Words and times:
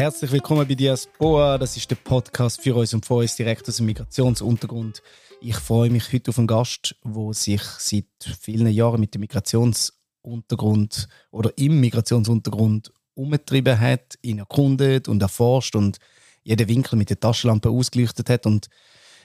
Herzlich 0.00 0.32
willkommen 0.32 0.66
bei 0.66 0.74
Diaspora. 0.74 1.58
Das 1.58 1.76
ist 1.76 1.90
der 1.90 1.96
Podcast 1.96 2.62
für 2.62 2.74
uns 2.74 2.94
und 2.94 3.04
von 3.04 3.18
uns 3.18 3.36
direkt 3.36 3.68
aus 3.68 3.76
dem 3.76 3.84
Migrationsuntergrund. 3.84 5.02
Ich 5.42 5.56
freue 5.56 5.90
mich 5.90 6.10
heute 6.10 6.30
auf 6.30 6.38
einen 6.38 6.46
Gast, 6.46 6.96
der 7.04 7.34
sich 7.34 7.60
seit 7.60 8.06
vielen 8.40 8.68
Jahren 8.68 8.98
mit 8.98 9.12
dem 9.12 9.20
Migrationsuntergrund 9.20 11.06
oder 11.30 11.52
im 11.58 11.80
Migrationsuntergrund 11.80 12.94
umgetrieben 13.12 13.78
hat, 13.78 14.18
ihn 14.22 14.38
erkundet 14.38 15.06
und 15.06 15.20
erforscht 15.20 15.76
und 15.76 15.98
jeden 16.44 16.66
Winkel 16.66 16.96
mit 16.96 17.10
der 17.10 17.20
Taschenlampe 17.20 17.68
ausgeleuchtet 17.68 18.30
hat 18.30 18.46
und 18.46 18.68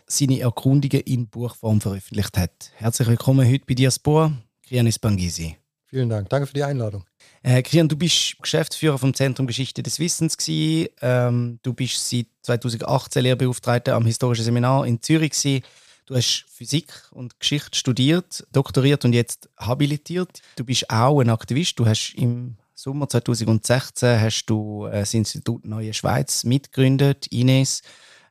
seine 0.08 0.42
Erkundungen 0.42 1.04
in 1.06 1.30
Buchform 1.30 1.80
veröffentlicht 1.80 2.38
hat. 2.38 2.72
Herzlich 2.76 3.08
willkommen 3.08 3.50
heute 3.50 3.64
bei 3.66 3.76
Diaspora, 3.76 4.34
Krianis 4.68 5.00
Bangisi. 5.00 5.56
Vielen 5.88 6.10
Dank. 6.10 6.30
Danke 6.30 6.48
für 6.48 6.54
die 6.54 6.64
Einladung. 6.64 7.06
Äh, 7.44 7.62
Kian, 7.62 7.88
du 7.88 7.96
bist 7.96 8.38
Geschäftsführer 8.42 8.98
vom 8.98 9.14
Zentrum 9.14 9.46
Geschichte 9.46 9.84
des 9.84 10.00
Wissens 10.00 10.36
Ähm, 10.48 11.60
du 11.62 11.74
bist 11.74 12.10
seit 12.10 12.28
2018 12.42 13.24
Lehrbeauftragter 13.24 13.94
am 13.94 14.06
Historischen 14.06 14.44
Seminar 14.44 14.86
in 14.88 15.02
Zürich 15.02 15.32
gewesen. 15.32 15.64
Du 16.08 16.16
hast 16.16 16.46
Physik 16.48 16.88
und 17.12 17.40
Geschichte 17.40 17.78
studiert, 17.78 18.46
doktoriert 18.52 19.06
und 19.06 19.14
jetzt 19.14 19.50
habilitiert. 19.58 20.42
Du 20.56 20.64
bist 20.64 20.90
auch 20.90 21.20
ein 21.20 21.30
Aktivist. 21.30 21.80
Du 21.80 21.86
hast 21.86 22.14
im 22.16 22.58
Sommer 22.74 23.08
2016 23.08 24.20
hast 24.20 24.46
du 24.46 24.86
äh, 24.86 25.00
das 25.00 25.14
Institut 25.14 25.66
Neue 25.66 25.94
Schweiz 25.94 26.44
mitgegründet, 26.44 27.28
Ines, 27.28 27.82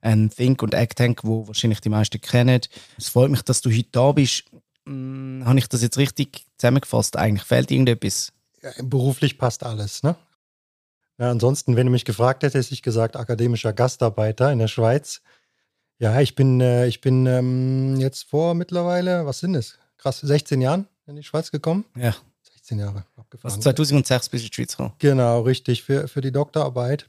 ein 0.02 0.30
Think- 0.30 0.62
und 0.62 0.74
Act-Tank, 0.74 1.20
wo 1.24 1.48
wahrscheinlich 1.48 1.80
die 1.80 1.88
meisten 1.88 2.20
kennen. 2.20 2.60
Es 2.98 3.08
freut 3.08 3.30
mich, 3.30 3.42
dass 3.42 3.62
du 3.62 3.70
heute 3.70 3.88
da 3.90 4.12
bist. 4.12 4.44
Hm, 4.86 5.42
habe 5.44 5.58
ich 5.58 5.68
das 5.68 5.82
jetzt 5.82 5.98
richtig 5.98 6.46
zusammengefasst? 6.58 7.16
Eigentlich 7.16 7.44
fehlt 7.44 7.70
irgendetwas? 7.70 8.32
Ja, 8.62 8.70
beruflich 8.82 9.38
passt 9.38 9.62
alles, 9.62 10.02
ne? 10.02 10.16
Ja, 11.18 11.30
ansonsten, 11.30 11.76
wenn 11.76 11.86
du 11.86 11.92
mich 11.92 12.04
gefragt 12.04 12.42
hättest, 12.42 12.66
hätte 12.66 12.74
ich 12.74 12.82
gesagt, 12.82 13.16
akademischer 13.16 13.72
Gastarbeiter 13.72 14.50
in 14.52 14.58
der 14.58 14.68
Schweiz. 14.68 15.22
Ja, 15.98 16.20
ich 16.20 16.34
bin, 16.34 16.60
äh, 16.60 16.86
ich 16.86 17.00
bin 17.00 17.26
ähm, 17.26 17.96
jetzt 18.00 18.24
vor 18.24 18.54
mittlerweile, 18.54 19.24
was 19.24 19.38
sind 19.38 19.54
es? 19.54 19.78
Krass, 19.96 20.20
16 20.20 20.60
Jahren 20.60 20.88
in 21.06 21.16
die 21.16 21.22
Schweiz 21.22 21.52
gekommen. 21.52 21.84
Ja. 21.96 22.14
16 22.42 22.80
Jahre 22.80 23.04
abgefahren. 23.16 23.52
Also 23.52 23.62
2006 23.62 24.28
bis 24.28 24.42
in 24.42 24.48
die 24.48 24.54
Schweiz 24.54 24.72
gekommen. 24.72 24.94
Genau, 24.98 25.42
richtig, 25.42 25.84
für, 25.84 26.08
für 26.08 26.20
die 26.20 26.32
Doktorarbeit. 26.32 27.08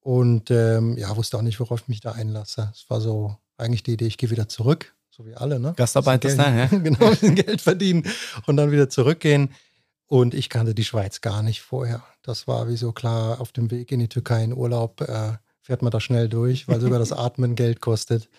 Und 0.00 0.50
ähm, 0.50 0.96
ja, 0.96 1.16
wusste 1.16 1.38
auch 1.38 1.42
nicht, 1.42 1.60
worauf 1.60 1.82
ich 1.82 1.88
mich 1.88 2.00
da 2.00 2.12
einlasse. 2.12 2.72
Es 2.74 2.90
war 2.90 3.00
so 3.00 3.36
eigentlich 3.56 3.82
die 3.82 3.92
Idee, 3.92 4.06
ich 4.06 4.18
gehe 4.18 4.30
wieder 4.30 4.48
zurück 4.48 4.94
so 5.18 5.26
wie 5.26 5.34
alle, 5.34 5.58
ne? 5.58 5.74
Gastarbeiter 5.76 6.30
sein, 6.30 6.56
ja. 6.56 6.66
genau, 6.78 7.10
Geld 7.34 7.60
verdienen 7.60 8.04
und 8.46 8.56
dann 8.56 8.70
wieder 8.70 8.88
zurückgehen. 8.88 9.50
Und 10.06 10.32
ich 10.32 10.48
kannte 10.48 10.74
die 10.74 10.84
Schweiz 10.84 11.20
gar 11.20 11.42
nicht 11.42 11.60
vorher. 11.60 12.02
Das 12.22 12.46
war 12.46 12.68
wie 12.68 12.76
so 12.76 12.92
klar, 12.92 13.40
auf 13.40 13.52
dem 13.52 13.70
Weg 13.70 13.92
in 13.92 13.98
die 13.98 14.08
Türkei 14.08 14.44
in 14.44 14.54
Urlaub 14.54 15.00
äh, 15.02 15.32
fährt 15.60 15.82
man 15.82 15.90
da 15.90 16.00
schnell 16.00 16.28
durch, 16.28 16.66
weil 16.68 16.80
sogar 16.80 16.98
das 16.98 17.12
Atmen 17.12 17.56
Geld 17.56 17.80
kostet. 17.80 18.30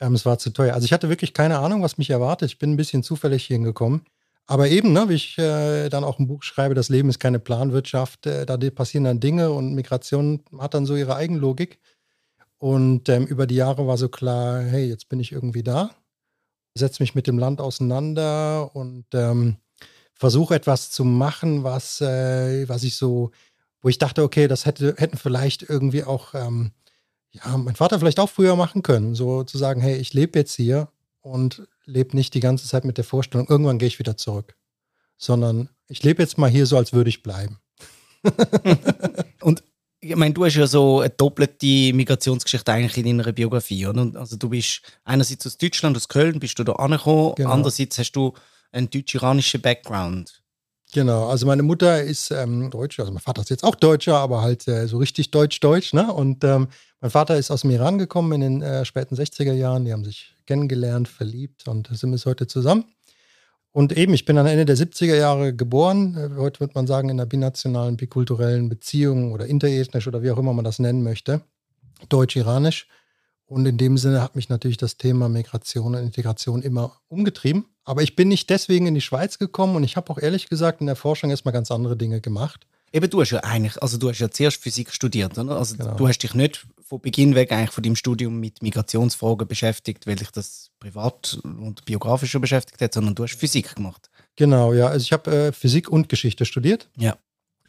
Ähm, 0.00 0.14
es 0.14 0.26
war 0.26 0.38
zu 0.38 0.50
teuer. 0.50 0.74
Also 0.74 0.86
ich 0.86 0.92
hatte 0.92 1.10
wirklich 1.10 1.32
keine 1.34 1.58
Ahnung, 1.58 1.82
was 1.82 1.98
mich 1.98 2.10
erwartet. 2.10 2.50
Ich 2.50 2.58
bin 2.58 2.72
ein 2.72 2.76
bisschen 2.76 3.02
zufällig 3.02 3.44
hier 3.44 3.56
hingekommen. 3.56 4.02
Aber 4.46 4.68
eben, 4.68 4.92
ne, 4.92 5.08
wie 5.08 5.14
ich 5.14 5.38
äh, 5.38 5.90
dann 5.90 6.02
auch 6.02 6.18
ein 6.18 6.28
Buch 6.28 6.42
schreibe, 6.42 6.74
das 6.74 6.88
Leben 6.88 7.08
ist 7.08 7.20
keine 7.20 7.40
Planwirtschaft, 7.40 8.26
äh, 8.26 8.46
da 8.46 8.56
passieren 8.70 9.04
dann 9.04 9.20
Dinge 9.20 9.50
und 9.50 9.74
Migration 9.74 10.42
hat 10.58 10.74
dann 10.74 10.86
so 10.86 10.96
ihre 10.96 11.14
Eigenlogik. 11.14 11.78
Und 12.58 13.08
ähm, 13.10 13.26
über 13.26 13.46
die 13.46 13.56
Jahre 13.56 13.86
war 13.86 13.98
so 13.98 14.08
klar, 14.08 14.60
hey, 14.60 14.88
jetzt 14.88 15.08
bin 15.08 15.20
ich 15.20 15.30
irgendwie 15.30 15.62
da 15.62 15.90
setze 16.78 17.02
mich 17.02 17.14
mit 17.14 17.26
dem 17.26 17.38
Land 17.38 17.60
auseinander 17.60 18.74
und 18.74 19.06
ähm, 19.14 19.56
versuche 20.14 20.54
etwas 20.54 20.90
zu 20.90 21.04
machen, 21.04 21.64
was, 21.64 22.00
äh, 22.00 22.68
was 22.68 22.84
ich 22.84 22.96
so, 22.96 23.30
wo 23.82 23.88
ich 23.88 23.98
dachte, 23.98 24.22
okay, 24.22 24.48
das 24.48 24.66
hätte, 24.66 24.94
hätten 24.96 25.18
vielleicht 25.18 25.62
irgendwie 25.62 26.04
auch, 26.04 26.34
ähm, 26.34 26.72
ja, 27.30 27.56
mein 27.56 27.76
Vater 27.76 27.98
vielleicht 27.98 28.18
auch 28.18 28.30
früher 28.30 28.56
machen 28.56 28.82
können. 28.82 29.14
So 29.14 29.44
zu 29.44 29.58
sagen, 29.58 29.80
hey, 29.80 29.96
ich 29.96 30.14
lebe 30.14 30.38
jetzt 30.38 30.54
hier 30.54 30.88
und 31.20 31.66
lebe 31.84 32.16
nicht 32.16 32.34
die 32.34 32.40
ganze 32.40 32.66
Zeit 32.66 32.84
mit 32.84 32.96
der 32.96 33.04
Vorstellung, 33.04 33.46
irgendwann 33.48 33.78
gehe 33.78 33.88
ich 33.88 33.98
wieder 33.98 34.16
zurück. 34.16 34.56
Sondern 35.18 35.68
ich 35.88 36.02
lebe 36.02 36.22
jetzt 36.22 36.38
mal 36.38 36.50
hier 36.50 36.66
so, 36.66 36.76
als 36.76 36.92
würde 36.92 37.10
ich 37.10 37.22
bleiben. 37.22 37.58
ich 40.10 40.16
meine, 40.16 40.34
du 40.34 40.44
hast 40.44 40.56
ja 40.56 40.66
so 40.66 41.00
eine 41.00 41.10
doppelte 41.10 41.92
Migrationsgeschichte 41.92 42.72
eigentlich 42.72 43.04
in 43.04 43.18
deiner 43.18 43.32
Biografie, 43.32 43.86
oder? 43.86 44.10
Also 44.14 44.36
du 44.36 44.48
bist 44.48 44.82
einerseits 45.04 45.46
aus 45.46 45.56
Deutschland, 45.58 45.96
aus 45.96 46.08
Köln, 46.08 46.38
bist 46.38 46.58
du 46.58 46.64
da 46.64 46.72
angekommen, 46.72 47.34
genau. 47.36 47.50
andererseits 47.50 47.98
hast 47.98 48.12
du 48.12 48.32
einen 48.72 48.90
deutsch-iranischen 48.90 49.60
Background. 49.60 50.42
Genau, 50.92 51.28
also 51.28 51.46
meine 51.46 51.62
Mutter 51.62 52.02
ist 52.02 52.30
ähm, 52.30 52.70
Deutsche, 52.70 53.02
also 53.02 53.12
mein 53.12 53.20
Vater 53.20 53.42
ist 53.42 53.50
jetzt 53.50 53.64
auch 53.64 53.74
Deutscher, 53.74 54.18
aber 54.18 54.42
halt 54.42 54.66
äh, 54.68 54.86
so 54.86 54.98
richtig 54.98 55.30
deutsch-deutsch, 55.30 55.92
ne? 55.92 56.12
Und 56.12 56.44
ähm, 56.44 56.68
mein 57.00 57.10
Vater 57.10 57.36
ist 57.36 57.50
aus 57.50 57.62
dem 57.62 57.70
Iran 57.70 57.98
gekommen 57.98 58.32
in 58.32 58.40
den 58.40 58.62
äh, 58.62 58.84
späten 58.84 59.16
60er 59.16 59.52
Jahren, 59.52 59.84
die 59.84 59.92
haben 59.92 60.04
sich 60.04 60.36
kennengelernt, 60.46 61.08
verliebt 61.08 61.66
und 61.66 61.88
sind 61.92 62.12
bis 62.12 62.24
heute 62.24 62.46
zusammen. 62.46 62.84
Und 63.76 63.94
eben, 63.94 64.14
ich 64.14 64.24
bin 64.24 64.38
am 64.38 64.46
Ende 64.46 64.64
der 64.64 64.74
70er 64.74 65.16
Jahre 65.16 65.54
geboren. 65.54 66.16
Äh, 66.16 66.40
heute 66.40 66.60
würde 66.60 66.72
man 66.74 66.86
sagen, 66.86 67.10
in 67.10 67.20
einer 67.20 67.26
binationalen, 67.26 67.98
bikulturellen 67.98 68.70
Beziehung 68.70 69.32
oder 69.32 69.44
interethnisch 69.44 70.08
oder 70.08 70.22
wie 70.22 70.30
auch 70.30 70.38
immer 70.38 70.54
man 70.54 70.64
das 70.64 70.78
nennen 70.78 71.02
möchte. 71.02 71.42
Deutsch-iranisch. 72.08 72.88
Und 73.44 73.66
in 73.66 73.76
dem 73.76 73.98
Sinne 73.98 74.22
hat 74.22 74.34
mich 74.34 74.48
natürlich 74.48 74.78
das 74.78 74.96
Thema 74.96 75.28
Migration 75.28 75.94
und 75.94 76.02
Integration 76.02 76.62
immer 76.62 76.96
umgetrieben. 77.08 77.66
Aber 77.84 78.02
ich 78.02 78.16
bin 78.16 78.28
nicht 78.28 78.48
deswegen 78.48 78.86
in 78.86 78.94
die 78.94 79.02
Schweiz 79.02 79.38
gekommen 79.38 79.76
und 79.76 79.84
ich 79.84 79.98
habe 79.98 80.10
auch 80.10 80.18
ehrlich 80.18 80.48
gesagt 80.48 80.80
in 80.80 80.86
der 80.86 80.96
Forschung 80.96 81.28
erstmal 81.28 81.52
ganz 81.52 81.70
andere 81.70 81.98
Dinge 81.98 82.22
gemacht. 82.22 82.66
Eben, 82.94 83.10
du 83.10 83.20
hast 83.20 83.32
ja 83.32 83.40
eigentlich, 83.40 83.82
also 83.82 83.98
du 83.98 84.08
hast 84.08 84.20
ja 84.20 84.30
zuerst 84.30 84.56
Physik 84.56 84.90
studiert, 84.90 85.36
oder? 85.36 85.58
Also 85.58 85.76
genau. 85.76 85.96
du 85.96 86.08
hast 86.08 86.22
dich 86.22 86.32
nicht 86.32 86.66
von 86.88 87.00
Beginn 87.00 87.34
weg 87.34 87.52
eigentlich 87.52 87.70
von 87.70 87.82
deinem 87.82 87.96
Studium 87.96 88.38
mit 88.38 88.62
Migrationsfragen 88.62 89.48
beschäftigt, 89.48 90.06
weil 90.06 90.16
dich 90.16 90.30
das 90.30 90.70
privat 90.78 91.38
und 91.42 91.84
biografisch 91.84 92.30
schon 92.30 92.40
beschäftigt 92.40 92.80
hat, 92.80 92.94
sondern 92.94 93.14
du 93.14 93.24
hast 93.24 93.34
Physik 93.34 93.74
gemacht. 93.74 94.08
Genau, 94.36 94.72
ja. 94.72 94.86
Also 94.86 95.02
ich 95.02 95.12
habe 95.12 95.30
äh, 95.30 95.52
Physik 95.52 95.88
und 95.88 96.08
Geschichte 96.08 96.44
studiert. 96.44 96.88
Ja. 96.96 97.16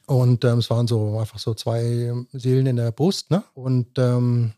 Und 0.06 0.46
ähm, 0.46 0.60
es 0.60 0.70
waren 0.70 0.88
so 0.88 1.18
einfach 1.20 1.40
so 1.40 1.54
zwei 1.54 2.14
Seelen 2.32 2.68
in 2.68 2.76
der 2.76 2.92
Brust, 2.92 3.32
ne? 3.32 3.44
Und 3.54 3.98
ähm, 3.98 4.54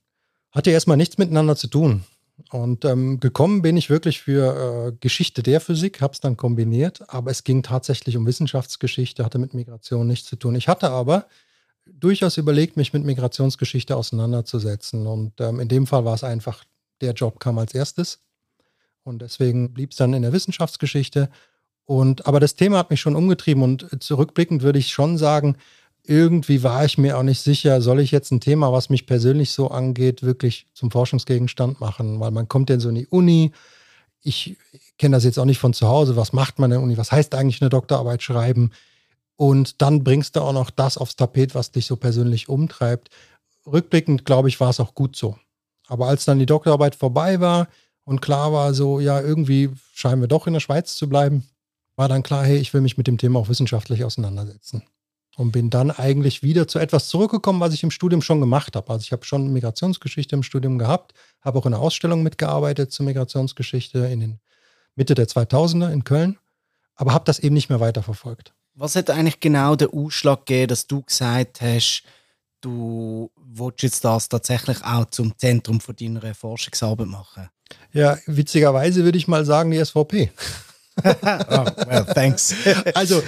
hatte 0.51 0.71
erstmal 0.71 0.97
nichts 0.97 1.17
miteinander 1.17 1.55
zu 1.55 1.67
tun. 1.67 2.03
Und 2.51 2.85
ähm, 2.85 3.19
gekommen 3.19 3.61
bin 3.61 3.77
ich 3.77 3.89
wirklich 3.89 4.21
für 4.21 4.87
äh, 4.87 4.97
Geschichte 4.99 5.41
der 5.43 5.61
Physik, 5.61 6.01
habe 6.01 6.13
es 6.13 6.19
dann 6.19 6.37
kombiniert, 6.37 7.01
aber 7.09 7.31
es 7.31 7.43
ging 7.43 7.63
tatsächlich 7.63 8.15
um 8.17 8.25
Wissenschaftsgeschichte, 8.25 9.25
hatte 9.25 9.39
mit 9.39 9.53
Migration 9.53 10.07
nichts 10.07 10.27
zu 10.27 10.35
tun. 10.35 10.55
Ich 10.55 10.67
hatte 10.67 10.89
aber 10.89 11.25
durchaus 11.93 12.37
überlegt, 12.37 12.77
mich 12.77 12.93
mit 12.93 13.03
Migrationsgeschichte 13.03 13.95
auseinanderzusetzen. 13.95 15.07
Und 15.07 15.39
ähm, 15.39 15.59
in 15.59 15.67
dem 15.67 15.87
Fall 15.87 16.05
war 16.05 16.15
es 16.15 16.23
einfach, 16.23 16.63
der 17.01 17.13
Job 17.13 17.39
kam 17.39 17.57
als 17.57 17.73
erstes. 17.73 18.19
Und 19.03 19.21
deswegen 19.21 19.73
blieb 19.73 19.91
es 19.91 19.97
dann 19.97 20.13
in 20.13 20.21
der 20.21 20.33
Wissenschaftsgeschichte. 20.33 21.29
Und, 21.85 22.27
aber 22.27 22.39
das 22.39 22.55
Thema 22.55 22.77
hat 22.77 22.91
mich 22.91 23.01
schon 23.01 23.15
umgetrieben 23.15 23.63
und 23.63 24.03
zurückblickend 24.03 24.61
würde 24.61 24.77
ich 24.77 24.91
schon 24.91 25.17
sagen, 25.17 25.57
irgendwie 26.03 26.63
war 26.63 26.85
ich 26.85 26.97
mir 26.97 27.17
auch 27.17 27.23
nicht 27.23 27.41
sicher, 27.41 27.81
soll 27.81 27.99
ich 27.99 28.11
jetzt 28.11 28.31
ein 28.31 28.39
Thema, 28.39 28.71
was 28.71 28.89
mich 28.89 29.05
persönlich 29.05 29.51
so 29.51 29.69
angeht, 29.69 30.23
wirklich 30.23 30.67
zum 30.73 30.91
Forschungsgegenstand 30.91 31.79
machen? 31.79 32.19
Weil 32.19 32.31
man 32.31 32.47
kommt 32.47 32.69
ja 32.69 32.79
so 32.79 32.89
in 32.89 32.95
die 32.95 33.07
Uni. 33.07 33.51
Ich 34.21 34.57
kenne 34.97 35.17
das 35.17 35.23
jetzt 35.23 35.39
auch 35.39 35.45
nicht 35.45 35.59
von 35.59 35.73
zu 35.73 35.87
Hause. 35.87 36.15
Was 36.15 36.33
macht 36.33 36.59
man 36.59 36.71
in 36.71 36.77
der 36.77 36.83
Uni? 36.83 36.97
Was 36.97 37.11
heißt 37.11 37.35
eigentlich 37.35 37.61
eine 37.61 37.69
Doktorarbeit 37.69 38.21
schreiben? 38.21 38.71
Und 39.39 39.81
dann 39.81 40.03
bringst 40.03 40.35
du 40.35 40.41
auch 40.41 40.51
noch 40.51 40.69
das 40.69 40.97
aufs 40.97 41.15
Tapet, 41.15 41.55
was 41.55 41.71
dich 41.71 41.85
so 41.85 41.95
persönlich 41.95 42.49
umtreibt. 42.49 43.07
Rückblickend, 43.65 44.25
glaube 44.25 44.49
ich, 44.49 44.59
war 44.59 44.69
es 44.69 44.81
auch 44.81 44.93
gut 44.93 45.15
so. 45.15 45.37
Aber 45.87 46.07
als 46.07 46.25
dann 46.25 46.39
die 46.39 46.45
Doktorarbeit 46.45 46.93
vorbei 46.93 47.39
war 47.39 47.69
und 48.03 48.19
klar 48.19 48.51
war, 48.51 48.73
so, 48.73 48.99
ja, 48.99 49.21
irgendwie 49.21 49.69
scheinen 49.93 50.19
wir 50.19 50.27
doch 50.27 50.45
in 50.45 50.51
der 50.51 50.59
Schweiz 50.59 50.97
zu 50.97 51.07
bleiben, 51.07 51.47
war 51.95 52.09
dann 52.09 52.21
klar, 52.21 52.43
hey, 52.43 52.57
ich 52.57 52.73
will 52.73 52.81
mich 52.81 52.97
mit 52.97 53.07
dem 53.07 53.17
Thema 53.17 53.39
auch 53.39 53.47
wissenschaftlich 53.47 54.03
auseinandersetzen 54.03 54.83
und 55.37 55.53
bin 55.53 55.69
dann 55.69 55.91
eigentlich 55.91 56.43
wieder 56.43 56.67
zu 56.67 56.77
etwas 56.77 57.07
zurückgekommen, 57.07 57.61
was 57.61 57.73
ich 57.73 57.83
im 57.83 57.91
Studium 57.91 58.21
schon 58.21 58.41
gemacht 58.41 58.75
habe. 58.75 58.91
Also 58.91 59.03
ich 59.03 59.13
habe 59.13 59.23
schon 59.23 59.53
Migrationsgeschichte 59.53 60.35
im 60.35 60.43
Studium 60.43 60.77
gehabt, 60.77 61.13
habe 61.39 61.59
auch 61.59 61.65
in 61.65 61.73
einer 61.73 61.81
Ausstellung 61.81 62.23
mitgearbeitet 62.23 62.91
zur 62.91 63.05
Migrationsgeschichte 63.05 63.99
in 63.99 64.19
den 64.19 64.39
Mitte 64.95 65.15
der 65.15 65.29
2000er 65.29 65.93
in 65.93 66.03
Köln, 66.03 66.37
aber 66.95 67.13
habe 67.13 67.23
das 67.23 67.39
eben 67.39 67.55
nicht 67.55 67.69
mehr 67.69 67.79
weiterverfolgt. 67.79 68.53
Was 68.79 68.95
hat 68.95 69.09
eigentlich 69.09 69.41
genau 69.41 69.75
den 69.75 69.89
Ausschlag 69.89 70.45
gegeben, 70.45 70.69
dass 70.69 70.87
du 70.87 71.01
gesagt 71.01 71.59
hast, 71.59 72.03
du 72.61 73.29
willst 73.35 73.83
jetzt 73.83 74.05
das 74.05 74.29
tatsächlich 74.29 74.81
auch 74.85 75.03
zum 75.09 75.37
Zentrum 75.37 75.81
von 75.81 75.97
deiner 75.97 76.33
Forschungsarbeit 76.33 77.07
machen? 77.07 77.49
Ja, 77.91 78.17
witzigerweise 78.25 79.03
würde 79.03 79.17
ich 79.17 79.27
mal 79.27 79.43
sagen, 79.43 79.71
die 79.71 79.83
SVP. 79.83 80.31
oh, 81.05 81.65
well, 81.87 82.05
thanks. 82.13 82.55
also, 82.93 83.21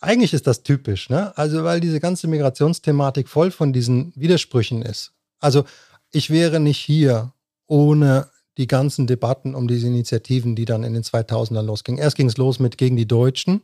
eigentlich 0.00 0.34
ist 0.34 0.48
das 0.48 0.64
typisch, 0.64 1.08
ne? 1.10 1.36
Also, 1.38 1.62
weil 1.62 1.78
diese 1.78 2.00
ganze 2.00 2.26
Migrationsthematik 2.26 3.28
voll 3.28 3.52
von 3.52 3.72
diesen 3.72 4.12
Widersprüchen 4.16 4.82
ist. 4.82 5.12
Also, 5.38 5.64
ich 6.10 6.30
wäre 6.30 6.58
nicht 6.58 6.78
hier 6.78 7.32
ohne 7.68 8.28
die 8.56 8.66
ganzen 8.66 9.06
Debatten 9.06 9.54
um 9.54 9.68
diese 9.68 9.86
Initiativen, 9.86 10.56
die 10.56 10.64
dann 10.64 10.82
in 10.82 10.94
den 10.94 11.04
2000ern 11.04 11.62
losgingen. 11.62 12.02
Erst 12.02 12.16
ging 12.16 12.28
es 12.28 12.36
los 12.36 12.58
mit 12.58 12.78
gegen 12.78 12.96
die 12.96 13.06
Deutschen, 13.06 13.62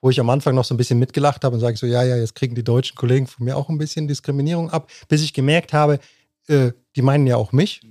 wo 0.00 0.10
ich 0.10 0.20
am 0.20 0.30
Anfang 0.30 0.54
noch 0.54 0.64
so 0.64 0.74
ein 0.74 0.76
bisschen 0.76 0.98
mitgelacht 0.98 1.44
habe 1.44 1.54
und 1.54 1.60
sage 1.60 1.76
so, 1.76 1.86
ja, 1.86 2.02
ja, 2.02 2.16
jetzt 2.16 2.34
kriegen 2.34 2.54
die 2.54 2.64
deutschen 2.64 2.96
Kollegen 2.96 3.26
von 3.26 3.44
mir 3.44 3.56
auch 3.56 3.68
ein 3.68 3.78
bisschen 3.78 4.08
Diskriminierung 4.08 4.70
ab, 4.70 4.90
bis 5.08 5.22
ich 5.22 5.32
gemerkt 5.32 5.72
habe, 5.72 5.98
äh, 6.48 6.72
die 6.96 7.02
meinen 7.02 7.26
ja 7.26 7.36
auch 7.36 7.52
mich. 7.52 7.80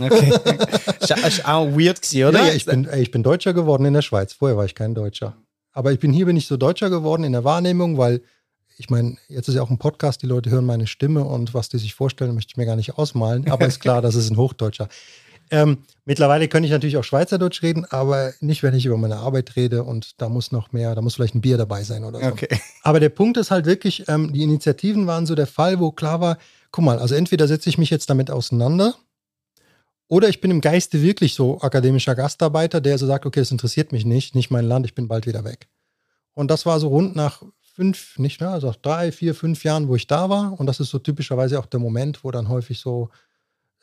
Okay. 0.00 0.30
war 0.30 1.56
auch 1.56 1.66
weird, 1.72 2.00
gewesen, 2.00 2.28
oder? 2.28 2.40
Ja, 2.40 2.46
ja 2.48 2.52
ich, 2.52 2.66
bin, 2.66 2.84
ey, 2.84 3.02
ich 3.02 3.10
bin 3.10 3.24
Deutscher 3.24 3.52
geworden 3.52 3.84
in 3.84 3.94
der 3.94 4.02
Schweiz. 4.02 4.32
Vorher 4.32 4.56
war 4.56 4.64
ich 4.64 4.76
kein 4.76 4.94
Deutscher. 4.94 5.36
Aber 5.72 5.90
ich 5.90 5.98
bin 5.98 6.12
hier 6.12 6.26
bin 6.26 6.36
ich 6.36 6.46
so 6.46 6.56
Deutscher 6.56 6.88
geworden 6.88 7.24
in 7.24 7.32
der 7.32 7.42
Wahrnehmung, 7.42 7.98
weil 7.98 8.22
ich 8.76 8.90
meine, 8.90 9.16
jetzt 9.26 9.48
ist 9.48 9.56
ja 9.56 9.62
auch 9.62 9.70
ein 9.70 9.78
Podcast, 9.78 10.22
die 10.22 10.26
Leute 10.26 10.50
hören 10.50 10.64
meine 10.64 10.86
Stimme 10.86 11.24
und 11.24 11.52
was 11.52 11.68
die 11.68 11.78
sich 11.78 11.94
vorstellen, 11.94 12.34
möchte 12.34 12.52
ich 12.52 12.56
mir 12.56 12.66
gar 12.66 12.76
nicht 12.76 12.96
ausmalen. 12.96 13.50
Aber 13.50 13.66
ist 13.66 13.80
klar, 13.80 14.00
das 14.02 14.14
ist 14.14 14.30
ein 14.30 14.36
Hochdeutscher. 14.36 14.88
Ähm, 15.50 15.78
mittlerweile 16.04 16.48
könnte 16.48 16.66
ich 16.66 16.72
natürlich 16.72 16.96
auch 16.96 17.04
Schweizerdeutsch 17.04 17.62
reden, 17.62 17.84
aber 17.86 18.32
nicht, 18.40 18.62
wenn 18.62 18.74
ich 18.74 18.86
über 18.86 18.96
meine 18.96 19.16
Arbeit 19.16 19.56
rede 19.56 19.84
und 19.84 20.20
da 20.20 20.28
muss 20.28 20.52
noch 20.52 20.72
mehr, 20.72 20.94
da 20.94 21.02
muss 21.02 21.14
vielleicht 21.14 21.34
ein 21.34 21.40
Bier 21.40 21.56
dabei 21.56 21.82
sein 21.82 22.04
oder 22.04 22.20
so. 22.20 22.26
Okay. 22.26 22.48
Aber 22.82 23.00
der 23.00 23.08
Punkt 23.08 23.36
ist 23.36 23.50
halt 23.50 23.66
wirklich, 23.66 24.08
ähm, 24.08 24.32
die 24.32 24.42
Initiativen 24.42 25.06
waren 25.06 25.26
so 25.26 25.34
der 25.34 25.46
Fall, 25.46 25.78
wo 25.80 25.90
klar 25.90 26.20
war, 26.20 26.38
guck 26.70 26.84
mal, 26.84 26.98
also 26.98 27.14
entweder 27.14 27.46
setze 27.46 27.68
ich 27.68 27.78
mich 27.78 27.90
jetzt 27.90 28.08
damit 28.10 28.30
auseinander 28.30 28.94
oder 30.08 30.28
ich 30.28 30.40
bin 30.40 30.50
im 30.50 30.60
Geiste 30.60 31.02
wirklich 31.02 31.34
so 31.34 31.60
akademischer 31.60 32.14
Gastarbeiter, 32.14 32.80
der 32.80 32.96
so 32.96 33.06
sagt, 33.06 33.26
okay, 33.26 33.40
das 33.40 33.50
interessiert 33.50 33.92
mich 33.92 34.04
nicht, 34.06 34.34
nicht 34.34 34.50
mein 34.50 34.64
Land, 34.64 34.86
ich 34.86 34.94
bin 34.94 35.08
bald 35.08 35.26
wieder 35.26 35.44
weg. 35.44 35.68
Und 36.32 36.50
das 36.50 36.64
war 36.66 36.80
so 36.80 36.88
rund 36.88 37.14
nach 37.14 37.42
fünf, 37.74 38.18
nicht 38.18 38.40
mehr, 38.40 38.50
also 38.50 38.74
drei, 38.82 39.12
vier, 39.12 39.34
fünf 39.34 39.64
Jahren, 39.64 39.86
wo 39.86 39.96
ich 39.96 40.06
da 40.06 40.28
war. 40.30 40.58
Und 40.58 40.66
das 40.66 40.80
ist 40.80 40.90
so 40.90 40.98
typischerweise 40.98 41.58
auch 41.58 41.66
der 41.66 41.78
Moment, 41.78 42.24
wo 42.24 42.30
dann 42.30 42.48
häufig 42.48 42.80
so 42.80 43.10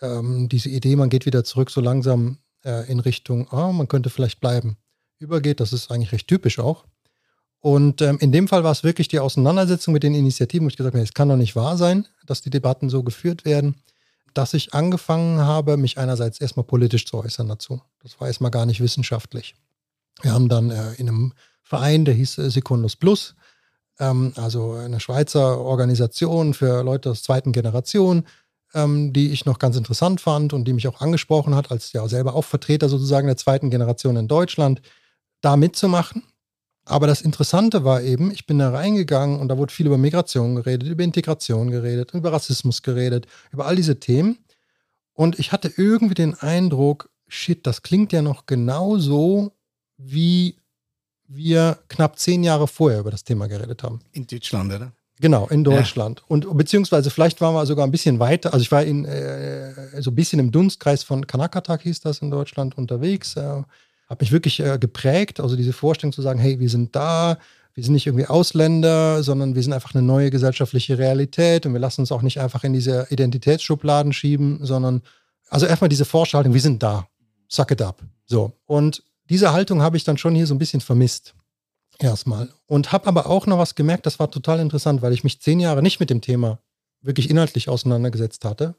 ähm, 0.01 0.49
diese 0.49 0.69
Idee, 0.69 0.95
man 0.95 1.09
geht 1.09 1.25
wieder 1.25 1.43
zurück 1.43 1.71
so 1.71 1.81
langsam 1.81 2.39
äh, 2.63 2.89
in 2.91 2.99
Richtung, 2.99 3.47
ah, 3.51 3.71
man 3.71 3.87
könnte 3.87 4.09
vielleicht 4.09 4.39
bleiben, 4.39 4.77
übergeht. 5.19 5.59
Das 5.59 5.73
ist 5.73 5.91
eigentlich 5.91 6.11
recht 6.11 6.27
typisch 6.27 6.59
auch. 6.59 6.85
Und 7.59 8.01
ähm, 8.01 8.17
in 8.19 8.31
dem 8.31 8.47
Fall 8.47 8.63
war 8.63 8.71
es 8.71 8.83
wirklich 8.83 9.07
die 9.07 9.19
Auseinandersetzung 9.19 9.93
mit 9.93 10.03
den 10.03 10.13
Initiativen, 10.13 10.65
wo 10.65 10.69
ich 10.69 10.77
gesagt 10.77 10.93
habe, 10.93 11.03
es 11.03 11.13
kann 11.13 11.29
doch 11.29 11.35
nicht 11.35 11.55
wahr 11.55 11.77
sein, 11.77 12.07
dass 12.25 12.41
die 12.41 12.51
Debatten 12.51 12.89
so 12.89 13.01
geführt 13.01 13.43
werden, 13.43 13.75
dass 14.35 14.53
ich 14.53 14.73
angefangen 14.73 15.39
habe, 15.39 15.77
mich 15.77 15.97
einerseits 15.97 16.39
erstmal 16.39 16.65
politisch 16.65 17.07
zu 17.07 17.17
äußern 17.17 17.47
dazu. 17.47 17.81
Das 18.03 18.19
war 18.19 18.27
erstmal 18.27 18.51
gar 18.51 18.65
nicht 18.65 18.81
wissenschaftlich. 18.81 19.55
Wir 20.21 20.33
haben 20.33 20.49
dann 20.49 20.69
äh, 20.69 20.93
in 20.95 21.09
einem 21.09 21.33
Verein, 21.63 22.05
der 22.05 22.13
hieß 22.13 22.37
äh, 22.37 22.51
Secundus 22.51 22.95
Plus, 22.95 23.35
ähm, 23.99 24.33
also 24.35 24.73
eine 24.73 24.99
Schweizer 24.99 25.59
Organisation 25.59 26.53
für 26.53 26.83
Leute 26.83 27.09
aus 27.09 27.23
zweiten 27.23 27.51
Generation, 27.51 28.25
ähm, 28.75 29.13
die 29.13 29.31
ich 29.31 29.45
noch 29.45 29.57
ganz 29.57 29.77
interessant 29.77 30.21
fand 30.21 30.53
und 30.53 30.65
die 30.65 30.73
mich 30.73 30.87
auch 30.87 31.01
angesprochen 31.01 31.55
hat, 31.55 31.71
als 31.71 31.93
ja 31.93 32.07
selber 32.07 32.35
auch 32.35 32.43
Vertreter 32.43 32.89
sozusagen 32.89 33.27
der 33.27 33.37
zweiten 33.37 33.71
Generation 33.71 34.17
in 34.17 34.27
Deutschland, 34.27 34.81
da 35.41 35.55
mitzumachen. 35.55 36.23
Aber 36.83 37.07
das 37.07 37.21
Interessante 37.21 37.83
war 37.83 38.03
eben, 38.03 38.29
ich 38.29 38.45
bin 38.45 38.59
da 38.59 38.69
reingegangen 38.69 39.39
und 39.39 39.47
da 39.47 39.57
wurde 39.57 39.73
viel 39.73 39.87
über 39.87 39.97
Migration 39.97 40.55
geredet, 40.55 40.87
über 40.87 41.03
Integration 41.03 41.71
geredet, 41.71 42.13
über 42.13 42.31
Rassismus 42.31 42.83
geredet, 42.83 43.25
über 43.51 43.65
all 43.65 43.75
diese 43.75 43.99
Themen. 43.99 44.37
Und 45.13 45.39
ich 45.39 45.51
hatte 45.51 45.71
irgendwie 45.77 46.13
den 46.13 46.35
Eindruck, 46.35 47.09
shit, 47.27 47.65
das 47.65 47.81
klingt 47.81 48.11
ja 48.11 48.21
noch 48.21 48.45
genauso, 48.45 49.53
wie 49.97 50.57
wir 51.27 51.79
knapp 51.87 52.19
zehn 52.19 52.43
Jahre 52.43 52.67
vorher 52.67 52.99
über 52.99 53.09
das 53.09 53.23
Thema 53.23 53.47
geredet 53.47 53.81
haben. 53.81 54.01
In 54.11 54.27
Deutschland, 54.27 54.71
oder? 54.71 54.91
Genau, 55.21 55.47
in 55.47 55.63
Deutschland. 55.63 56.19
Ja. 56.19 56.25
Und 56.27 56.57
beziehungsweise 56.57 57.09
vielleicht 57.09 57.39
waren 57.39 57.53
wir 57.53 57.65
sogar 57.65 57.87
ein 57.87 57.91
bisschen 57.91 58.19
weiter. 58.19 58.53
Also 58.53 58.61
ich 58.61 58.71
war 58.71 58.83
in 58.83 59.05
äh, 59.05 60.01
so 60.01 60.11
ein 60.11 60.15
bisschen 60.15 60.39
im 60.39 60.51
Dunstkreis 60.51 61.03
von 61.03 61.25
Kanakatak 61.25 61.83
hieß 61.83 62.01
das 62.01 62.19
in 62.19 62.31
Deutschland 62.31 62.77
unterwegs. 62.77 63.35
Äh, 63.37 63.63
hat 64.07 64.21
mich 64.21 64.31
wirklich 64.31 64.59
äh, 64.59 64.77
geprägt. 64.77 65.39
Also 65.39 65.55
diese 65.55 65.73
Vorstellung 65.73 66.13
zu 66.13 66.21
sagen, 66.21 66.39
hey, 66.39 66.59
wir 66.59 66.69
sind 66.69 66.95
da, 66.95 67.37
wir 67.73 67.83
sind 67.83 67.93
nicht 67.93 68.07
irgendwie 68.07 68.25
Ausländer, 68.25 69.23
sondern 69.23 69.55
wir 69.55 69.63
sind 69.63 69.73
einfach 69.73 69.93
eine 69.93 70.03
neue 70.03 70.31
gesellschaftliche 70.31 70.97
Realität 70.97 71.65
und 71.65 71.73
wir 71.73 71.79
lassen 71.79 72.01
uns 72.01 72.11
auch 72.11 72.21
nicht 72.21 72.39
einfach 72.39 72.63
in 72.63 72.73
diese 72.73 73.07
Identitätsschubladen 73.09 74.13
schieben, 74.13 74.59
sondern 74.63 75.01
also 75.49 75.65
erstmal 75.65 75.89
diese 75.89 76.05
Vorstellung, 76.05 76.53
wir 76.53 76.61
sind 76.61 76.81
da. 76.81 77.07
Suck 77.47 77.71
it 77.71 77.81
up. 77.81 78.01
So. 78.25 78.53
Und 78.65 79.03
diese 79.29 79.53
Haltung 79.53 79.81
habe 79.81 79.97
ich 79.97 80.03
dann 80.03 80.17
schon 80.17 80.35
hier 80.35 80.47
so 80.47 80.55
ein 80.55 80.59
bisschen 80.59 80.81
vermisst. 80.81 81.34
Erstmal. 81.99 82.51
Und 82.67 82.91
habe 82.91 83.07
aber 83.07 83.27
auch 83.27 83.47
noch 83.47 83.57
was 83.57 83.75
gemerkt, 83.75 84.05
das 84.05 84.19
war 84.19 84.29
total 84.29 84.59
interessant, 84.59 85.01
weil 85.01 85.13
ich 85.13 85.23
mich 85.23 85.41
zehn 85.41 85.59
Jahre 85.59 85.81
nicht 85.81 85.99
mit 85.99 86.09
dem 86.09 86.21
Thema 86.21 86.59
wirklich 87.01 87.29
inhaltlich 87.29 87.69
auseinandergesetzt 87.69 88.43
hatte. 88.45 88.75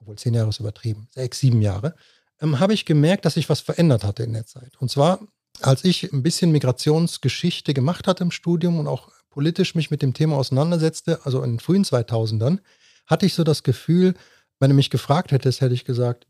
Obwohl 0.00 0.16
zehn 0.16 0.34
Jahre 0.34 0.48
ist 0.48 0.60
übertrieben, 0.60 1.08
sechs, 1.10 1.40
sieben 1.40 1.60
Jahre. 1.60 1.94
Ähm, 2.40 2.60
habe 2.60 2.72
ich 2.72 2.84
gemerkt, 2.84 3.24
dass 3.24 3.34
sich 3.34 3.48
was 3.48 3.60
verändert 3.60 4.04
hatte 4.04 4.22
in 4.22 4.32
der 4.32 4.46
Zeit. 4.46 4.72
Und 4.78 4.90
zwar, 4.90 5.20
als 5.60 5.84
ich 5.84 6.12
ein 6.12 6.22
bisschen 6.22 6.52
Migrationsgeschichte 6.52 7.74
gemacht 7.74 8.06
hatte 8.06 8.22
im 8.22 8.30
Studium 8.30 8.78
und 8.78 8.86
auch 8.86 9.10
politisch 9.30 9.74
mich 9.74 9.90
mit 9.90 10.02
dem 10.02 10.14
Thema 10.14 10.36
auseinandersetzte, 10.36 11.24
also 11.24 11.42
in 11.42 11.54
den 11.54 11.60
frühen 11.60 11.84
2000ern, 11.84 12.60
hatte 13.06 13.26
ich 13.26 13.34
so 13.34 13.44
das 13.44 13.62
Gefühl, 13.62 14.14
wenn 14.60 14.70
du 14.70 14.76
mich 14.76 14.90
gefragt 14.90 15.32
hättest, 15.32 15.60
hätte 15.60 15.74
ich 15.74 15.84
gesagt, 15.84 16.26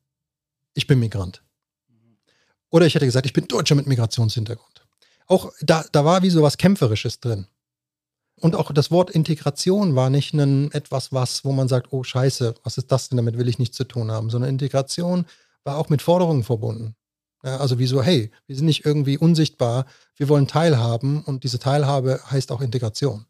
ich 0.75 0.87
bin 0.87 0.99
Migrant. 0.99 1.43
Oder 2.70 2.87
ich 2.87 2.94
hätte 2.94 3.06
gesagt, 3.06 3.26
ich 3.26 3.32
bin 3.32 3.49
Deutscher 3.49 3.75
mit 3.75 3.87
Migrationshintergrund. 3.87 4.78
Auch 5.29 5.53
da, 5.61 5.85
da 5.93 6.05
war 6.05 6.23
wie 6.23 6.31
so 6.31 6.43
was 6.43 6.57
Kämpferisches 6.57 7.21
drin. 7.21 7.47
Und 8.41 8.55
auch 8.55 8.73
das 8.73 8.91
Wort 8.91 9.11
Integration 9.11 9.95
war 9.97 10.11
nicht 10.11 10.33
ein, 10.33 10.71
etwas, 10.73 11.13
was, 11.13 11.45
wo 11.45 11.53
man 11.53 11.69
sagt, 11.69 11.93
oh 11.93 12.03
Scheiße, 12.03 12.55
was 12.63 12.79
ist 12.79 12.91
das 12.91 13.09
denn, 13.09 13.17
damit 13.17 13.37
will 13.37 13.49
ich 13.49 13.59
nichts 13.59 13.77
zu 13.77 13.85
tun 13.85 14.11
haben, 14.11 14.31
sondern 14.31 14.51
Integration 14.51 15.27
war 15.65 15.77
auch 15.77 15.89
mit 15.89 16.03
Forderungen 16.03 16.45
verbunden. 16.45 16.95
Also 17.43 17.79
wie 17.79 17.87
so, 17.87 18.03
hey, 18.03 18.31
wir 18.47 18.57
sind 18.57 18.67
nicht 18.67 18.85
irgendwie 18.85 19.19
unsichtbar, 19.19 19.87
wir 20.17 20.29
wollen 20.29 20.49
teilhaben 20.49 21.23
und 21.23 21.45
diese 21.45 21.59
Teilhabe 21.59 22.21
heißt 22.31 22.51
auch 22.51 22.61
Integration. 22.61 23.27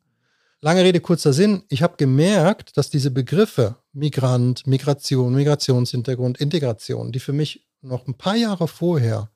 Lange 0.61 0.83
Rede, 0.83 1.01
kurzer 1.01 1.33
Sinn. 1.33 1.63
Ich 1.69 1.83
habe 1.83 1.97
gemerkt, 1.97 2.77
dass 2.77 2.91
diese 2.91 3.11
Begriffe 3.11 3.77
Migrant, 3.93 4.67
Migration, 4.67 5.35
Migrationshintergrund, 5.35 6.39
Integration, 6.39 7.13
die 7.13 7.21
für 7.21 7.33
mich 7.33 7.67
noch 7.81 8.07
ein 8.07 8.15
paar 8.15 8.35
Jahre 8.35 8.67
vorher 8.67 9.31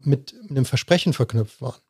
mit 0.00 0.34
einem 0.48 0.64
Versprechen 0.64 1.12
verknüpft 1.12 1.60
waren. 1.60 1.80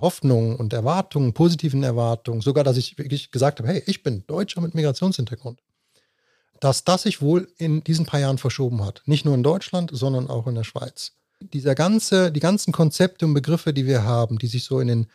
Hoffnungen 0.00 0.56
und 0.56 0.72
Erwartungen, 0.72 1.32
positiven 1.32 1.82
Erwartungen, 1.82 2.40
sogar, 2.40 2.64
dass 2.64 2.76
ich 2.76 2.98
wirklich 2.98 3.30
gesagt 3.30 3.60
habe, 3.60 3.68
hey, 3.68 3.82
ich 3.86 4.02
bin 4.02 4.24
Deutscher 4.26 4.60
mit 4.60 4.74
Migrationshintergrund. 4.74 5.60
Dass 6.60 6.84
das 6.84 7.02
sich 7.02 7.22
wohl 7.22 7.48
in 7.56 7.82
diesen 7.82 8.04
paar 8.04 8.20
Jahren 8.20 8.36
verschoben 8.36 8.84
hat. 8.84 9.02
Nicht 9.06 9.24
nur 9.24 9.34
in 9.34 9.42
Deutschland, 9.42 9.90
sondern 9.94 10.28
auch 10.28 10.46
in 10.46 10.54
der 10.54 10.64
Schweiz. 10.64 11.12
Dieser 11.40 11.74
ganze, 11.74 12.30
die 12.30 12.40
ganzen 12.40 12.72
Konzepte 12.72 13.24
und 13.24 13.32
Begriffe, 13.32 13.72
die 13.72 13.86
wir 13.86 14.04
haben, 14.04 14.38
die 14.38 14.48
sich 14.48 14.64
so 14.64 14.80
in 14.80 14.88
den 14.88 15.06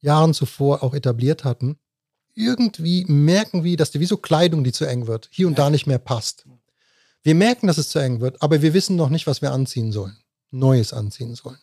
Jahren 0.00 0.34
zuvor 0.34 0.84
auch 0.84 0.94
etabliert 0.94 1.42
hatten, 1.42 1.78
irgendwie 2.34 3.04
merken 3.06 3.64
wir, 3.64 3.76
dass 3.76 3.90
die 3.90 4.00
wie 4.00 4.06
so 4.06 4.16
Kleidung, 4.16 4.62
die 4.62 4.72
zu 4.72 4.84
eng 4.84 5.06
wird, 5.06 5.28
hier 5.32 5.46
und 5.46 5.58
da 5.58 5.70
nicht 5.70 5.86
mehr 5.86 5.98
passt. 5.98 6.46
Wir 7.22 7.34
merken, 7.34 7.66
dass 7.66 7.78
es 7.78 7.88
zu 7.88 7.98
eng 7.98 8.20
wird, 8.20 8.42
aber 8.42 8.60
wir 8.62 8.74
wissen 8.74 8.96
noch 8.96 9.08
nicht, 9.08 9.26
was 9.26 9.40
wir 9.40 9.52
anziehen 9.52 9.92
sollen, 9.92 10.16
Neues 10.50 10.92
anziehen 10.92 11.34
sollen. 11.34 11.58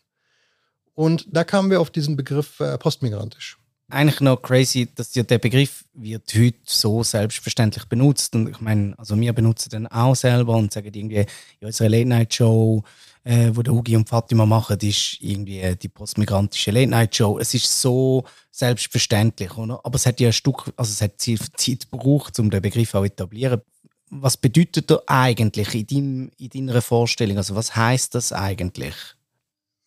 Und 0.94 1.26
da 1.32 1.44
kamen 1.44 1.70
wir 1.70 1.82
auf 1.82 1.90
diesen 1.90 2.16
Begriff 2.16 2.60
äh, 2.60 2.78
postmigrantisch. 2.78 3.58
Eigentlich 3.90 4.22
noch 4.22 4.42
crazy, 4.42 4.88
dass 4.96 5.12
der 5.12 5.38
Begriff 5.38 5.84
wird 5.94 6.34
heute 6.34 6.58
so 6.66 7.04
selbstverständlich 7.04 7.86
benutzt. 7.86 8.34
Und 8.36 8.48
ich 8.50 8.62
meine, 8.62 8.98
also 8.98 9.20
wir 9.20 9.34
benutzen 9.34 9.70
den 9.70 9.88
auch 9.88 10.16
selber 10.16 10.56
und 10.56 10.72
sagen 10.72 10.94
irgendwie, 10.94 11.26
in 11.60 11.68
unserer 11.68 11.90
Late-Night-Show, 11.90 12.84
äh, 13.26 13.52
wo 13.54 13.62
der 13.62 13.74
Ugi 13.74 13.98
und 13.98 14.08
Fatima 14.08 14.46
machen, 14.46 14.78
ist 14.80 15.18
irgendwie 15.20 15.76
die 15.76 15.90
postmigrantische 15.90 16.72
Late-Night-Show. 16.72 17.40
Es 17.40 17.54
ist 17.54 17.82
so 17.82 18.24
selbstverständlich, 18.50 19.58
oder? 19.58 19.82
Aber 19.84 19.96
es 19.96 20.06
hat 20.06 20.22
ja 20.22 20.30
ein 20.30 20.34
Stück, 20.34 20.72
also 20.78 20.92
es 20.92 21.02
hat 21.02 21.20
Zeit 21.20 21.92
gebraucht, 21.92 22.40
um 22.40 22.50
den 22.50 22.62
Begriff 22.62 22.96
auch 22.96 23.02
zu 23.02 23.06
etablieren 23.06 23.62
was 24.12 24.38
bedeutet 24.38 24.92
er 24.92 25.04
eigentlich 25.08 25.74
in, 25.74 25.88
deinem, 25.88 26.32
in 26.38 26.68
deiner 26.68 26.82
Vorstellung? 26.82 27.38
Also 27.38 27.56
was 27.56 27.76
heißt 27.76 28.14
das 28.14 28.34
eigentlich? 28.34 28.94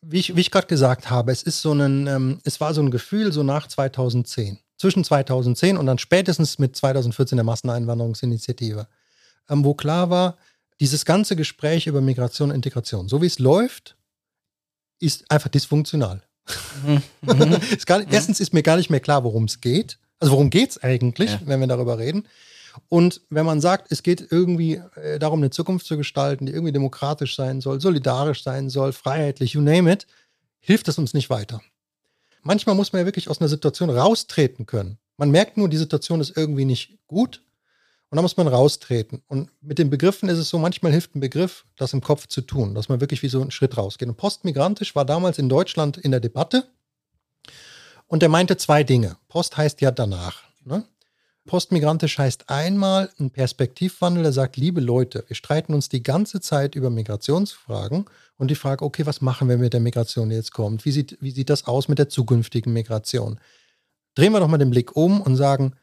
Wie 0.07 0.21
ich, 0.21 0.37
wie 0.37 0.41
ich 0.41 0.51
gerade 0.51 0.67
gesagt 0.67 1.11
habe, 1.11 1.33
es 1.33 1.43
ist 1.43 1.61
so 1.61 1.73
ein, 1.73 2.07
ähm, 2.07 2.41
es 2.45 2.61
war 2.61 2.75
so 2.75 2.83
ein 2.83 2.91
Gefühl 2.91 3.33
so 3.33 3.43
nach 3.43 3.67
2010. 3.67 4.59
Zwischen 4.77 5.05
2010 5.05 5.77
und 5.77 5.87
dann 5.87 5.99
spätestens 5.99 6.59
mit 6.59 6.77
2014 6.77 7.37
der 7.37 7.45
Masseneinwanderungsinitiative, 7.45 8.87
ähm, 9.49 9.65
wo 9.65 9.75
klar 9.75 10.11
war, 10.11 10.37
dieses 10.81 11.05
ganze 11.05 11.37
Gespräch 11.37 11.87
über 11.87 12.01
Migration 12.01 12.51
und 12.51 12.57
Integration, 12.57 13.09
so 13.09 13.23
wie 13.23 13.27
es 13.27 13.39
läuft, 13.39 13.97
ist 14.99 15.31
einfach 15.31 15.49
dysfunktional. 15.49 16.23
Mhm. 16.85 17.03
nicht, 17.51 17.89
erstens 18.11 18.41
ist 18.41 18.53
mir 18.53 18.63
gar 18.63 18.77
nicht 18.77 18.91
mehr 18.91 19.01
klar, 19.01 19.25
worum 19.25 19.45
es 19.45 19.61
geht. 19.61 19.99
Also 20.19 20.33
worum 20.33 20.51
geht 20.51 20.71
es 20.71 20.83
eigentlich, 20.83 21.31
ja. 21.31 21.41
wenn 21.45 21.61
wir 21.61 21.67
darüber 21.67 21.99
reden. 21.99 22.27
Und 22.89 23.23
wenn 23.31 23.47
man 23.47 23.61
sagt, 23.61 23.91
es 23.91 24.03
geht 24.03 24.27
irgendwie 24.31 24.81
äh, 24.97 25.19
darum, 25.19 25.41
eine 25.41 25.51
Zukunft 25.51 25.87
zu 25.87 25.97
gestalten, 25.97 26.47
die 26.47 26.53
irgendwie 26.53 26.73
demokratisch 26.73 27.37
sein 27.37 27.61
soll, 27.61 27.81
solidarisch 27.81 28.43
sein 28.43 28.71
soll, 28.71 28.93
freiheitlich, 28.93 29.53
you 29.53 29.61
name 29.61 29.91
it, 29.93 30.07
hilft 30.61 30.89
es 30.89 30.99
uns 30.99 31.15
nicht 31.15 31.31
weiter. 31.31 31.61
Manchmal 32.43 32.75
muss 32.75 32.93
man 32.93 33.01
ja 33.01 33.07
wirklich 33.07 33.29
aus 33.31 33.41
einer 33.41 33.49
Situation 33.49 33.91
raustreten 33.91 34.67
können. 34.67 34.99
Man 35.17 35.31
merkt 35.31 35.57
nur, 35.57 35.69
die 35.69 35.77
Situation 35.77 36.21
ist 36.21 36.37
irgendwie 36.37 36.65
nicht 36.65 36.99
gut 37.07 37.43
und 38.11 38.17
dann 38.17 38.25
muss 38.25 38.37
man 38.37 38.49
raustreten. 38.49 39.23
Und 39.29 39.51
mit 39.61 39.79
den 39.79 39.91
Begriffen 39.91 40.29
ist 40.29 40.39
es 40.39 40.49
so, 40.49 40.59
manchmal 40.59 40.93
hilft 40.93 41.15
ein 41.15 41.21
Begriff, 41.21 41.65
das 41.77 41.93
im 41.93 42.01
Kopf 42.01 42.27
zu 42.27 42.43
tun, 42.43 42.75
dass 42.75 42.89
man 42.89 43.01
wirklich 43.01 43.23
wie 43.23 43.29
so 43.29 43.41
einen 43.41 43.51
Schritt 43.51 43.77
rausgeht. 43.77 44.09
Und 44.09 44.17
postmigrantisch 44.17 44.95
war 44.95 45.05
damals 45.05 45.39
in 45.39 45.49
Deutschland 45.49 45.97
in 45.97 46.11
der 46.11 46.21
Debatte 46.21 46.67
Und 48.07 48.23
er 48.23 48.29
meinte 48.29 48.57
zwei 48.57 48.85
Dinge. 48.85 49.17
Post 49.29 49.57
heißt 49.57 49.81
ja 49.81 49.91
danach. 49.91 50.43
Ne? 50.65 50.85
Postmigrantisch 51.47 52.19
heißt 52.19 52.49
einmal 52.49 53.11
ein 53.19 53.31
Perspektivwandel, 53.31 54.23
der 54.23 54.33
sagt, 54.33 54.57
liebe 54.57 54.81
Leute, 54.81 55.25
wir 55.27 55.37
streiten 55.37 55.75
uns 55.75 55.91
die 55.91 56.03
ganze 56.03 56.41
Zeit 56.41 56.75
über 56.75 56.89
Migrationsfragen 56.89 58.07
und 58.39 58.51
die 58.51 58.55
Frage, 58.55 58.85
okay, 58.85 59.05
was 59.05 59.21
machen 59.21 59.49
wir 59.49 59.59
mit 59.59 59.75
der 59.75 59.81
Migration, 59.81 60.31
die 60.31 60.37
jetzt 60.37 60.53
kommt? 60.53 60.87
Wie 60.87 60.91
sieht, 60.91 61.19
wie 61.21 61.31
sieht 61.31 61.51
das 61.51 61.67
aus 61.67 61.89
mit 61.89 61.99
der 61.99 62.09
zukünftigen 62.09 62.73
Migration? 62.73 63.39
Drehen 64.15 64.33
wir 64.33 64.41
doch 64.41 64.49
mal 64.49 64.59
den 64.59 64.71
Blick 64.71 64.97
um 64.97 65.21
und 65.21 65.37
sagen, 65.37 65.75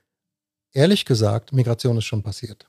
ehrlich 0.73 1.05
gesagt, 1.05 1.53
Migration 1.53 1.97
ist 1.97 2.05
schon 2.05 2.23
passiert. 2.23 2.67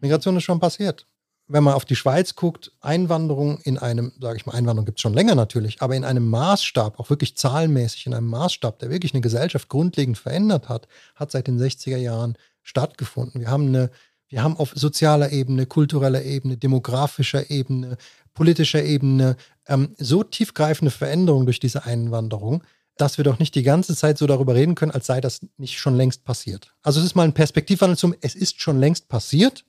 Migration 0.00 0.36
ist 0.36 0.44
schon 0.44 0.58
passiert 0.58 1.06
wenn 1.48 1.62
man 1.62 1.74
auf 1.74 1.84
die 1.84 1.96
Schweiz 1.96 2.34
guckt, 2.34 2.72
Einwanderung 2.80 3.60
in 3.62 3.78
einem, 3.78 4.12
sage 4.20 4.36
ich 4.36 4.46
mal, 4.46 4.54
Einwanderung 4.54 4.86
gibt 4.86 4.98
es 4.98 5.02
schon 5.02 5.14
länger 5.14 5.34
natürlich, 5.34 5.80
aber 5.80 5.94
in 5.94 6.04
einem 6.04 6.28
Maßstab, 6.28 6.98
auch 6.98 7.10
wirklich 7.10 7.36
zahlenmäßig 7.36 8.06
in 8.06 8.14
einem 8.14 8.28
Maßstab, 8.28 8.78
der 8.80 8.90
wirklich 8.90 9.14
eine 9.14 9.20
Gesellschaft 9.20 9.68
grundlegend 9.68 10.18
verändert 10.18 10.68
hat, 10.68 10.88
hat 11.14 11.30
seit 11.30 11.46
den 11.46 11.60
60er 11.60 11.98
Jahren 11.98 12.36
stattgefunden. 12.62 13.40
Wir 13.40 13.50
haben 13.50 13.68
eine, 13.68 13.90
wir 14.28 14.42
haben 14.42 14.56
auf 14.56 14.72
sozialer 14.74 15.30
Ebene, 15.30 15.66
kultureller 15.66 16.22
Ebene, 16.22 16.56
demografischer 16.56 17.48
Ebene, 17.48 17.96
politischer 18.34 18.82
Ebene 18.82 19.36
ähm, 19.68 19.94
so 19.98 20.24
tiefgreifende 20.24 20.90
Veränderungen 20.90 21.46
durch 21.46 21.60
diese 21.60 21.84
Einwanderung, 21.84 22.64
dass 22.96 23.18
wir 23.18 23.24
doch 23.24 23.38
nicht 23.38 23.54
die 23.54 23.62
ganze 23.62 23.94
Zeit 23.94 24.18
so 24.18 24.26
darüber 24.26 24.54
reden 24.54 24.74
können, 24.74 24.90
als 24.90 25.06
sei 25.06 25.20
das 25.20 25.40
nicht 25.58 25.78
schon 25.78 25.96
längst 25.96 26.24
passiert. 26.24 26.74
Also 26.82 26.98
es 27.00 27.06
ist 27.06 27.14
mal 27.14 27.24
ein 27.24 27.34
Perspektivwandel 27.34 27.96
zum, 27.96 28.14
es 28.20 28.34
ist 28.34 28.60
schon 28.60 28.80
längst 28.80 29.08
passiert, 29.08 29.64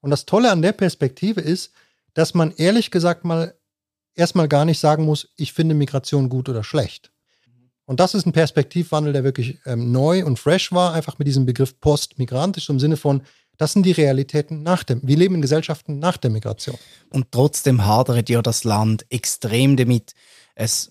und 0.00 0.10
das 0.10 0.26
Tolle 0.26 0.50
an 0.50 0.62
der 0.62 0.72
Perspektive 0.72 1.40
ist, 1.40 1.72
dass 2.14 2.34
man 2.34 2.52
ehrlich 2.56 2.90
gesagt 2.90 3.24
mal 3.24 3.54
erstmal 4.14 4.48
gar 4.48 4.64
nicht 4.64 4.80
sagen 4.80 5.04
muss, 5.04 5.28
ich 5.36 5.52
finde 5.52 5.74
Migration 5.74 6.28
gut 6.28 6.48
oder 6.48 6.64
schlecht. 6.64 7.12
Und 7.84 8.00
das 8.00 8.14
ist 8.14 8.26
ein 8.26 8.32
Perspektivwandel, 8.32 9.14
der 9.14 9.24
wirklich 9.24 9.58
ähm, 9.64 9.92
neu 9.92 10.24
und 10.24 10.38
fresh 10.38 10.72
war, 10.72 10.92
einfach 10.92 11.18
mit 11.18 11.26
diesem 11.26 11.46
Begriff 11.46 11.80
postmigrantisch 11.80 12.68
im 12.68 12.78
Sinne 12.78 12.98
von, 12.98 13.22
das 13.56 13.72
sind 13.72 13.86
die 13.86 13.92
Realitäten 13.92 14.62
nach 14.62 14.84
dem. 14.84 15.00
Wir 15.02 15.16
leben 15.16 15.36
in 15.36 15.42
Gesellschaften 15.42 15.98
nach 15.98 16.16
der 16.16 16.30
Migration. 16.30 16.76
Und 17.10 17.32
trotzdem 17.32 17.86
hadert 17.86 18.28
ja 18.28 18.42
das 18.42 18.64
Land 18.64 19.06
extrem 19.08 19.76
damit, 19.76 20.12
es, 20.54 20.90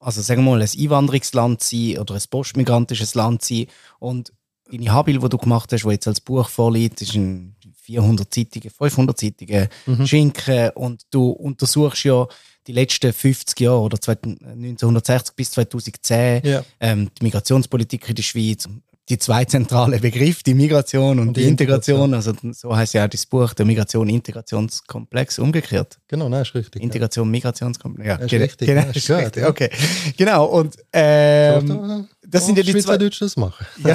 also 0.00 0.20
sagen 0.20 0.42
wir 0.44 0.52
mal, 0.52 0.62
ein 0.62 0.68
Einwanderungsland 0.76 1.62
sein 1.62 1.98
oder 1.98 2.14
ein 2.14 2.22
postmigrantisches 2.30 3.14
Land 3.14 3.44
sein. 3.44 3.66
Und 3.98 4.32
deine 4.70 4.90
Habil, 4.90 5.18
die 5.18 5.28
du 5.28 5.38
gemacht 5.38 5.72
hast, 5.72 5.84
wo 5.84 5.90
jetzt 5.90 6.08
als 6.08 6.20
Buch 6.20 6.48
vorliegt, 6.48 7.02
ist 7.02 7.14
ein 7.14 7.56
400-seitige, 7.88 8.70
500-seitige 8.70 9.68
mhm. 9.86 10.06
Schinken 10.06 10.70
und 10.74 11.02
du 11.10 11.30
untersuchst 11.30 12.04
ja 12.04 12.26
die 12.66 12.72
letzten 12.72 13.12
50 13.12 13.58
Jahre 13.60 13.80
oder 13.80 13.98
1960 14.06 15.34
bis 15.34 15.50
2010 15.52 16.42
ja. 16.44 16.62
ähm, 16.80 17.10
die 17.18 17.24
Migrationspolitik 17.24 18.08
in 18.08 18.14
der 18.14 18.22
Schweiz, 18.22 18.68
die 19.08 19.18
zwei 19.18 19.44
zentralen 19.44 20.00
Begriffe, 20.00 20.42
die 20.44 20.54
Migration 20.54 21.18
und, 21.18 21.28
und 21.28 21.36
die, 21.36 21.42
die 21.42 21.48
Integration. 21.48 22.12
Integration. 22.12 22.14
Also 22.14 22.52
so 22.52 22.76
heißt 22.76 22.94
ja 22.94 23.04
auch 23.04 23.08
das 23.08 23.24
Buch, 23.26 23.54
der 23.54 23.64
Migration-Integrationskomplex, 23.66 25.38
umgekehrt. 25.38 25.98
Genau, 26.08 26.28
nein, 26.28 26.42
ist 26.42 26.54
richtig. 26.54 26.82
Integration, 26.82 27.30
Migrationskomplex. 27.30 28.06
Ja, 28.06 28.16
ist 28.16 28.32
richtig. 28.32 28.66
Genau, 28.66 28.88
ist 28.90 29.10
richtig. 29.10 29.44
Okay, 29.44 29.70
genau. 30.16 30.44
Und 30.46 30.76
ähm, 30.92 32.08
das 32.26 32.46
sind 32.46 32.58
ja 32.58 32.64
die 32.64 32.76
zwei. 32.76 32.98
das 32.98 33.36
machen. 33.36 33.66
Ja, 33.84 33.94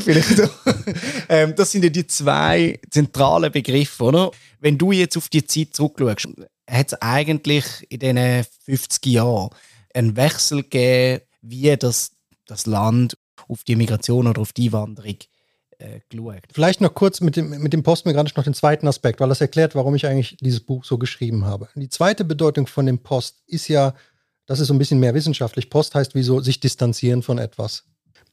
vielleicht 0.00 0.42
ähm, 1.28 1.54
das 1.56 1.72
sind 1.72 1.82
ja 1.84 1.90
die 1.90 2.06
zwei 2.06 2.78
zentralen 2.90 3.50
Begriffe, 3.50 4.04
oder? 4.04 4.30
Wenn 4.60 4.78
du 4.78 4.92
jetzt 4.92 5.16
auf 5.16 5.28
die 5.28 5.44
Zeit 5.44 5.74
zurückschaust, 5.74 6.28
hat 6.70 6.92
es 6.92 6.94
eigentlich 7.02 7.64
in 7.88 7.98
diesen 7.98 8.44
50 8.64 9.06
Jahren 9.06 9.50
einen 9.92 10.16
Wechsel 10.16 10.62
gegeben, 10.62 11.22
wie 11.42 11.76
das, 11.76 12.12
das 12.46 12.66
Land 12.66 13.16
auf 13.48 13.64
die 13.64 13.76
Migration 13.76 14.26
oder 14.26 14.40
auf 14.40 14.52
die 14.52 14.72
Wanderung 14.72 15.16
äh, 15.78 16.00
geschaut. 16.08 16.42
Vielleicht 16.52 16.80
noch 16.80 16.94
kurz 16.94 17.20
mit 17.20 17.36
dem, 17.36 17.50
mit 17.50 17.72
dem 17.72 17.82
Postmigrantisch 17.82 18.36
noch 18.36 18.44
den 18.44 18.54
zweiten 18.54 18.86
Aspekt, 18.86 19.20
weil 19.20 19.28
das 19.28 19.40
erklärt, 19.40 19.74
warum 19.74 19.94
ich 19.94 20.06
eigentlich 20.06 20.36
dieses 20.40 20.60
Buch 20.60 20.84
so 20.84 20.98
geschrieben 20.98 21.44
habe. 21.44 21.68
Die 21.74 21.88
zweite 21.88 22.24
Bedeutung 22.24 22.66
von 22.66 22.86
dem 22.86 22.98
Post 22.98 23.42
ist 23.46 23.68
ja, 23.68 23.94
das 24.46 24.60
ist 24.60 24.68
so 24.68 24.74
ein 24.74 24.78
bisschen 24.78 25.00
mehr 25.00 25.14
wissenschaftlich. 25.14 25.70
Post 25.70 25.94
heißt 25.94 26.14
wie 26.14 26.22
so 26.22 26.40
sich 26.40 26.60
distanzieren 26.60 27.22
von 27.22 27.38
etwas. 27.38 27.84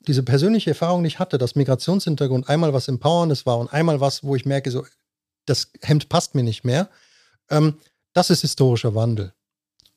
Diese 0.08 0.24
persönliche 0.24 0.72
Erfahrung, 0.72 1.04
die 1.04 1.08
ich 1.08 1.20
hatte, 1.20 1.38
dass 1.38 1.56
Migrationshintergrund 1.56 2.50
einmal 2.50 2.74
was 2.74 2.88
Empowerndes 2.88 3.46
war 3.46 3.60
und 3.60 3.72
einmal 3.72 4.00
was, 4.02 4.24
wo 4.24 4.36
ich 4.36 4.46
merke, 4.46 4.72
so, 4.72 4.86
das 5.46 5.72
Hemd 5.82 6.10
passt 6.10 6.36
mir 6.36 6.44
nicht 6.44 6.64
mehr, 6.64 6.90
ähm, 7.50 7.76
das 8.14 8.30
ist 8.30 8.42
historischer 8.42 8.96
Wandel. 8.96 9.34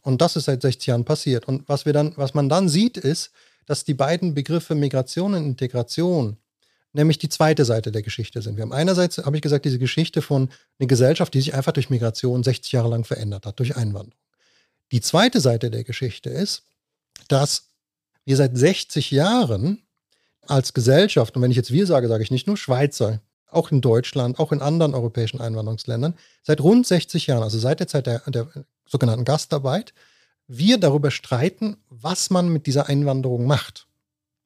Und 0.02 0.20
das 0.20 0.36
ist 0.36 0.44
seit 0.44 0.60
60 0.60 0.86
Jahren 0.86 1.04
passiert. 1.04 1.48
Und 1.48 1.68
was, 1.68 1.86
wir 1.86 1.94
dann, 1.94 2.12
was 2.16 2.34
man 2.34 2.48
dann 2.48 2.68
sieht, 2.68 2.98
ist, 2.98 3.30
dass 3.66 3.84
die 3.84 3.94
beiden 3.94 4.34
Begriffe 4.34 4.74
Migration 4.74 5.34
und 5.34 5.44
Integration 5.44 6.36
nämlich 6.94 7.18
die 7.18 7.28
zweite 7.28 7.64
Seite 7.64 7.92
der 7.92 8.02
Geschichte 8.02 8.40
sind. 8.40 8.56
Wir 8.56 8.62
haben 8.62 8.72
einerseits, 8.72 9.18
habe 9.18 9.36
ich 9.36 9.42
gesagt, 9.42 9.64
diese 9.64 9.78
Geschichte 9.78 10.22
von 10.22 10.48
einer 10.78 10.86
Gesellschaft, 10.86 11.34
die 11.34 11.40
sich 11.40 11.54
einfach 11.54 11.72
durch 11.72 11.90
Migration 11.90 12.42
60 12.42 12.72
Jahre 12.72 12.88
lang 12.88 13.04
verändert 13.04 13.46
hat, 13.46 13.58
durch 13.58 13.76
Einwanderung. 13.76 14.18
Die 14.92 15.00
zweite 15.00 15.40
Seite 15.40 15.70
der 15.70 15.84
Geschichte 15.84 16.30
ist, 16.30 16.62
dass 17.28 17.68
wir 18.24 18.36
seit 18.36 18.56
60 18.56 19.10
Jahren 19.10 19.82
als 20.46 20.72
Gesellschaft, 20.72 21.36
und 21.36 21.42
wenn 21.42 21.50
ich 21.50 21.56
jetzt 21.56 21.72
wir 21.72 21.86
sage, 21.86 22.08
sage 22.08 22.22
ich 22.22 22.30
nicht 22.30 22.46
nur 22.46 22.56
Schweizer, 22.56 23.20
auch 23.50 23.70
in 23.70 23.80
Deutschland, 23.80 24.38
auch 24.38 24.52
in 24.52 24.62
anderen 24.62 24.94
europäischen 24.94 25.40
Einwanderungsländern, 25.40 26.14
seit 26.42 26.60
rund 26.60 26.86
60 26.86 27.26
Jahren, 27.26 27.42
also 27.42 27.58
seit 27.58 27.80
der 27.80 27.86
Zeit 27.86 28.06
der, 28.06 28.20
der 28.26 28.48
sogenannten 28.86 29.24
Gastarbeit, 29.24 29.94
wir 30.46 30.78
darüber 30.78 31.10
streiten, 31.10 31.76
was 31.88 32.30
man 32.30 32.48
mit 32.48 32.66
dieser 32.66 32.88
Einwanderung 32.88 33.46
macht. 33.46 33.86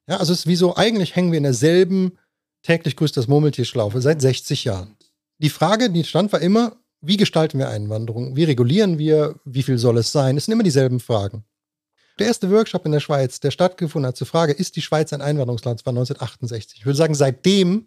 Ja, 0.09 0.17
also 0.19 0.33
es 0.33 0.41
ist 0.41 0.47
wie 0.47 0.57
so, 0.57 0.77
eigentlich 0.77 1.17
hängen 1.17 1.33
wir 1.33 1.39
in 1.39 1.45
derselben 1.45 2.19
täglich 2.63 2.97
grüßt 2.97 3.17
das 3.17 3.29
Murmeltierschlaufe 3.29 4.01
seit 4.01 4.21
60 4.21 4.65
Jahren. 4.65 4.97
Die 5.39 5.51
Frage, 5.51 5.91
die 5.91 6.05
stand, 6.05 6.33
war 6.33 6.41
immer, 6.41 6.77
wie 7.01 7.17
gestalten 7.17 7.59
wir 7.59 7.69
Einwanderung? 7.69 8.35
Wie 8.35 8.45
regulieren 8.45 8.99
wir? 8.99 9.37
Wie 9.45 9.63
viel 9.63 9.79
soll 9.79 9.99
es 9.99 10.11
sein? 10.11 10.37
Es 10.37 10.47
sind 10.47 10.53
immer 10.53 10.65
dieselben 10.65 10.99
Fragen. 10.99 11.45
Der 12.19 12.27
erste 12.27 12.51
Workshop 12.51 12.85
in 12.87 12.93
der 12.93 13.01
Schweiz, 13.01 13.39
der 13.39 13.53
stattgefunden 13.53 14.09
hat 14.09 14.17
zur 14.17 14.27
Frage, 14.27 14.53
ist 14.53 14.75
die 14.75 14.83
Schweiz 14.83 15.13
ein 15.13 15.23
Einwanderungsland? 15.23 15.87
War 15.87 15.93
1968. 15.93 16.81
Ich 16.81 16.87
würde 16.87 16.97
sagen, 16.97 17.15
seitdem 17.15 17.87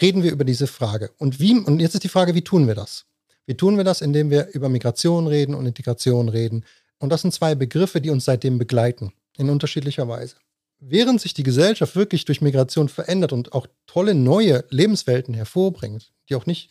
reden 0.00 0.24
wir 0.24 0.32
über 0.32 0.44
diese 0.44 0.66
Frage. 0.66 1.12
Und, 1.18 1.38
wie, 1.38 1.56
und 1.56 1.80
jetzt 1.80 1.94
ist 1.94 2.02
die 2.02 2.08
Frage, 2.08 2.34
wie 2.34 2.42
tun 2.42 2.66
wir 2.66 2.74
das? 2.74 3.06
Wie 3.46 3.56
tun 3.56 3.76
wir 3.76 3.84
das, 3.84 4.00
indem 4.00 4.30
wir 4.30 4.48
über 4.48 4.68
Migration 4.68 5.28
reden 5.28 5.54
und 5.54 5.66
Integration 5.66 6.28
reden? 6.28 6.64
Und 6.98 7.10
das 7.10 7.22
sind 7.22 7.32
zwei 7.32 7.54
Begriffe, 7.54 8.00
die 8.00 8.10
uns 8.10 8.24
seitdem 8.24 8.58
begleiten, 8.58 9.12
in 9.36 9.50
unterschiedlicher 9.50 10.08
Weise. 10.08 10.36
Während 10.78 11.20
sich 11.20 11.34
die 11.34 11.42
Gesellschaft 11.42 11.96
wirklich 11.96 12.24
durch 12.24 12.40
Migration 12.40 12.88
verändert 12.88 13.32
und 13.32 13.52
auch 13.52 13.66
tolle 13.86 14.14
neue 14.14 14.64
Lebenswelten 14.70 15.34
hervorbringt, 15.34 16.12
die 16.28 16.34
auch 16.34 16.46
nicht 16.46 16.70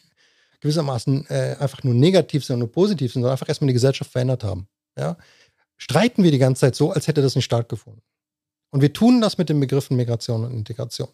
gewissermaßen 0.61 1.27
äh, 1.27 1.55
einfach 1.59 1.83
nur 1.83 1.93
negativ 1.93 2.45
sind 2.45 2.55
und 2.55 2.59
nur 2.59 2.71
positiv 2.71 3.13
sind, 3.13 3.21
sondern 3.21 3.33
einfach 3.33 3.49
erstmal 3.49 3.67
die 3.67 3.73
Gesellschaft 3.73 4.11
verändert 4.11 4.43
haben. 4.43 4.67
Ja? 4.97 5.17
Streiten 5.77 6.23
wir 6.23 6.31
die 6.31 6.37
ganze 6.37 6.61
Zeit 6.61 6.75
so, 6.75 6.91
als 6.91 7.07
hätte 7.07 7.21
das 7.21 7.35
nicht 7.35 7.45
stattgefunden. 7.45 8.01
Und 8.71 8.81
wir 8.81 8.93
tun 8.93 9.21
das 9.21 9.37
mit 9.37 9.49
den 9.49 9.59
Begriffen 9.59 9.97
Migration 9.97 10.43
und 10.43 10.53
Integration. 10.53 11.09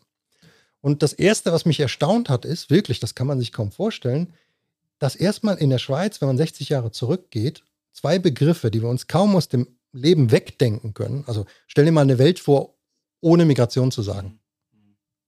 Und 0.82 1.04
das 1.04 1.14
Erste, 1.14 1.52
was 1.52 1.66
mich 1.66 1.80
erstaunt 1.80 2.30
hat, 2.30 2.44
ist 2.44 2.70
wirklich, 2.70 3.00
das 3.00 3.16
kann 3.16 3.28
man 3.28 3.40
sich 3.40 3.52
kaum 3.52 3.72
vorstellen, 3.72 4.34
dass 5.00 5.16
erstmal 5.16 5.58
in 5.58 5.70
der 5.70 5.78
Schweiz, 5.78 6.22
wenn 6.22 6.28
man 6.28 6.38
60 6.38 6.70
Jahre 6.70 6.92
zurückgeht, 6.92 7.64
zwei 7.94 8.20
Begriffe, 8.20 8.72
die 8.72 8.82
wir 8.82 8.90
uns 8.90 9.08
kaum 9.08 9.36
aus 9.36 9.48
dem 9.48 9.68
Leben 9.92 10.32
wegdenken 10.32 10.94
können. 10.94 11.24
Also 11.28 11.46
stell 11.68 11.86
dir 11.86 11.92
mal 11.92 12.02
eine 12.02 12.18
Welt 12.18 12.40
vor, 12.40 12.76
ohne 13.20 13.46
Migration 13.46 13.92
zu 13.92 14.02
sagen. 14.02 14.40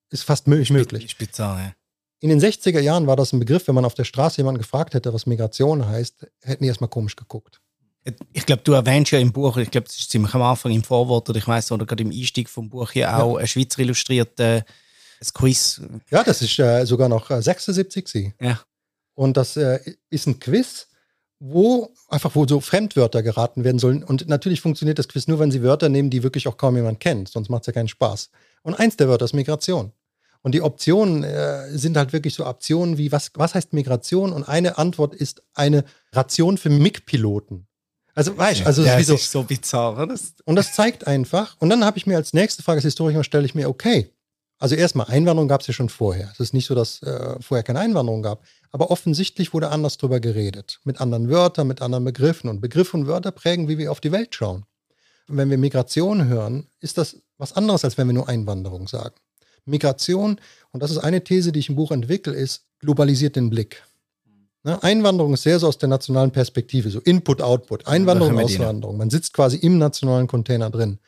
Ist 0.10 0.24
fast 0.24 0.48
möglich. 0.48 0.72
möglich. 0.72 1.18
Bizarr, 1.18 1.60
ja. 1.60 1.74
In 2.20 2.30
den 2.30 2.40
60er 2.40 2.80
Jahren 2.80 3.06
war 3.08 3.18
das 3.18 3.34
ein 3.34 3.40
Begriff, 3.40 3.68
wenn 3.68 3.76
man 3.76 3.84
auf 3.84 3.96
der 3.96 4.06
Straße 4.06 4.38
jemanden 4.38 4.62
gefragt 4.62 4.94
hätte, 4.94 5.14
was 5.14 5.26
Migration 5.26 5.86
heißt, 5.86 6.26
hätten 6.42 6.64
die 6.64 6.70
erstmal 6.70 6.90
komisch 6.90 7.16
geguckt. 7.18 7.60
Ich 8.32 8.46
glaube, 8.46 8.62
du 8.64 8.74
erwähnst 8.74 9.12
ja 9.12 9.20
im 9.20 9.32
Buch, 9.32 9.58
ich 9.58 9.72
glaube, 9.72 9.88
das 9.88 9.98
ist 9.98 10.10
ziemlich 10.10 10.34
am 10.34 10.42
Anfang 10.42 10.72
im 10.72 10.84
Vorwort 10.84 11.30
oder 11.30 11.38
ich 11.38 11.48
weiß 11.48 11.72
oder 11.72 11.86
gerade 11.86 12.04
im 12.04 12.12
Einstieg 12.12 12.50
vom 12.50 12.70
Buch 12.70 12.92
hier 12.92 13.14
auch 13.18 13.36
ja. 13.36 13.42
ein 13.42 13.48
Schweizer 13.48 13.80
illustrierte 13.80 14.66
Quiz. 15.34 15.82
Ja, 16.12 16.24
das 16.24 16.42
ist 16.42 16.58
äh, 16.60 16.86
sogar 16.86 17.10
noch 17.10 17.30
äh, 17.30 17.42
76 17.42 18.34
Ja. 18.40 18.62
Und 19.16 19.38
das 19.38 19.58
äh, 19.58 19.80
ist 20.10 20.28
ein 20.28 20.40
Quiz, 20.40 20.88
wo 21.46 21.94
einfach 22.08 22.36
wo 22.36 22.48
so 22.48 22.62
Fremdwörter 22.62 23.22
geraten 23.22 23.66
werden 23.66 23.78
sollen. 23.78 24.02
Und 24.02 24.30
natürlich 24.30 24.62
funktioniert 24.62 24.98
das 24.98 25.10
Quiz 25.10 25.28
nur, 25.28 25.40
wenn 25.40 25.52
sie 25.52 25.62
Wörter 25.62 25.90
nehmen, 25.90 26.10
die 26.10 26.24
wirklich 26.24 26.48
auch 26.48 26.56
kaum 26.56 26.78
jemand 26.78 27.02
kennt. 27.02 27.28
Sonst 27.28 27.50
macht 27.50 27.64
es 27.64 27.68
ja 27.68 27.74
keinen 27.74 27.90
Spaß. 27.90 28.30
Und 28.62 28.76
eins 28.76 28.96
der 28.96 29.10
Wörter 29.10 29.26
ist 29.26 29.34
Migration. 29.34 29.92
Und 30.42 30.56
die 30.56 30.62
Optionen 30.62 31.24
äh, 31.24 31.78
sind 31.78 31.98
halt 31.98 32.14
wirklich 32.14 32.34
so 32.34 32.46
Optionen 32.46 32.98
wie, 32.98 33.12
was, 33.12 33.32
was 33.34 33.56
heißt 33.56 33.74
Migration? 33.74 34.32
Und 34.32 34.46
eine 34.46 34.78
Antwort 34.78 35.14
ist 35.14 35.44
eine 35.54 35.84
Ration 36.14 36.58
für 36.58 36.70
MIG-Piloten. 36.70 37.68
Also, 38.16 38.38
weißt 38.38 38.62
du, 38.62 38.66
also 38.66 38.84
ja, 38.84 38.98
das 38.98 39.10
ist 39.10 39.32
so 39.32 39.44
bizarr. 39.44 40.08
Das 40.08 40.36
und 40.46 40.56
das 40.56 40.74
zeigt 40.74 41.08
einfach. 41.08 41.58
Und 41.60 41.70
dann 41.70 41.84
habe 41.84 41.98
ich 41.98 42.08
mir 42.08 42.16
als 42.16 42.32
nächste 42.32 42.64
Frage 42.64 42.78
als 42.78 42.86
Historiker 42.86 43.24
stelle 43.24 43.46
ich 43.46 43.56
mir, 43.56 43.68
okay, 43.68 44.14
also 44.60 44.76
erstmal, 44.76 45.08
Einwanderung 45.08 45.48
gab 45.48 45.62
es 45.62 45.68
ja 45.68 45.74
schon 45.74 45.90
vorher. 45.90 46.30
Es 46.32 46.40
ist 46.40 46.54
nicht 46.54 46.66
so, 46.66 46.76
dass 46.76 47.02
äh, 47.04 47.36
vorher 47.42 47.64
keine 47.64 47.80
Einwanderung 47.80 48.22
gab. 48.22 48.44
Aber 48.72 48.92
offensichtlich 48.92 49.54
wurde 49.54 49.70
anders 49.70 49.98
drüber 49.98 50.20
geredet. 50.20 50.80
Mit 50.84 51.02
anderen 51.02 51.30
Wörtern, 51.30 51.68
mit 51.68 51.82
anderen 51.82 52.06
Begriffen. 52.06 52.50
Und 52.50 52.62
Begriffe 52.62 52.98
und 52.98 53.08
Wörter 53.08 53.32
prägen, 53.32 53.68
wie 53.68 53.78
wir 53.78 53.92
auf 53.92 54.00
die 54.00 54.12
Welt 54.12 54.34
schauen. 54.36 54.66
Wenn 55.28 55.50
wir 55.50 55.58
Migration 55.58 56.28
hören, 56.28 56.68
ist 56.80 56.98
das 56.98 57.18
was 57.38 57.54
anderes, 57.54 57.84
als 57.84 57.98
wenn 57.98 58.08
wir 58.08 58.14
nur 58.14 58.30
Einwanderung 58.30 58.88
sagen. 58.88 59.16
Migration, 59.66 60.40
und 60.72 60.84
das 60.84 60.92
ist 60.92 60.98
eine 60.98 61.24
These, 61.24 61.52
die 61.52 61.60
ich 61.60 61.70
im 61.70 61.76
Buch 61.76 61.92
entwickle, 61.92 62.34
ist, 62.34 62.66
globalisiert 62.80 63.36
den 63.36 63.50
Blick. 63.50 63.84
Ne? 64.64 64.82
Einwanderung 64.82 65.34
ist 65.34 65.44
sehr 65.44 65.60
so 65.60 65.68
aus 65.68 65.78
der 65.78 65.90
nationalen 65.90 66.32
Perspektive, 66.32 66.90
so 66.90 67.00
Input, 67.00 67.42
Output, 67.42 67.88
Einwanderung, 67.88 68.40
Auswanderung. 68.40 68.98
Man 68.98 69.10
sitzt 69.10 69.34
quasi 69.34 69.58
im 69.58 69.78
nationalen 69.78 70.28
Container 70.28 70.70
drin. 70.70 71.00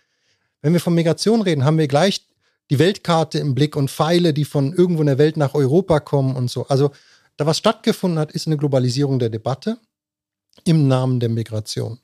Wenn 0.61 0.73
wir 0.73 0.79
von 0.79 0.93
Migration 0.93 1.41
reden, 1.41 1.63
haben 1.63 1.77
wir 1.77 1.87
gleich 1.87 2.25
die 2.69 2.79
Weltkarte 2.79 3.39
im 3.39 3.55
Blick 3.55 3.75
und 3.75 3.91
Pfeile, 3.91 4.33
die 4.33 4.45
von 4.45 4.73
irgendwo 4.73 5.01
in 5.01 5.07
der 5.07 5.17
Welt 5.17 5.37
nach 5.37 5.53
Europa 5.53 5.99
kommen 5.99 6.35
und 6.35 6.49
so. 6.49 6.67
Also 6.67 6.91
da 7.37 7.45
was 7.45 7.57
stattgefunden 7.57 8.19
hat, 8.19 8.31
ist 8.31 8.47
eine 8.47 8.57
Globalisierung 8.57 9.19
der 9.19 9.29
Debatte 9.29 9.77
im 10.63 10.87
Namen 10.87 11.19
der 11.19 11.29
Migration. 11.29 11.99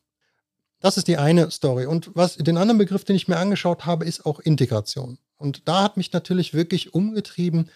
Das 0.79 0.97
ist 0.97 1.07
die 1.07 1.17
eine 1.17 1.51
Story. 1.51 1.85
Und 1.85 2.11
was 2.15 2.35
den 2.35 2.57
anderen 2.57 2.79
Begriff, 2.79 3.05
den 3.05 3.15
ich 3.15 3.27
mir 3.27 3.37
angeschaut 3.37 3.85
habe, 3.85 4.05
ist 4.05 4.25
auch 4.25 4.39
Integration. 4.39 5.19
Und 5.37 5.67
da 5.67 5.83
hat 5.83 5.97
mich 5.97 6.11
natürlich 6.11 6.53
wirklich 6.53 6.93
umgetrieben, 6.93 7.69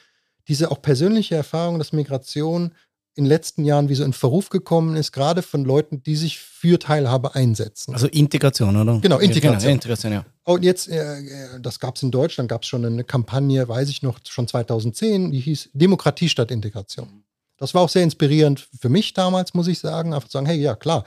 diese 0.47 0.69
auch 0.71 0.81
persönliche 0.81 1.35
Erfahrung, 1.35 1.79
dass 1.79 1.93
Migration 1.93 2.71
in 3.15 3.23
den 3.23 3.29
letzten 3.29 3.63
Jahren 3.63 3.87
wie 3.87 3.95
so 3.95 4.03
in 4.03 4.11
Verruf 4.11 4.49
gekommen 4.49 4.97
ist, 4.97 5.13
gerade 5.13 5.41
von 5.41 5.63
Leuten, 5.63 6.03
die 6.03 6.17
sich 6.17 6.37
für 6.37 6.77
Teilhabe 6.77 7.33
einsetzen. 7.33 7.93
Also 7.93 8.07
Integration, 8.07 8.75
oder? 8.75 8.99
Genau, 8.99 9.19
Integration. 9.19 9.59
Genau, 9.59 9.71
Integration, 9.71 10.11
ja. 10.11 10.25
Und 10.43 10.63
jetzt, 10.63 10.89
äh, 10.89 11.19
äh 11.19 11.59
das 11.61 11.79
gab 11.79 11.95
es 11.95 12.03
in 12.03 12.11
Deutschland, 12.11 12.49
gab 12.49 12.63
es 12.63 12.67
schon 12.67 12.85
eine 12.85 13.05
Kampagne, 13.05 13.67
weiß 13.67 13.87
ich 13.89 14.03
noch, 14.03 14.19
schon 14.27 14.47
2010, 14.47 15.31
die 15.31 15.39
hieß 15.39 15.69
Demokratie 15.73 16.27
statt 16.27 16.51
Integration. 16.51 17.23
Das 17.57 17.73
war 17.73 17.81
auch 17.81 17.89
sehr 17.89 18.03
inspirierend 18.03 18.67
für 18.79 18.89
mich 18.89 19.13
damals, 19.13 19.53
muss 19.53 19.67
ich 19.67 19.79
sagen, 19.79 20.13
einfach 20.13 20.27
zu 20.27 20.33
sagen, 20.33 20.45
hey, 20.45 20.59
ja, 20.59 20.75
klar, 20.75 21.05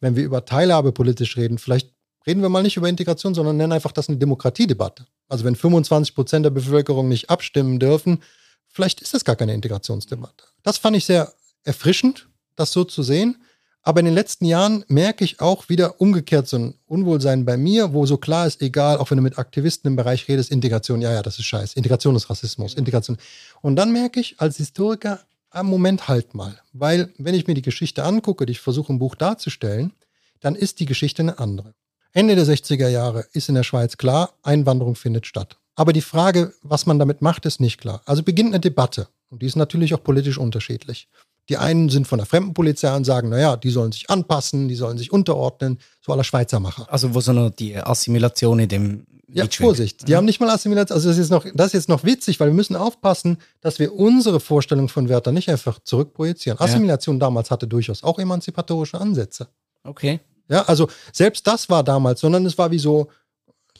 wenn 0.00 0.16
wir 0.16 0.24
über 0.24 0.46
Teilhabe 0.46 0.92
politisch 0.92 1.36
reden, 1.36 1.58
vielleicht 1.58 1.92
reden 2.26 2.40
wir 2.40 2.48
mal 2.48 2.62
nicht 2.62 2.78
über 2.78 2.88
Integration, 2.88 3.34
sondern 3.34 3.58
nennen 3.58 3.72
einfach 3.72 3.92
das 3.92 4.08
eine 4.08 4.16
Demokratiedebatte. 4.16 5.06
Also 5.28 5.44
wenn 5.44 5.56
25 5.56 6.14
Prozent 6.14 6.44
der 6.46 6.50
Bevölkerung 6.50 7.08
nicht 7.08 7.28
abstimmen 7.28 7.78
dürfen, 7.78 8.22
vielleicht 8.68 9.02
ist 9.02 9.12
das 9.12 9.24
gar 9.24 9.36
keine 9.36 9.52
Integrationsdebatte. 9.52 10.44
Das 10.62 10.78
fand 10.78 10.96
ich 10.96 11.04
sehr 11.04 11.32
erfrischend, 11.64 12.28
das 12.56 12.72
so 12.72 12.84
zu 12.84 13.02
sehen. 13.02 13.36
Aber 13.82 14.00
in 14.00 14.06
den 14.06 14.14
letzten 14.14 14.44
Jahren 14.44 14.84
merke 14.88 15.24
ich 15.24 15.40
auch 15.40 15.70
wieder 15.70 16.00
umgekehrt 16.00 16.46
so 16.46 16.58
ein 16.58 16.74
Unwohlsein 16.86 17.46
bei 17.46 17.56
mir, 17.56 17.94
wo 17.94 18.04
so 18.04 18.18
klar 18.18 18.46
ist, 18.46 18.60
egal, 18.60 18.98
auch 18.98 19.10
wenn 19.10 19.16
du 19.16 19.22
mit 19.22 19.38
Aktivisten 19.38 19.88
im 19.88 19.96
Bereich 19.96 20.28
redest, 20.28 20.50
Integration, 20.50 21.00
ja, 21.00 21.12
ja, 21.12 21.22
das 21.22 21.38
ist 21.38 21.46
scheiße. 21.46 21.76
Integration 21.76 22.14
ist 22.14 22.28
Rassismus, 22.28 22.74
Integration. 22.74 23.16
Und 23.62 23.76
dann 23.76 23.90
merke 23.92 24.20
ich 24.20 24.38
als 24.38 24.58
Historiker, 24.58 25.20
am 25.50 25.66
Moment 25.66 26.08
halt 26.08 26.34
mal. 26.34 26.60
Weil, 26.72 27.12
wenn 27.18 27.34
ich 27.34 27.46
mir 27.46 27.54
die 27.54 27.62
Geschichte 27.62 28.04
angucke, 28.04 28.46
die 28.46 28.52
ich 28.52 28.60
versuche 28.60 28.92
im 28.92 28.98
Buch 28.98 29.14
darzustellen, 29.14 29.92
dann 30.40 30.54
ist 30.54 30.80
die 30.80 30.86
Geschichte 30.86 31.22
eine 31.22 31.38
andere. 31.38 31.74
Ende 32.12 32.34
der 32.34 32.44
60er 32.44 32.88
Jahre 32.88 33.26
ist 33.32 33.48
in 33.48 33.54
der 33.54 33.62
Schweiz 33.62 33.96
klar, 33.96 34.34
Einwanderung 34.42 34.94
findet 34.94 35.26
statt. 35.26 35.58
Aber 35.74 35.92
die 35.92 36.00
Frage, 36.00 36.52
was 36.62 36.86
man 36.86 36.98
damit 36.98 37.22
macht, 37.22 37.46
ist 37.46 37.60
nicht 37.60 37.80
klar. 37.80 38.02
Also 38.04 38.22
beginnt 38.22 38.50
eine 38.50 38.60
Debatte. 38.60 39.08
Und 39.28 39.42
die 39.42 39.46
ist 39.46 39.56
natürlich 39.56 39.94
auch 39.94 40.02
politisch 40.02 40.38
unterschiedlich. 40.38 41.08
Die 41.50 41.56
einen 41.56 41.88
sind 41.88 42.06
von 42.06 42.18
der 42.18 42.26
Fremdenpolizei 42.26 42.94
und 42.94 43.02
sagen, 43.04 43.28
naja, 43.28 43.56
die 43.56 43.70
sollen 43.70 43.90
sich 43.90 44.08
anpassen, 44.08 44.68
die 44.68 44.76
sollen 44.76 44.96
sich 44.98 45.12
unterordnen, 45.12 45.78
so 46.00 46.12
aller 46.12 46.22
Schweizer 46.22 46.60
Macher. 46.60 46.86
Also 46.88 47.12
wo 47.12 47.20
so 47.20 47.32
noch 47.32 47.50
die 47.50 47.76
Assimilation 47.76 48.60
in 48.60 48.68
dem 48.68 49.06
ja, 49.26 49.46
Vorsicht. 49.50 50.06
Die 50.06 50.12
ja. 50.12 50.18
haben 50.18 50.26
nicht 50.26 50.38
mal 50.38 50.48
Assimilation. 50.48 50.94
Also 50.94 51.08
das 51.08 51.18
ist, 51.18 51.28
noch, 51.30 51.44
das 51.52 51.68
ist 51.68 51.72
jetzt 51.72 51.88
noch 51.88 52.04
witzig, 52.04 52.38
weil 52.38 52.48
wir 52.48 52.54
müssen 52.54 52.76
aufpassen, 52.76 53.38
dass 53.60 53.80
wir 53.80 53.92
unsere 53.92 54.38
Vorstellung 54.38 54.88
von 54.88 55.08
Wörtern 55.08 55.34
nicht 55.34 55.48
einfach 55.50 55.80
zurückprojizieren. 55.82 56.60
Assimilation 56.60 57.16
ja. 57.16 57.20
damals 57.20 57.50
hatte 57.50 57.66
durchaus 57.66 58.04
auch 58.04 58.20
emanzipatorische 58.20 59.00
Ansätze. 59.00 59.48
Okay. 59.82 60.20
Ja, 60.48 60.62
also 60.62 60.88
selbst 61.12 61.48
das 61.48 61.68
war 61.68 61.82
damals, 61.82 62.20
sondern 62.20 62.46
es 62.46 62.58
war 62.58 62.70
wie 62.70 62.78
so, 62.78 63.08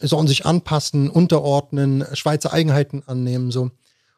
sollen 0.01 0.27
sich 0.27 0.45
anpassen, 0.45 1.09
unterordnen, 1.09 2.05
Schweizer 2.15 2.53
Eigenheiten 2.53 3.05
annehmen, 3.07 3.53
so. 3.53 3.71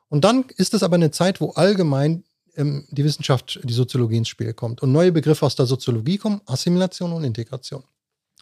Und 0.08 0.24
dann 0.24 0.44
ist 0.56 0.72
es 0.72 0.82
aber 0.82 0.94
eine 0.94 1.10
Zeit, 1.10 1.40
wo 1.40 1.50
allgemein 1.50 2.24
ähm, 2.56 2.86
die 2.90 3.04
Wissenschaft, 3.04 3.60
die 3.62 3.72
Soziologie 3.72 4.16
ins 4.16 4.28
Spiel 4.28 4.52
kommt 4.52 4.82
und 4.82 4.92
neue 4.92 5.12
Begriffe 5.12 5.46
aus 5.46 5.56
der 5.56 5.66
Soziologie 5.66 6.18
kommen, 6.18 6.40
Assimilation 6.46 7.12
und 7.12 7.24
Integration. 7.24 7.84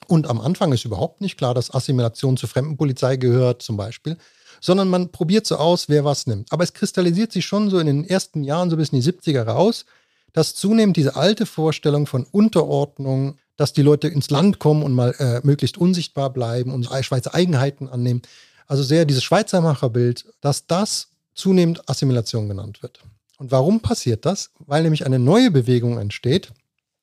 Und 0.07 0.27
am 0.27 0.41
Anfang 0.41 0.73
ist 0.73 0.85
überhaupt 0.85 1.21
nicht 1.21 1.37
klar, 1.37 1.55
dass 1.55 1.73
Assimilation 1.73 2.37
zur 2.37 2.49
Fremdenpolizei 2.49 3.17
gehört, 3.17 3.63
zum 3.63 3.77
Beispiel, 3.77 4.17
sondern 4.61 4.89
man 4.89 5.11
probiert 5.11 5.47
so 5.47 5.57
aus, 5.57 5.89
wer 5.89 6.05
was 6.05 6.27
nimmt. 6.27 6.53
Aber 6.53 6.65
es 6.65 6.73
kristallisiert 6.73 7.33
sich 7.33 7.47
schon 7.47 7.71
so 7.71 7.79
in 7.79 7.87
den 7.87 8.05
ersten 8.05 8.43
Jahren, 8.43 8.71
so 8.71 8.77
bis 8.77 8.91
in 8.91 9.01
die 9.01 9.07
70er 9.07 9.43
raus, 9.43 9.85
dass 10.33 10.55
zunehmend 10.55 10.97
diese 10.97 11.17
alte 11.17 11.47
Vorstellung 11.47 12.07
von 12.07 12.25
Unterordnung, 12.25 13.39
dass 13.57 13.73
die 13.73 13.83
Leute 13.83 14.09
ins 14.09 14.31
Land 14.31 14.59
kommen 14.59 14.83
und 14.83 14.95
mal 14.95 15.15
äh, 15.19 15.41
möglichst 15.45 15.79
unsichtbar 15.79 16.31
bleiben 16.31 16.73
und 16.73 16.89
Schweizer 17.03 17.35
Eigenheiten 17.35 17.89
annehmen, 17.89 18.23
also 18.67 18.83
sehr 18.83 19.05
dieses 19.05 19.25
Schweizermacherbild, 19.25 20.27
dass 20.41 20.67
das 20.67 21.09
zunehmend 21.35 21.89
Assimilation 21.89 22.49
genannt 22.49 22.83
wird. 22.83 23.01
Und 23.41 23.51
warum 23.51 23.81
passiert 23.81 24.27
das? 24.27 24.51
Weil 24.59 24.83
nämlich 24.83 25.07
eine 25.07 25.19
neue 25.19 25.51
Bewegung 25.51 25.99
entsteht 25.99 26.53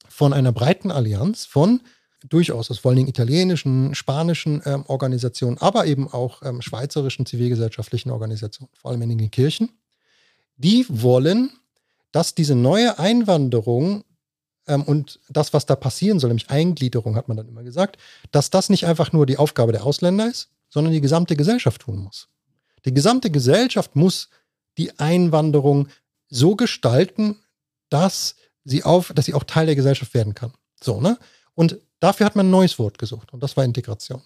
von 0.08 0.34
einer 0.34 0.52
breiten 0.52 0.92
Allianz 0.92 1.46
von 1.46 1.82
durchaus 2.30 2.70
aus 2.70 2.78
vor 2.78 2.90
allen 2.92 2.98
Dingen 2.98 3.10
italienischen, 3.10 3.96
spanischen 3.96 4.62
ähm, 4.66 4.84
Organisationen, 4.88 5.58
aber 5.58 5.88
eben 5.88 6.08
auch 6.08 6.44
ähm, 6.44 6.62
schweizerischen 6.62 7.26
zivilgesellschaftlichen 7.26 8.12
Organisationen, 8.12 8.70
vor 8.76 8.92
allem 8.92 9.02
in 9.02 9.18
den 9.18 9.32
Kirchen. 9.32 9.80
Die 10.58 10.86
wollen, 10.90 11.50
dass 12.12 12.36
diese 12.36 12.54
neue 12.54 13.00
Einwanderung 13.00 14.04
ähm, 14.68 14.84
und 14.84 15.20
das, 15.30 15.54
was 15.54 15.66
da 15.66 15.76
passieren 15.76 16.20
soll, 16.20 16.28
nämlich 16.28 16.52
Eingliederung, 16.52 17.16
hat 17.16 17.30
man 17.30 17.38
dann 17.38 17.48
immer 17.48 17.64
gesagt, 17.64 17.98
dass 18.30 18.52
das 18.52 18.70
nicht 18.70 18.86
einfach 18.86 19.12
nur 19.12 19.26
die 19.26 19.38
Aufgabe 19.38 19.72
der 19.72 19.84
Ausländer 19.84 20.28
ist, 20.28 20.52
sondern 20.70 20.94
die 20.94 21.02
gesamte 21.02 21.36
Gesellschaft 21.36 21.82
tun 21.82 21.98
muss. 21.98 22.30
Die 22.86 22.94
gesamte 22.94 23.32
Gesellschaft 23.32 23.96
muss 23.96 24.30
die 24.78 25.00
Einwanderung 25.00 25.88
so 26.30 26.56
gestalten, 26.56 27.38
dass 27.90 28.36
sie 28.64 28.84
auf, 28.84 29.12
dass 29.14 29.26
sie 29.26 29.34
auch 29.34 29.44
Teil 29.44 29.66
der 29.66 29.76
Gesellschaft 29.76 30.14
werden 30.14 30.36
kann. 30.36 30.52
So, 30.82 31.00
ne? 31.02 31.18
Und 31.56 31.78
dafür 32.00 32.26
hat 32.26 32.36
man 32.36 32.48
ein 32.48 32.52
neues 32.52 32.78
Wort 32.80 32.98
gesucht 32.98 33.34
und 33.34 33.42
das 33.42 33.58
war 33.58 33.64
Integration. 33.64 34.22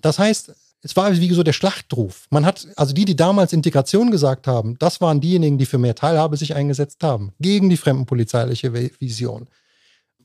Das 0.00 0.18
heißt, 0.18 0.52
es 0.82 0.96
war 0.96 1.16
wie 1.16 1.32
so 1.32 1.42
der 1.42 1.52
Schlachtruf. 1.52 2.26
Man 2.30 2.44
hat, 2.44 2.66
also 2.76 2.92
die, 2.92 3.06
die 3.06 3.16
damals 3.16 3.52
Integration 3.52 4.10
gesagt 4.10 4.46
haben, 4.46 4.78
das 4.78 5.00
waren 5.00 5.20
diejenigen, 5.20 5.56
die 5.56 5.66
für 5.66 5.78
mehr 5.78 5.94
Teilhabe 5.94 6.36
sich 6.36 6.54
eingesetzt 6.54 7.02
haben, 7.02 7.32
gegen 7.40 7.70
die 7.70 7.78
fremdenpolizeiliche 7.78 8.74
Vision. 9.00 9.48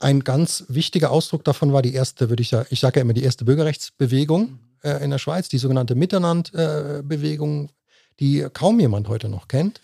Ein 0.00 0.20
ganz 0.20 0.64
wichtiger 0.68 1.10
Ausdruck 1.10 1.44
davon 1.44 1.72
war 1.72 1.82
die 1.82 1.94
erste, 1.94 2.28
würde 2.28 2.42
ich 2.42 2.48
sagen, 2.50 2.66
ich 2.70 2.80
sage 2.80 3.00
ja 3.00 3.02
immer 3.02 3.14
die 3.14 3.22
erste 3.22 3.44
Bürgerrechtsbewegung 3.44 4.58
äh, 4.82 5.02
in 5.02 5.10
der 5.10 5.18
Schweiz, 5.18 5.48
die 5.48 5.58
sogenannte 5.58 5.94
Miteinand-Bewegung, 5.94 7.66
äh, 7.66 7.68
die 8.18 8.46
kaum 8.52 8.80
jemand 8.80 9.08
heute 9.08 9.28
noch 9.28 9.48
kennt 9.48 9.80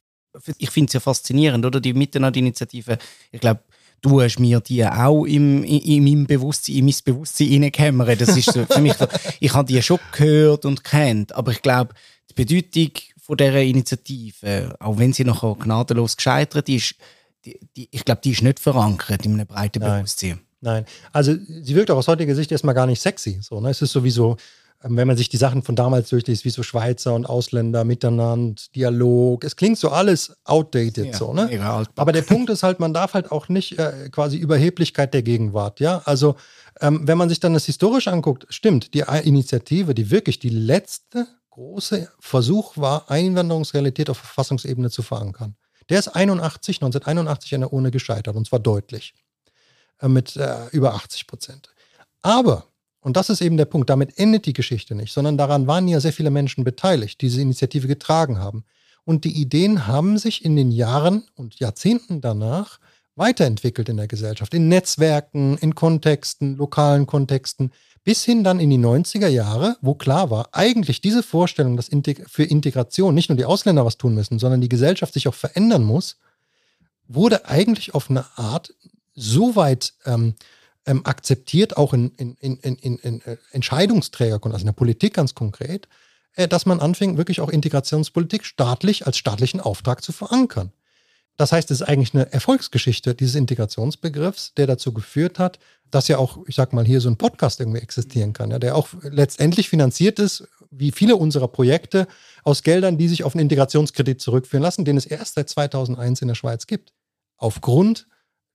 ich 0.58 0.70
finde 0.70 0.88
es 0.88 0.94
ja 0.94 1.00
faszinierend, 1.00 1.64
oder? 1.64 1.80
Die 1.80 1.94
Miteinander-Initiative. 1.94 2.98
Ich 3.32 3.40
glaube, 3.40 3.60
du 4.00 4.20
hast 4.20 4.38
mir 4.38 4.60
die 4.60 4.84
auch 4.84 5.24
im, 5.24 5.64
in, 5.64 5.80
in 5.80 6.04
meinem 6.04 6.26
Bewusstsein, 6.26 6.76
in 6.76 6.84
mein 6.86 6.94
Bewusstsein 7.04 7.48
reingekämmert. 7.48 8.20
Das 8.20 8.36
ist 8.36 8.52
so 8.52 8.64
für 8.64 8.80
mich 8.80 8.94
so, 8.94 9.06
ich 9.40 9.52
habe 9.52 9.66
die 9.66 9.82
schon 9.82 9.98
gehört 10.12 10.64
und 10.64 10.84
kennt, 10.84 11.34
aber 11.34 11.52
ich 11.52 11.62
glaube, 11.62 11.94
die 12.30 12.34
Bedeutung 12.34 12.92
von 13.20 13.36
dieser 13.36 13.62
Initiative, 13.62 14.76
auch 14.78 14.98
wenn 14.98 15.12
sie 15.12 15.24
nachher 15.24 15.56
gnadenlos 15.56 16.16
gescheitert 16.16 16.68
ist, 16.68 16.94
die, 17.44 17.58
die, 17.76 17.88
ich 17.90 18.04
glaube, 18.04 18.20
die 18.22 18.30
ist 18.32 18.42
nicht 18.42 18.60
verankert 18.60 19.24
in 19.24 19.34
einem 19.34 19.46
breiten 19.46 19.80
Bewusstsein. 19.80 20.40
Nein, 20.60 20.84
also 21.12 21.34
sie 21.34 21.74
wirkt 21.74 21.90
auch 21.90 21.98
aus 21.98 22.08
heutiger 22.08 22.34
Sicht 22.34 22.50
erstmal 22.50 22.74
gar 22.74 22.86
nicht 22.86 23.00
sexy. 23.00 23.38
So, 23.40 23.60
ne? 23.60 23.70
Es 23.70 23.82
ist 23.82 23.92
sowieso, 23.92 24.36
wenn 24.88 25.06
man 25.06 25.16
sich 25.16 25.28
die 25.28 25.36
Sachen 25.36 25.62
von 25.62 25.76
damals 25.76 26.08
durchliest, 26.10 26.44
wie 26.44 26.50
so 26.50 26.62
Schweizer 26.62 27.14
und 27.14 27.26
Ausländer 27.26 27.84
miteinander, 27.84 28.60
Dialog, 28.74 29.44
es 29.44 29.56
klingt 29.56 29.78
so 29.78 29.90
alles 29.90 30.36
outdated, 30.44 31.06
ja, 31.06 31.16
so, 31.16 31.32
ne? 31.32 31.48
Aber 31.96 32.12
der 32.12 32.22
Punkt 32.22 32.50
ist 32.50 32.62
halt, 32.62 32.80
man 32.80 32.94
darf 32.94 33.14
halt 33.14 33.32
auch 33.32 33.48
nicht 33.48 33.78
äh, 33.78 34.08
quasi 34.10 34.36
Überheblichkeit 34.36 35.14
der 35.14 35.22
Gegenwart, 35.22 35.80
ja? 35.80 36.02
Also, 36.04 36.36
ähm, 36.80 37.06
wenn 37.06 37.18
man 37.18 37.28
sich 37.28 37.40
dann 37.40 37.54
das 37.54 37.66
historisch 37.66 38.08
anguckt, 38.08 38.46
stimmt, 38.48 38.94
die 38.94 39.04
Initiative, 39.24 39.94
die 39.94 40.10
wirklich 40.10 40.38
die 40.38 40.50
letzte 40.50 41.26
große 41.50 42.08
Versuch 42.20 42.76
war, 42.76 43.10
Einwanderungsrealität 43.10 44.10
auf 44.10 44.18
Verfassungsebene 44.18 44.90
zu 44.90 45.02
verankern. 45.02 45.56
Der 45.88 45.98
ist 45.98 46.08
81, 46.08 46.76
1981 46.78 47.54
an 47.54 47.60
der 47.62 47.72
Urne 47.72 47.90
gescheitert, 47.90 48.36
und 48.36 48.46
zwar 48.46 48.58
deutlich. 48.58 49.14
Äh, 50.00 50.08
mit 50.08 50.36
äh, 50.36 50.66
über 50.72 50.94
80 50.94 51.26
Prozent. 51.26 51.70
Aber 52.22 52.66
und 53.06 53.16
das 53.16 53.30
ist 53.30 53.40
eben 53.40 53.56
der 53.56 53.66
Punkt. 53.66 53.88
Damit 53.88 54.18
endet 54.18 54.46
die 54.46 54.52
Geschichte 54.52 54.96
nicht, 54.96 55.12
sondern 55.12 55.38
daran 55.38 55.68
waren 55.68 55.86
ja 55.86 56.00
sehr 56.00 56.12
viele 56.12 56.30
Menschen 56.30 56.64
beteiligt, 56.64 57.20
die 57.20 57.26
diese 57.26 57.40
Initiative 57.40 57.86
getragen 57.86 58.40
haben. 58.40 58.64
Und 59.04 59.22
die 59.22 59.40
Ideen 59.40 59.86
haben 59.86 60.18
sich 60.18 60.44
in 60.44 60.56
den 60.56 60.72
Jahren 60.72 61.22
und 61.36 61.60
Jahrzehnten 61.60 62.20
danach 62.20 62.80
weiterentwickelt 63.14 63.88
in 63.88 63.96
der 63.96 64.08
Gesellschaft, 64.08 64.52
in 64.54 64.66
Netzwerken, 64.66 65.56
in 65.58 65.76
Kontexten, 65.76 66.56
lokalen 66.56 67.06
Kontexten, 67.06 67.70
bis 68.02 68.24
hin 68.24 68.42
dann 68.42 68.58
in 68.58 68.70
die 68.70 68.78
90er 68.78 69.28
Jahre, 69.28 69.76
wo 69.80 69.94
klar 69.94 70.30
war, 70.30 70.48
eigentlich 70.50 71.00
diese 71.00 71.22
Vorstellung, 71.22 71.76
dass 71.76 71.88
für 72.26 72.42
Integration 72.42 73.14
nicht 73.14 73.28
nur 73.28 73.36
die 73.36 73.44
Ausländer 73.44 73.86
was 73.86 73.98
tun 73.98 74.16
müssen, 74.16 74.40
sondern 74.40 74.60
die 74.60 74.68
Gesellschaft 74.68 75.14
sich 75.14 75.28
auch 75.28 75.34
verändern 75.34 75.84
muss, 75.84 76.16
wurde 77.06 77.46
eigentlich 77.46 77.94
auf 77.94 78.10
eine 78.10 78.26
Art 78.36 78.74
so 79.14 79.54
weit 79.54 79.94
ähm, 80.06 80.34
ähm, 80.86 81.04
akzeptiert, 81.04 81.76
auch 81.76 81.92
in, 81.92 82.10
in, 82.16 82.36
in, 82.40 82.56
in, 82.56 82.98
in, 82.98 83.20
äh, 83.22 83.36
Entscheidungsträger, 83.50 84.40
also 84.42 84.58
in 84.58 84.66
der 84.66 84.72
Politik 84.72 85.14
ganz 85.14 85.34
konkret, 85.34 85.88
äh, 86.34 86.48
dass 86.48 86.66
man 86.66 86.80
anfängt, 86.80 87.18
wirklich 87.18 87.40
auch 87.40 87.50
Integrationspolitik 87.50 88.44
staatlich 88.44 89.06
als 89.06 89.18
staatlichen 89.18 89.60
Auftrag 89.60 90.02
zu 90.02 90.12
verankern. 90.12 90.72
Das 91.36 91.52
heißt, 91.52 91.70
es 91.70 91.82
ist 91.82 91.88
eigentlich 91.88 92.14
eine 92.14 92.32
Erfolgsgeschichte 92.32 93.14
dieses 93.14 93.34
Integrationsbegriffs, 93.34 94.54
der 94.54 94.66
dazu 94.66 94.92
geführt 94.92 95.38
hat, 95.38 95.58
dass 95.90 96.08
ja 96.08 96.18
auch, 96.18 96.38
ich 96.46 96.54
sag 96.54 96.72
mal, 96.72 96.84
hier 96.84 97.00
so 97.00 97.10
ein 97.10 97.18
Podcast 97.18 97.60
irgendwie 97.60 97.80
existieren 97.80 98.32
kann, 98.32 98.50
ja, 98.50 98.58
der 98.58 98.74
auch 98.74 98.88
letztendlich 99.02 99.68
finanziert 99.68 100.18
ist, 100.18 100.48
wie 100.70 100.92
viele 100.92 101.16
unserer 101.16 101.48
Projekte, 101.48 102.08
aus 102.42 102.62
Geldern, 102.62 102.96
die 102.96 103.08
sich 103.08 103.22
auf 103.24 103.34
einen 103.34 103.42
Integrationskredit 103.42 104.20
zurückführen 104.20 104.62
lassen, 104.62 104.84
den 104.84 104.96
es 104.96 105.06
erst 105.06 105.34
seit 105.34 105.48
2001 105.48 106.22
in 106.22 106.28
der 106.28 106.34
Schweiz 106.34 106.66
gibt. 106.66 106.92
Aufgrund 107.36 108.06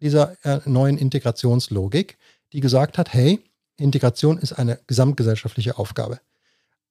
dieser 0.01 0.37
äh, 0.45 0.59
neuen 0.65 0.97
Integrationslogik, 0.97 2.17
die 2.53 2.59
gesagt 2.59 2.97
hat, 2.97 3.13
hey, 3.13 3.39
Integration 3.77 4.37
ist 4.37 4.53
eine 4.53 4.79
gesamtgesellschaftliche 4.87 5.77
Aufgabe. 5.77 6.19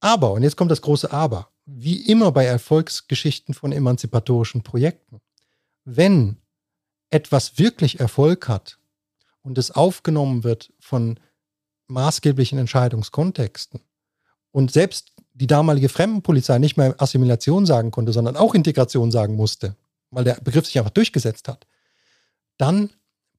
Aber, 0.01 0.33
und 0.33 0.43
jetzt 0.43 0.57
kommt 0.57 0.71
das 0.71 0.83
große 0.83 1.13
Aber, 1.13 1.51
wie 1.67 2.07
immer 2.07 2.33
bei 2.33 2.47
Erfolgsgeschichten 2.47 3.55
von 3.55 3.73
emanzipatorischen 3.73 4.63
Projekten, 4.63 5.21
wenn 5.85 6.39
etwas 7.11 7.59
wirklich 7.59 8.01
Erfolg 8.01 8.49
hat 8.49 8.79
und 9.43 9.59
es 9.59 9.71
aufgenommen 9.71 10.45
wird 10.45 10.73
von 10.79 11.21
maßgeblichen 11.89 12.59
Entscheidungskontexten 12.59 13.81
und 14.53 14.73
selbst 14.73 15.13
die 15.35 15.47
damalige 15.47 15.89
Fremdenpolizei 15.89 16.59
nicht 16.59 16.77
mehr 16.77 16.95
Assimilation 16.99 17.67
sagen 17.67 17.91
konnte, 17.91 18.13
sondern 18.13 18.37
auch 18.37 18.55
Integration 18.55 19.11
sagen 19.11 19.37
musste, 19.37 19.77
weil 20.11 20.25
der 20.25 20.35
Begriff 20.35 20.67
sich 20.67 20.79
einfach 20.79 20.91
durchgesetzt 20.91 21.49
hat, 21.49 21.67
dann 22.57 22.91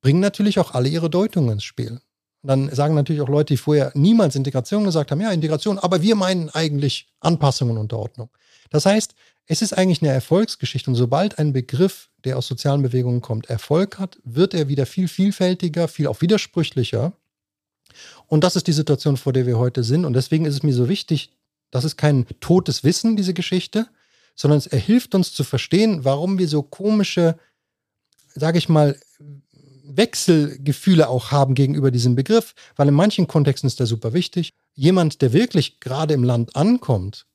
bringen 0.02 0.20
natürlich 0.20 0.60
auch 0.60 0.72
alle 0.72 0.90
ihre 0.90 1.10
Deutungen 1.10 1.54
ins 1.54 1.64
Spiel. 1.64 2.02
Und 2.42 2.48
dann 2.48 2.74
sagen 2.74 2.96
natürlich 2.96 3.22
auch 3.22 3.30
Leute, 3.30 3.54
die 3.54 3.58
vorher 3.58 3.92
niemals 3.94 4.36
Integration 4.36 4.84
gesagt 4.84 5.12
haben, 5.12 5.22
ja, 5.22 5.32
Integration, 5.32 5.78
aber 5.78 6.02
wir 6.02 6.16
meinen 6.16 6.50
eigentlich 6.50 7.08
Anpassung 7.20 7.70
und 7.70 7.78
Unterordnung. 7.78 8.30
Das 8.72 8.86
heißt, 8.86 9.14
es 9.46 9.62
ist 9.62 9.78
eigentlich 9.78 10.02
eine 10.02 10.12
Erfolgsgeschichte 10.12 10.90
und 10.90 10.96
sobald 10.96 11.38
ein 11.38 11.54
Begriff, 11.54 12.10
der 12.24 12.38
aus 12.38 12.48
sozialen 12.48 12.82
Bewegungen 12.82 13.22
kommt, 13.22 13.50
Erfolg 13.50 14.00
hat, 14.00 14.18
wird 14.24 14.54
er 14.54 14.68
wieder 14.68 14.86
viel 14.86 15.08
vielfältiger, 15.08 15.88
viel 15.88 16.08
auch 16.08 16.22
widersprüchlicher. 16.22 17.14
Und 18.28 18.44
das 18.44 18.56
ist 18.56 18.68
die 18.68 18.74
Situation, 18.74 19.18
vor 19.18 19.34
der 19.34 19.46
wir 19.46 19.60
heute 19.60 19.84
sind. 19.84 20.06
Und 20.06 20.14
deswegen 20.14 20.46
ist 20.46 20.54
es 20.54 20.64
mir 20.64 20.74
so 20.74 20.88
wichtig, 20.88 21.32
das 21.70 21.84
ist 21.84 21.98
kein 21.98 22.26
totes 22.40 22.84
Wissen, 22.84 23.16
diese 23.16 23.34
Geschichte, 23.34 23.88
sondern 24.36 24.60
es 24.60 24.66
hilft 24.66 25.14
uns 25.16 25.34
zu 25.34 25.44
verstehen, 25.44 26.06
warum 26.06 26.38
wir 26.38 26.48
so 26.48 26.64
komische, 26.64 27.38
sage 28.34 28.58
ich 28.58 28.70
mal, 28.70 28.98
Wechselgefühle 29.98 31.10
auch 31.10 31.32
haben 31.32 31.54
gegenüber 31.54 31.92
diesem 31.92 32.16
Begriff, 32.16 32.54
weil 32.76 32.88
in 32.88 32.94
manchen 32.94 33.28
Kontexten 33.28 33.68
ist 33.68 33.80
der 33.80 33.88
super 33.88 34.14
wichtig. 34.14 34.54
Jemand, 34.74 35.22
der 35.22 35.34
wirklich 35.34 35.80
gerade 35.80 36.14
im 36.14 36.24
Land 36.24 36.56
ankommt, 36.56 37.26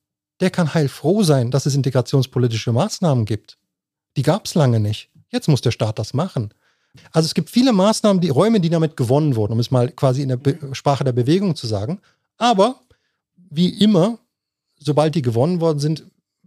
der 0.41 0.51
kann 0.51 0.75
heilfroh 0.75 1.23
sein, 1.23 1.51
dass 1.51 1.67
es 1.67 1.75
integrationspolitische 1.75 2.73
Maßnahmen 2.73 3.25
gibt. 3.25 3.59
Die 4.17 4.23
gab 4.23 4.47
es 4.47 4.55
lange 4.55 4.81
nicht. 4.81 5.11
Jetzt 5.31 5.49
muss 5.49 5.61
der 5.61 5.71
Staat 5.71 5.99
das 5.99 6.15
machen. 6.15 6.53
Also 7.13 7.27
es 7.27 7.35
gibt 7.35 7.51
viele 7.51 7.73
Maßnahmen, 7.73 8.21
die 8.21 8.31
Räume, 8.31 8.61
die 8.61 8.71
damit 8.71 8.97
gewonnen 8.97 9.37
wurden, 9.37 9.53
um 9.53 9.61
es 9.61 9.71
mal 9.71 9.91
quasi 9.91 10.23
in 10.23 10.29
der 10.29 10.37
Be 10.37 10.59
Sprache 10.73 11.05
der 11.05 11.13
Bewegung 11.13 11.55
zu 11.55 11.67
sagen. 11.67 12.01
Aber 12.39 12.81
wie 13.51 13.69
immer, 13.69 14.19
sobald 14.79 15.15
die 15.15 15.23
gewonnen 15.23 15.61
worden 15.61 15.79
sind, 15.79 16.05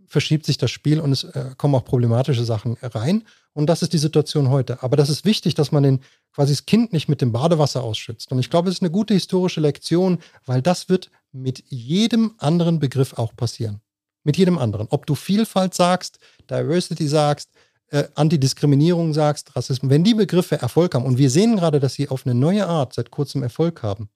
verschiebt 0.10 0.46
sich 0.46 0.58
das 0.58 0.72
Spiel 0.72 1.00
und 1.00 1.12
es 1.12 1.24
äh, 1.24 1.52
kommen 1.58 1.76
auch 1.76 1.86
problematische 1.86 2.44
Sachen 2.44 2.78
rein. 2.82 3.24
Und 3.54 3.68
das 3.68 3.82
ist 3.82 3.94
die 3.94 3.98
Situation 3.98 4.50
heute. 4.50 4.84
Aber 4.84 4.98
das 4.98 5.10
ist 5.10 5.24
wichtig, 5.24 5.56
dass 5.56 5.72
man 5.72 5.84
den, 5.84 6.00
quasi 6.34 6.54
das 6.54 6.66
Kind 6.66 6.92
nicht 6.94 7.08
mit 7.08 7.22
dem 7.22 7.32
Badewasser 7.32 7.84
ausschützt. 7.84 8.32
Und 8.32 8.40
ich 8.40 8.50
glaube, 8.50 8.70
es 8.70 8.76
ist 8.76 8.82
eine 8.82 8.92
gute 8.92 9.14
historische 9.14 9.62
Lektion, 9.62 10.20
weil 10.46 10.62
das 10.62 10.90
wird 10.90 11.10
mit 11.32 11.64
jedem 11.70 12.34
anderen 12.38 12.80
Begriff 12.80 13.14
auch 13.14 13.36
passieren. 13.36 13.82
Mit 14.24 14.38
jedem 14.38 14.58
anderen. 14.58 14.88
Ob 14.90 15.06
du 15.06 15.16
Vielfalt 15.16 15.74
sagst, 15.74 16.20
Diversity 16.50 17.08
sagst, 17.08 17.50
äh, 17.92 18.06
Antidiskriminierung 18.16 19.14
sagst, 19.14 19.56
Rassismus, 19.56 19.90
wenn 19.90 20.04
die 20.04 20.14
Begriffe 20.14 20.58
Erfolg 20.58 20.96
haben, 20.96 21.06
und 21.06 21.18
wir 21.18 21.30
sehen 21.30 21.56
gerade, 21.56 21.80
dass 21.80 21.94
sie 21.94 22.10
auf 22.10 22.26
eine 22.26 22.36
neue 22.36 22.68
Art 22.68 22.94
seit 22.94 23.12
kurzem 23.12 23.44
Erfolg 23.44 23.82
haben, 23.84 24.10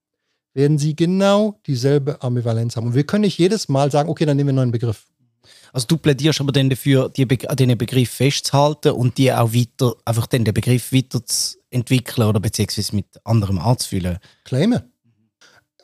werden 0.53 0.77
sie 0.77 0.95
genau 0.95 1.59
dieselbe 1.65 2.21
Ambivalenz 2.21 2.75
haben. 2.75 2.87
Und 2.87 2.95
wir 2.95 3.05
können 3.05 3.21
nicht 3.21 3.39
jedes 3.39 3.69
Mal 3.69 3.91
sagen, 3.91 4.09
okay, 4.09 4.25
dann 4.25 4.37
nehmen 4.37 4.49
wir 4.49 4.51
einen 4.51 4.57
neuen 4.57 4.71
Begriff. 4.71 5.07
Also 5.71 5.87
du 5.87 5.97
plädierst 5.97 6.41
aber 6.41 6.51
dann 6.51 6.69
dafür, 6.69 7.09
die 7.09 7.25
Be 7.25 7.37
diesen 7.37 7.77
Begriff 7.77 8.09
festzuhalten 8.09 8.91
und 8.91 9.17
die 9.17 9.31
auch 9.31 9.53
weiter, 9.53 9.95
einfach 10.05 10.27
den 10.27 10.43
Begriff 10.43 10.91
weiter 10.91 11.25
zu 11.25 11.57
entwickeln 11.69 12.27
oder 12.27 12.39
beziehungsweise 12.39 12.95
mit 12.95 13.05
anderem 13.23 13.59
anzufüllen. 13.59 14.19
Claime. 14.45 14.83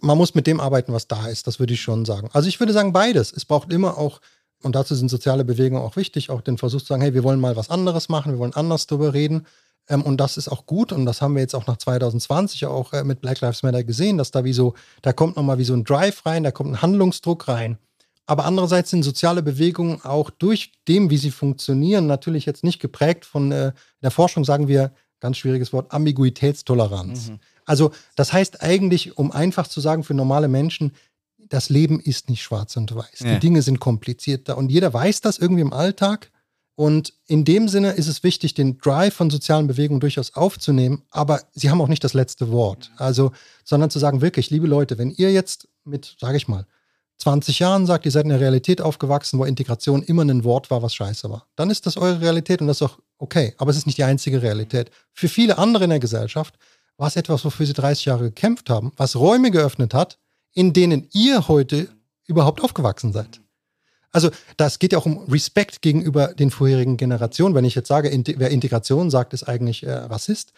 Man 0.02 0.18
muss 0.18 0.34
mit 0.34 0.48
dem 0.48 0.60
arbeiten, 0.62 0.94
was 0.94 1.08
da 1.08 1.28
ist, 1.28 1.46
das 1.48 1.60
würde 1.60 1.74
ich 1.74 1.82
schon 1.82 2.06
sagen. 2.06 2.30
Also 2.32 2.48
ich 2.48 2.60
würde 2.60 2.72
sagen 2.72 2.94
beides. 2.94 3.34
Es 3.34 3.44
braucht 3.44 3.74
immer 3.74 3.98
auch, 3.98 4.22
und 4.64 4.76
dazu 4.76 4.96
sind 4.96 5.10
soziale 5.10 5.44
Bewegungen 5.44 5.82
auch 5.82 5.98
wichtig, 5.98 6.30
auch 6.30 6.42
den 6.42 6.58
Versuch 6.58 6.80
zu 6.80 6.88
sagen, 6.88 7.02
hey, 7.02 7.14
wir 7.14 7.24
wollen 7.24 7.40
mal 7.40 7.58
was 7.58 7.70
anderes 7.70 8.08
machen, 8.08 8.32
wir 8.32 8.40
wollen 8.40 8.54
anders 8.54 8.88
darüber 8.88 9.14
reden. 9.14 9.46
Ähm, 9.90 10.04
und 10.04 10.18
das 10.18 10.38
ist 10.38 10.48
auch 10.48 10.66
gut 10.66 10.94
und 10.94 11.06
das 11.06 11.22
haben 11.22 11.36
wir 11.36 11.42
jetzt 11.42 11.56
auch 11.56 11.68
nach 11.68 11.78
2020 11.78 12.66
auch 12.68 12.94
äh, 12.94 13.04
mit 13.04 13.20
Black 13.22 13.42
Lives 13.42 13.64
Matter 13.64 13.84
gesehen, 13.84 14.18
dass 14.18 14.32
da 14.32 14.44
wie 14.44 14.54
so, 14.54 14.76
da 15.02 15.12
kommt 15.12 15.36
nochmal 15.36 15.58
wie 15.58 15.66
so 15.66 15.74
ein 15.74 15.84
Drive 15.84 16.26
rein, 16.26 16.44
da 16.44 16.52
kommt 16.52 16.72
ein 16.72 16.82
Handlungsdruck 16.82 17.48
rein. 17.48 17.78
Aber 18.30 18.46
andererseits 18.46 18.92
sind 18.92 19.02
soziale 19.02 19.42
Bewegungen 19.42 20.02
auch 20.04 20.30
durch 20.30 20.72
dem, 20.88 21.10
wie 21.10 21.18
sie 21.18 21.32
funktionieren, 21.32 22.06
natürlich 22.06 22.46
jetzt 22.46 22.64
nicht 22.64 22.80
geprägt 22.80 23.26
von 23.26 23.52
äh, 23.52 23.70
in 23.70 23.74
der 24.04 24.12
Forschung, 24.12 24.46
sagen 24.46 24.68
wir, 24.68 24.94
ganz 25.20 25.38
schwieriges 25.38 25.74
Wort, 25.74 25.92
Ambiguitätstoleranz. 25.92 27.30
Mhm. 27.30 27.40
Also 27.66 27.90
das 28.16 28.32
heißt 28.32 28.62
eigentlich, 28.62 29.18
um 29.18 29.32
einfach 29.32 29.68
zu 29.68 29.82
sagen 29.82 30.04
für 30.04 30.14
normale 30.14 30.48
Menschen, 30.48 30.92
das 31.40 31.70
Leben 31.70 32.00
ist 32.00 32.30
nicht 32.30 32.44
schwarz 32.44 32.78
und 32.78 32.94
weiß. 32.94 33.22
Ja. 33.22 33.34
Die 33.34 33.40
Dinge 33.40 33.64
sind 33.64 33.80
komplizierter 33.80 34.60
und 34.60 34.70
jeder 34.72 34.94
weiß 34.94 35.22
das 35.22 35.40
irgendwie 35.40 35.64
im 35.64 35.74
Alltag. 35.74 36.30
Und 36.76 37.16
in 37.26 37.46
dem 37.46 37.68
Sinne 37.68 37.94
ist 37.94 38.08
es 38.08 38.22
wichtig, 38.22 38.54
den 38.54 38.78
Drive 38.78 39.16
von 39.16 39.32
sozialen 39.32 39.66
Bewegungen 39.66 40.02
durchaus 40.02 40.36
aufzunehmen, 40.36 41.02
aber 41.10 41.42
sie 41.54 41.72
haben 41.72 41.82
auch 41.82 41.88
nicht 41.88 42.04
das 42.04 42.14
letzte 42.14 42.52
Wort. 42.52 42.92
Also, 42.98 43.32
sondern 43.64 43.90
zu 43.90 43.98
sagen, 43.98 44.22
wirklich, 44.22 44.52
liebe 44.52 44.68
Leute, 44.68 45.00
wenn 45.00 45.10
ihr 45.10 45.34
jetzt 45.34 45.68
mit, 45.84 46.16
sage 46.20 46.38
ich 46.38 46.48
mal, 46.48 46.68
20 47.20 47.60
Jahren 47.60 47.86
sagt, 47.86 48.06
ihr 48.06 48.12
seid 48.12 48.26
in 48.26 48.32
einer 48.32 48.40
Realität 48.40 48.82
aufgewachsen, 48.82 49.40
wo 49.40 49.46
Integration 49.46 50.04
immer 50.04 50.24
ein 50.24 50.44
Wort 50.44 50.72
war, 50.72 50.82
was 50.82 50.96
scheiße 50.96 51.30
war. 51.30 51.46
Dann 51.56 51.70
ist 51.70 51.86
das 51.86 51.98
eure 51.98 52.22
Realität 52.22 52.62
und 52.62 52.68
das 52.68 52.78
ist 52.78 52.84
auch 52.84 53.00
okay. 53.18 53.54
Aber 53.58 53.72
es 53.72 53.78
ist 53.78 53.86
nicht 53.86 53.98
die 53.98 54.06
einzige 54.06 54.42
Realität. 54.42 54.90
Für 55.14 55.28
viele 55.28 55.58
andere 55.58 55.84
in 55.84 55.90
der 55.90 56.00
Gesellschaft 56.00 56.56
war 56.98 57.08
es 57.08 57.18
etwas, 57.18 57.44
wofür 57.44 57.66
sie 57.66 57.74
30 57.74 58.06
Jahre 58.06 58.24
gekämpft 58.24 58.70
haben, 58.70 58.92
was 58.96 59.16
Räume 59.16 59.52
geöffnet 59.52 59.94
hat, 59.94 60.18
in 60.54 60.74
denen 60.74 61.08
ihr 61.12 61.48
heute 61.48 61.90
überhaupt 62.26 62.62
aufgewachsen 62.64 63.12
seid. 63.12 63.42
Also 64.12 64.32
das 64.58 64.80
geht 64.80 64.94
ja 64.94 64.98
auch 64.98 65.06
um 65.06 65.26
Respekt 65.30 65.82
gegenüber 65.82 66.34
den 66.34 66.52
vorherigen 66.52 66.98
Generationen. 66.98 67.54
Wenn 67.54 67.66
ich 67.66 67.76
jetzt 67.76 67.88
sage, 67.88 68.12
wer 68.38 68.50
Integration 68.50 69.12
sagt, 69.12 69.34
ist 69.34 69.44
eigentlich 69.44 69.84
äh, 69.84 69.92
Rassist, 69.92 70.54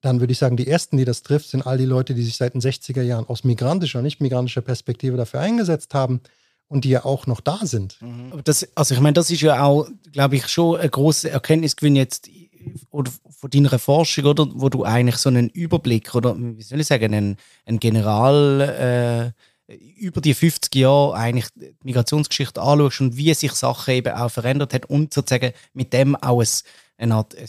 dann 0.00 0.20
würde 0.20 0.32
ich 0.32 0.38
sagen, 0.38 0.56
die 0.56 0.66
ersten, 0.66 0.96
die 0.96 1.04
das 1.04 1.22
trifft, 1.22 1.48
sind 1.48 1.66
all 1.66 1.78
die 1.78 1.84
Leute, 1.84 2.14
die 2.14 2.22
sich 2.22 2.36
seit 2.36 2.54
den 2.54 2.60
60er 2.60 3.02
Jahren 3.02 3.26
aus 3.26 3.44
migrantischer 3.44 3.98
und 3.98 4.04
nicht 4.04 4.20
migrantischer 4.20 4.60
Perspektive 4.60 5.16
dafür 5.16 5.40
eingesetzt 5.40 5.94
haben 5.94 6.20
und 6.68 6.84
die 6.84 6.90
ja 6.90 7.04
auch 7.04 7.26
noch 7.26 7.40
da 7.40 7.58
sind. 7.62 8.00
Mhm. 8.00 8.40
Das, 8.44 8.68
also 8.74 8.94
ich 8.94 9.00
meine, 9.00 9.14
das 9.14 9.30
ist 9.30 9.40
ja 9.40 9.62
auch, 9.62 9.88
glaube 10.12 10.36
ich, 10.36 10.46
schon 10.48 10.78
ein 10.78 10.90
großer 10.90 11.30
Erkenntnisgewinn 11.30 11.96
jetzt 11.96 12.28
oder 12.90 13.10
von 13.30 13.50
deiner 13.50 13.78
Forschung, 13.78 14.24
oder, 14.24 14.46
wo 14.54 14.68
du 14.68 14.84
eigentlich 14.84 15.16
so 15.16 15.28
einen 15.28 15.48
Überblick 15.48 16.14
oder 16.14 16.36
wie 16.38 16.62
soll 16.62 16.80
ich 16.80 16.86
sagen, 16.86 17.14
einen, 17.14 17.36
einen 17.64 17.80
General 17.80 19.34
äh, 19.68 19.74
über 19.98 20.20
die 20.20 20.34
50 20.34 20.74
Jahre 20.74 21.14
eigentlich 21.14 21.46
die 21.54 21.74
Migrationsgeschichte 21.82 22.60
anschaust 22.60 23.00
und 23.00 23.16
wie 23.16 23.32
sich 23.34 23.52
Sachen 23.52 23.94
eben 23.94 24.14
auch 24.14 24.30
verändert 24.30 24.74
hat 24.74 24.86
und 24.86 25.12
sozusagen 25.12 25.52
mit 25.72 25.92
dem 25.92 26.16
auch 26.16 26.40
ein, 26.40 26.48
eine 26.96 27.14
Art 27.14 27.36
ein 27.36 27.46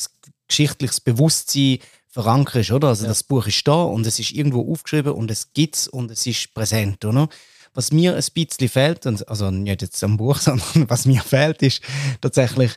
geschichtliches 0.48 1.00
Bewusstsein 1.00 1.80
verankert, 2.10 2.72
oder? 2.72 2.90
Also 2.90 3.04
ja. 3.04 3.10
das 3.10 3.24
Buch 3.24 3.48
ist 3.48 3.68
da 3.68 3.84
und 3.84 4.06
es 4.06 4.20
ist 4.20 4.32
irgendwo 4.32 4.72
aufgeschrieben 4.72 5.14
und 5.14 5.32
es 5.32 5.54
gibt 5.54 5.76
es 5.76 5.88
und 5.88 6.12
es 6.12 6.26
ist 6.26 6.54
präsent, 6.54 7.06
oder? 7.06 7.30
Was 7.74 7.92
mir 7.92 8.16
ein 8.16 8.24
bisschen 8.34 8.68
fehlt, 8.68 9.06
also 9.06 9.52
nicht 9.52 9.82
jetzt 9.82 10.04
am 10.04 10.18
Buch, 10.18 10.38
sondern 10.38 10.90
was 10.90 11.06
mir 11.06 11.22
fehlt, 11.22 11.62
ist 11.62 11.82
tatsächlich 12.20 12.72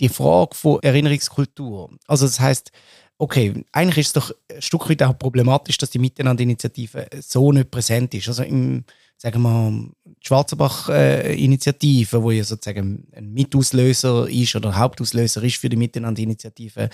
die 0.00 0.08
Frage 0.08 0.54
von 0.54 0.82
Erinnerungskultur. 0.82 1.90
Also 2.06 2.26
das 2.26 2.40
heißt, 2.40 2.72
okay, 3.16 3.64
eigentlich 3.72 3.98
ist 3.98 4.08
es 4.08 4.12
doch 4.12 4.32
ein 4.52 4.60
Stück 4.60 4.88
weit 4.90 5.02
auch 5.02 5.18
problematisch, 5.18 5.78
dass 5.78 5.90
die 5.90 5.98
Miteinanderinitiative 5.98 7.08
so 7.20 7.52
nicht 7.52 7.70
präsent 7.70 8.12
ist. 8.14 8.28
Also 8.28 8.42
im, 8.42 8.84
sagen 9.16 9.42
wir, 9.42 9.90
Schwarzenbach-Initiative, 10.20 12.22
wo 12.22 12.30
ja 12.30 12.44
sozusagen 12.44 13.06
ein 13.12 13.32
Mitauslöser 13.32 14.28
ist 14.28 14.56
oder 14.56 14.76
Hauptauslöser 14.76 15.42
ist 15.42 15.56
für 15.56 15.68
die 15.68 15.76
Miteinanderinitiative, 15.76 16.90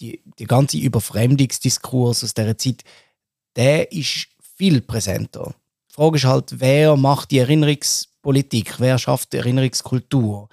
die, 0.00 0.22
der 0.38 0.46
ganze 0.46 0.78
Überfremdungsdiskurs 0.78 2.24
aus 2.24 2.34
dieser 2.34 2.56
Zeit, 2.58 2.84
der 3.56 3.90
ist 3.92 4.28
viel 4.56 4.80
präsenter. 4.80 5.54
Die 5.90 5.94
Frage 5.94 6.16
ist 6.16 6.24
halt, 6.24 6.60
wer 6.60 6.96
macht 6.96 7.30
die 7.30 7.38
Erinnerungspolitik, 7.38 8.78
wer 8.78 8.98
schafft 8.98 9.32
die 9.32 9.38
Erinnerungskultur? 9.38 10.48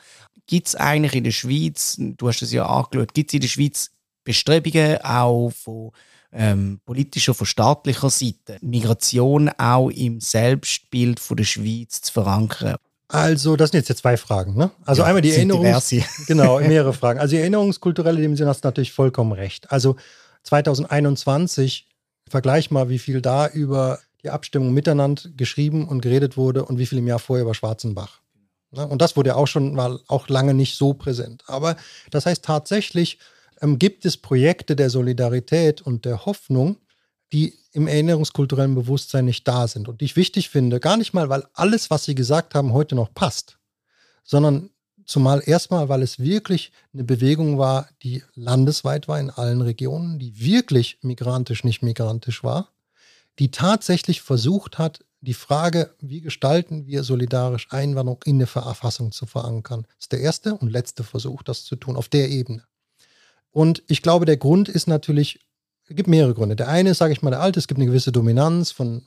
Gibt 0.47 0.67
es 0.67 0.75
eigentlich 0.75 1.15
in 1.15 1.23
der 1.23 1.31
Schweiz, 1.31 1.97
du 1.99 2.27
hast 2.27 2.41
es 2.41 2.51
ja 2.51 2.65
angeschaut, 2.65 3.13
gibt 3.13 3.31
es 3.31 3.33
in 3.35 3.41
der 3.41 3.47
Schweiz 3.47 3.91
Bestrebungen 4.23 4.97
auch 5.01 5.51
von 5.51 5.91
ähm, 6.31 6.79
politischer, 6.85 7.33
von 7.33 7.47
staatlicher 7.47 8.09
Seite 8.09 8.57
Migration 8.61 9.49
auch 9.49 9.89
im 9.89 10.19
Selbstbild 10.19 11.19
von 11.19 11.37
der 11.37 11.45
Schweiz 11.45 12.01
zu 12.01 12.11
verankern? 12.11 12.77
Also, 13.07 13.55
das 13.55 13.71
sind 13.71 13.87
jetzt 13.87 13.99
zwei 13.99 14.17
Fragen. 14.17 14.55
Ne? 14.55 14.71
Also 14.85 15.01
ja, 15.01 15.07
einmal 15.07 15.21
die 15.21 15.31
Erinnerungs... 15.31 15.93
Genau, 16.27 16.59
mehrere 16.67 16.93
Fragen. 16.93 17.19
Also 17.19 17.35
die 17.35 17.41
erinnerungskulturelle 17.41 18.19
Dimension 18.19 18.47
hast 18.47 18.63
du 18.63 18.67
natürlich 18.67 18.93
vollkommen 18.93 19.31
recht. 19.31 19.71
Also 19.71 19.95
2021, 20.43 21.87
vergleich 22.27 22.71
mal, 22.71 22.89
wie 22.89 22.99
viel 22.99 23.21
da 23.21 23.47
über 23.47 23.99
die 24.23 24.31
Abstimmung 24.31 24.73
miteinander 24.73 25.21
geschrieben 25.37 25.87
und 25.87 26.01
geredet 26.01 26.35
wurde 26.35 26.65
und 26.65 26.79
wie 26.79 26.87
viel 26.87 26.97
im 26.97 27.07
Jahr 27.07 27.19
vorher 27.19 27.43
über 27.43 27.53
Schwarzenbach. 27.53 28.21
Ne? 28.71 28.87
Und 28.87 29.01
das 29.01 29.15
wurde 29.15 29.35
auch 29.35 29.47
schon 29.47 29.75
mal 29.75 29.99
auch 30.07 30.27
lange 30.27 30.53
nicht 30.55 30.77
so 30.77 30.93
präsent. 30.93 31.43
Aber 31.45 31.75
das 32.09 32.25
heißt 32.25 32.43
tatsächlich, 32.43 33.19
ähm, 33.61 33.77
gibt 33.79 34.05
es 34.05 34.17
Projekte 34.17 34.75
der 34.75 34.89
Solidarität 34.89 35.81
und 35.81 36.05
der 36.05 36.25
Hoffnung, 36.25 36.77
die 37.33 37.53
im 37.71 37.87
erinnerungskulturellen 37.87 38.75
Bewusstsein 38.75 39.25
nicht 39.25 39.47
da 39.47 39.67
sind 39.67 39.87
und 39.87 40.01
die 40.01 40.05
ich 40.05 40.15
wichtig 40.15 40.49
finde, 40.49 40.79
gar 40.79 40.97
nicht 40.97 41.13
mal, 41.13 41.29
weil 41.29 41.43
alles, 41.53 41.89
was 41.89 42.05
sie 42.05 42.15
gesagt 42.15 42.55
haben, 42.55 42.73
heute 42.73 42.95
noch 42.95 43.13
passt, 43.13 43.57
sondern 44.23 44.69
zumal 45.05 45.41
erstmal, 45.45 45.89
weil 45.89 46.01
es 46.01 46.19
wirklich 46.19 46.71
eine 46.93 47.03
Bewegung 47.03 47.57
war, 47.57 47.89
die 48.03 48.23
landesweit 48.33 49.07
war 49.07 49.19
in 49.19 49.29
allen 49.29 49.61
Regionen, 49.61 50.19
die 50.19 50.39
wirklich 50.39 50.99
migrantisch, 51.01 51.63
nicht 51.63 51.81
migrantisch 51.81 52.43
war, 52.43 52.69
die 53.39 53.51
tatsächlich 53.51 54.21
versucht 54.21 54.77
hat, 54.77 55.03
die 55.21 55.33
Frage, 55.33 55.93
wie 55.99 56.21
gestalten 56.21 56.85
wir 56.85 57.03
solidarisch 57.03 57.67
Einwanderung 57.71 58.21
in 58.25 58.37
der 58.37 58.47
Verfassung 58.47 59.11
zu 59.11 59.25
verankern. 59.25 59.85
Das 59.87 60.05
ist 60.05 60.11
der 60.11 60.19
erste 60.21 60.55
und 60.55 60.69
letzte 60.69 61.03
Versuch, 61.03 61.41
das 61.43 61.63
zu 61.63 61.75
tun, 61.75 61.95
auf 61.95 62.09
der 62.09 62.29
Ebene. 62.29 62.63
Und 63.51 63.83
ich 63.87 64.01
glaube, 64.01 64.25
der 64.25 64.37
Grund 64.37 64.69
ist 64.69 64.87
natürlich, 64.87 65.39
gibt 65.93 66.09
mehrere 66.09 66.33
Gründe. 66.33 66.55
Der 66.55 66.67
eine 66.67 66.91
ist, 66.91 66.97
sage 66.97 67.13
ich 67.13 67.21
mal, 67.21 67.29
der 67.29 67.41
alte, 67.41 67.59
es 67.59 67.67
gibt 67.67 67.79
eine 67.79 67.87
gewisse 67.87 68.11
Dominanz 68.11 68.71
von 68.71 69.03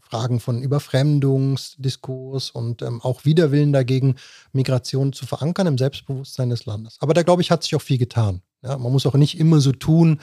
Fragen 0.00 0.40
von 0.40 0.62
Überfremdungsdiskurs 0.62 2.50
und 2.50 2.82
ähm, 2.82 3.00
auch 3.00 3.24
Widerwillen 3.24 3.72
dagegen, 3.72 4.16
Migration 4.52 5.12
zu 5.12 5.26
verankern 5.26 5.66
im 5.66 5.78
Selbstbewusstsein 5.78 6.50
des 6.50 6.66
Landes. 6.66 6.96
Aber 7.00 7.14
da, 7.14 7.22
glaube 7.22 7.42
ich, 7.42 7.50
hat 7.50 7.62
sich 7.62 7.74
auch 7.74 7.82
viel 7.82 7.98
getan. 7.98 8.42
Ja, 8.62 8.76
man 8.78 8.92
muss 8.92 9.06
auch 9.06 9.14
nicht 9.14 9.38
immer 9.38 9.60
so 9.60 9.72
tun, 9.72 10.20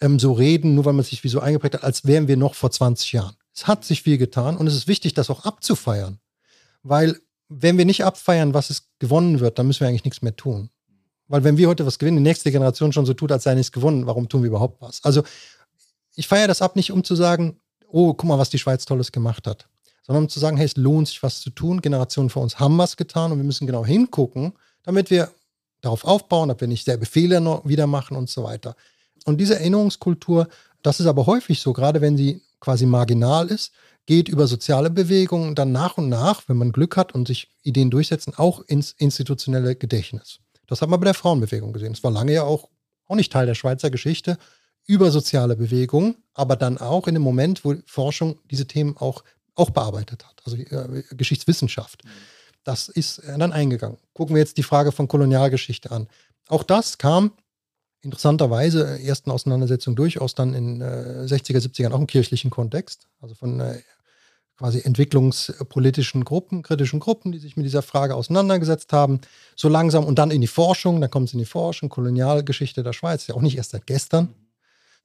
ähm, 0.00 0.18
so 0.18 0.32
reden, 0.32 0.74
nur 0.74 0.84
weil 0.84 0.92
man 0.92 1.04
sich 1.04 1.24
wie 1.24 1.28
so 1.28 1.40
eingeprägt 1.40 1.74
hat, 1.74 1.84
als 1.84 2.06
wären 2.06 2.28
wir 2.28 2.36
noch 2.36 2.54
vor 2.54 2.70
20 2.70 3.12
Jahren. 3.12 3.36
Es 3.54 3.66
hat 3.66 3.84
sich 3.84 4.02
viel 4.02 4.18
getan 4.18 4.56
und 4.56 4.66
es 4.66 4.74
ist 4.74 4.88
wichtig, 4.88 5.14
das 5.14 5.30
auch 5.30 5.44
abzufeiern. 5.44 6.20
Weil, 6.82 7.18
wenn 7.48 7.78
wir 7.78 7.84
nicht 7.84 8.04
abfeiern, 8.04 8.54
was 8.54 8.70
es 8.70 8.88
gewonnen 8.98 9.40
wird, 9.40 9.58
dann 9.58 9.66
müssen 9.66 9.80
wir 9.80 9.88
eigentlich 9.88 10.04
nichts 10.04 10.22
mehr 10.22 10.36
tun. 10.36 10.70
Weil 11.28 11.44
wenn 11.44 11.56
wir 11.58 11.68
heute 11.68 11.86
was 11.86 11.98
gewinnen, 11.98 12.16
die 12.16 12.22
nächste 12.22 12.50
Generation 12.50 12.92
schon 12.92 13.06
so 13.06 13.14
tut, 13.14 13.30
als 13.30 13.44
sei 13.44 13.54
nichts 13.54 13.72
gewonnen, 13.72 14.06
warum 14.06 14.28
tun 14.28 14.42
wir 14.42 14.48
überhaupt 14.48 14.80
was? 14.80 15.04
Also 15.04 15.22
ich 16.14 16.26
feiere 16.26 16.48
das 16.48 16.62
ab 16.62 16.74
nicht, 16.74 16.90
um 16.90 17.04
zu 17.04 17.14
sagen, 17.14 17.60
oh, 17.86 18.14
guck 18.14 18.28
mal, 18.28 18.38
was 18.38 18.50
die 18.50 18.58
Schweiz 18.58 18.84
Tolles 18.84 19.12
gemacht 19.12 19.46
hat, 19.46 19.68
sondern 20.06 20.24
um 20.24 20.28
zu 20.28 20.40
sagen, 20.40 20.56
hey, 20.56 20.66
es 20.66 20.76
lohnt 20.76 21.08
sich 21.08 21.22
was 21.22 21.40
zu 21.40 21.50
tun. 21.50 21.80
Generationen 21.80 22.30
vor 22.30 22.42
uns 22.42 22.58
haben 22.58 22.76
was 22.78 22.96
getan 22.96 23.30
und 23.30 23.38
wir 23.38 23.44
müssen 23.44 23.66
genau 23.66 23.84
hingucken, 23.84 24.54
damit 24.82 25.10
wir 25.10 25.30
darauf 25.80 26.04
aufbauen, 26.04 26.50
ob 26.50 26.60
wir 26.60 26.68
nicht 26.68 26.84
selbe 26.84 27.06
Fehler 27.06 27.40
noch 27.40 27.66
wieder 27.66 27.86
machen 27.86 28.16
und 28.16 28.28
so 28.28 28.42
weiter. 28.42 28.74
Und 29.26 29.38
diese 29.38 29.56
Erinnerungskultur, 29.56 30.48
das 30.82 31.00
ist 31.00 31.06
aber 31.06 31.26
häufig 31.26 31.60
so, 31.60 31.72
gerade 31.72 32.00
wenn 32.00 32.16
sie 32.16 32.40
quasi 32.60 32.86
marginal 32.86 33.48
ist, 33.48 33.72
geht 34.06 34.28
über 34.28 34.46
soziale 34.46 34.88
Bewegungen 34.88 35.54
dann 35.54 35.70
nach 35.70 35.98
und 35.98 36.08
nach, 36.08 36.42
wenn 36.48 36.56
man 36.56 36.72
Glück 36.72 36.96
hat 36.96 37.14
und 37.14 37.28
sich 37.28 37.50
Ideen 37.62 37.90
durchsetzen, 37.90 38.32
auch 38.36 38.60
ins 38.60 38.92
institutionelle 38.92 39.76
Gedächtnis. 39.76 40.40
Das 40.68 40.80
hat 40.80 40.88
man 40.88 41.00
bei 41.00 41.06
der 41.06 41.14
Frauenbewegung 41.14 41.72
gesehen. 41.72 41.92
Es 41.92 42.04
war 42.04 42.12
lange 42.12 42.32
ja 42.32 42.44
auch, 42.44 42.68
auch 43.06 43.16
nicht 43.16 43.32
Teil 43.32 43.46
der 43.46 43.54
Schweizer 43.54 43.90
Geschichte 43.90 44.38
über 44.86 45.10
soziale 45.10 45.56
Bewegungen, 45.56 46.16
aber 46.34 46.56
dann 46.56 46.78
auch 46.78 47.08
in 47.08 47.14
dem 47.14 47.22
Moment, 47.22 47.64
wo 47.64 47.74
Forschung 47.86 48.38
diese 48.50 48.66
Themen 48.66 48.96
auch, 48.96 49.24
auch 49.54 49.70
bearbeitet 49.70 50.24
hat, 50.24 50.40
also 50.44 50.56
äh, 50.56 51.02
Geschichtswissenschaft. 51.10 52.02
Das 52.64 52.88
ist 52.88 53.22
dann 53.26 53.52
eingegangen. 53.52 53.98
Gucken 54.12 54.36
wir 54.36 54.40
jetzt 54.40 54.58
die 54.58 54.62
Frage 54.62 54.92
von 54.92 55.08
Kolonialgeschichte 55.08 55.90
an. 55.90 56.06
Auch 56.48 56.62
das 56.62 56.98
kam 56.98 57.32
interessanterweise 58.02 59.00
ersten 59.02 59.30
Auseinandersetzungen 59.30 59.96
durchaus 59.96 60.34
dann 60.34 60.54
in 60.54 60.80
äh, 60.80 61.24
60er, 61.24 61.58
70ern 61.58 61.92
auch 61.92 62.00
im 62.00 62.06
kirchlichen 62.06 62.50
Kontext, 62.50 63.08
also 63.20 63.34
von 63.34 63.60
äh, 63.60 63.80
quasi 64.58 64.80
entwicklungspolitischen 64.80 66.24
Gruppen, 66.24 66.62
kritischen 66.62 66.98
Gruppen, 66.98 67.30
die 67.30 67.38
sich 67.38 67.56
mit 67.56 67.64
dieser 67.64 67.82
Frage 67.82 68.16
auseinandergesetzt 68.16 68.92
haben, 68.92 69.20
so 69.54 69.68
langsam 69.68 70.04
und 70.04 70.18
dann 70.18 70.32
in 70.32 70.40
die 70.40 70.48
Forschung, 70.48 71.00
dann 71.00 71.10
kommt 71.10 71.28
es 71.28 71.32
in 71.32 71.38
die 71.38 71.44
Forschung, 71.44 71.88
Kolonialgeschichte 71.88 72.82
der 72.82 72.92
Schweiz, 72.92 73.28
ja 73.28 73.36
auch 73.36 73.40
nicht 73.40 73.56
erst 73.56 73.70
seit 73.70 73.86
gestern. 73.86 74.34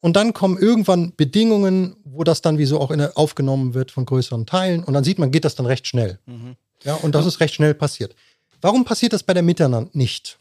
Und 0.01 0.15
dann 0.15 0.33
kommen 0.33 0.57
irgendwann 0.57 1.15
Bedingungen, 1.15 1.95
wo 2.03 2.23
das 2.23 2.41
dann 2.41 2.57
wie 2.57 2.65
so 2.65 2.81
auch 2.81 2.91
in, 2.91 3.01
aufgenommen 3.01 3.73
wird 3.73 3.91
von 3.91 4.05
größeren 4.05 4.45
Teilen 4.45 4.83
und 4.83 4.93
dann 4.93 5.03
sieht 5.03 5.19
man, 5.19 5.31
geht 5.31 5.45
das 5.45 5.55
dann 5.55 5.67
recht 5.67 5.87
schnell. 5.87 6.19
Mhm. 6.25 6.55
Ja, 6.83 6.95
und 6.95 7.15
das 7.15 7.25
ist 7.25 7.39
recht 7.39 7.53
schnell 7.53 7.73
passiert. 7.75 8.15
Warum 8.59 8.85
passiert 8.85 9.13
das 9.13 9.23
bei 9.23 9.33
der 9.33 9.43
Miteinander 9.43 9.89
nicht? 9.93 10.39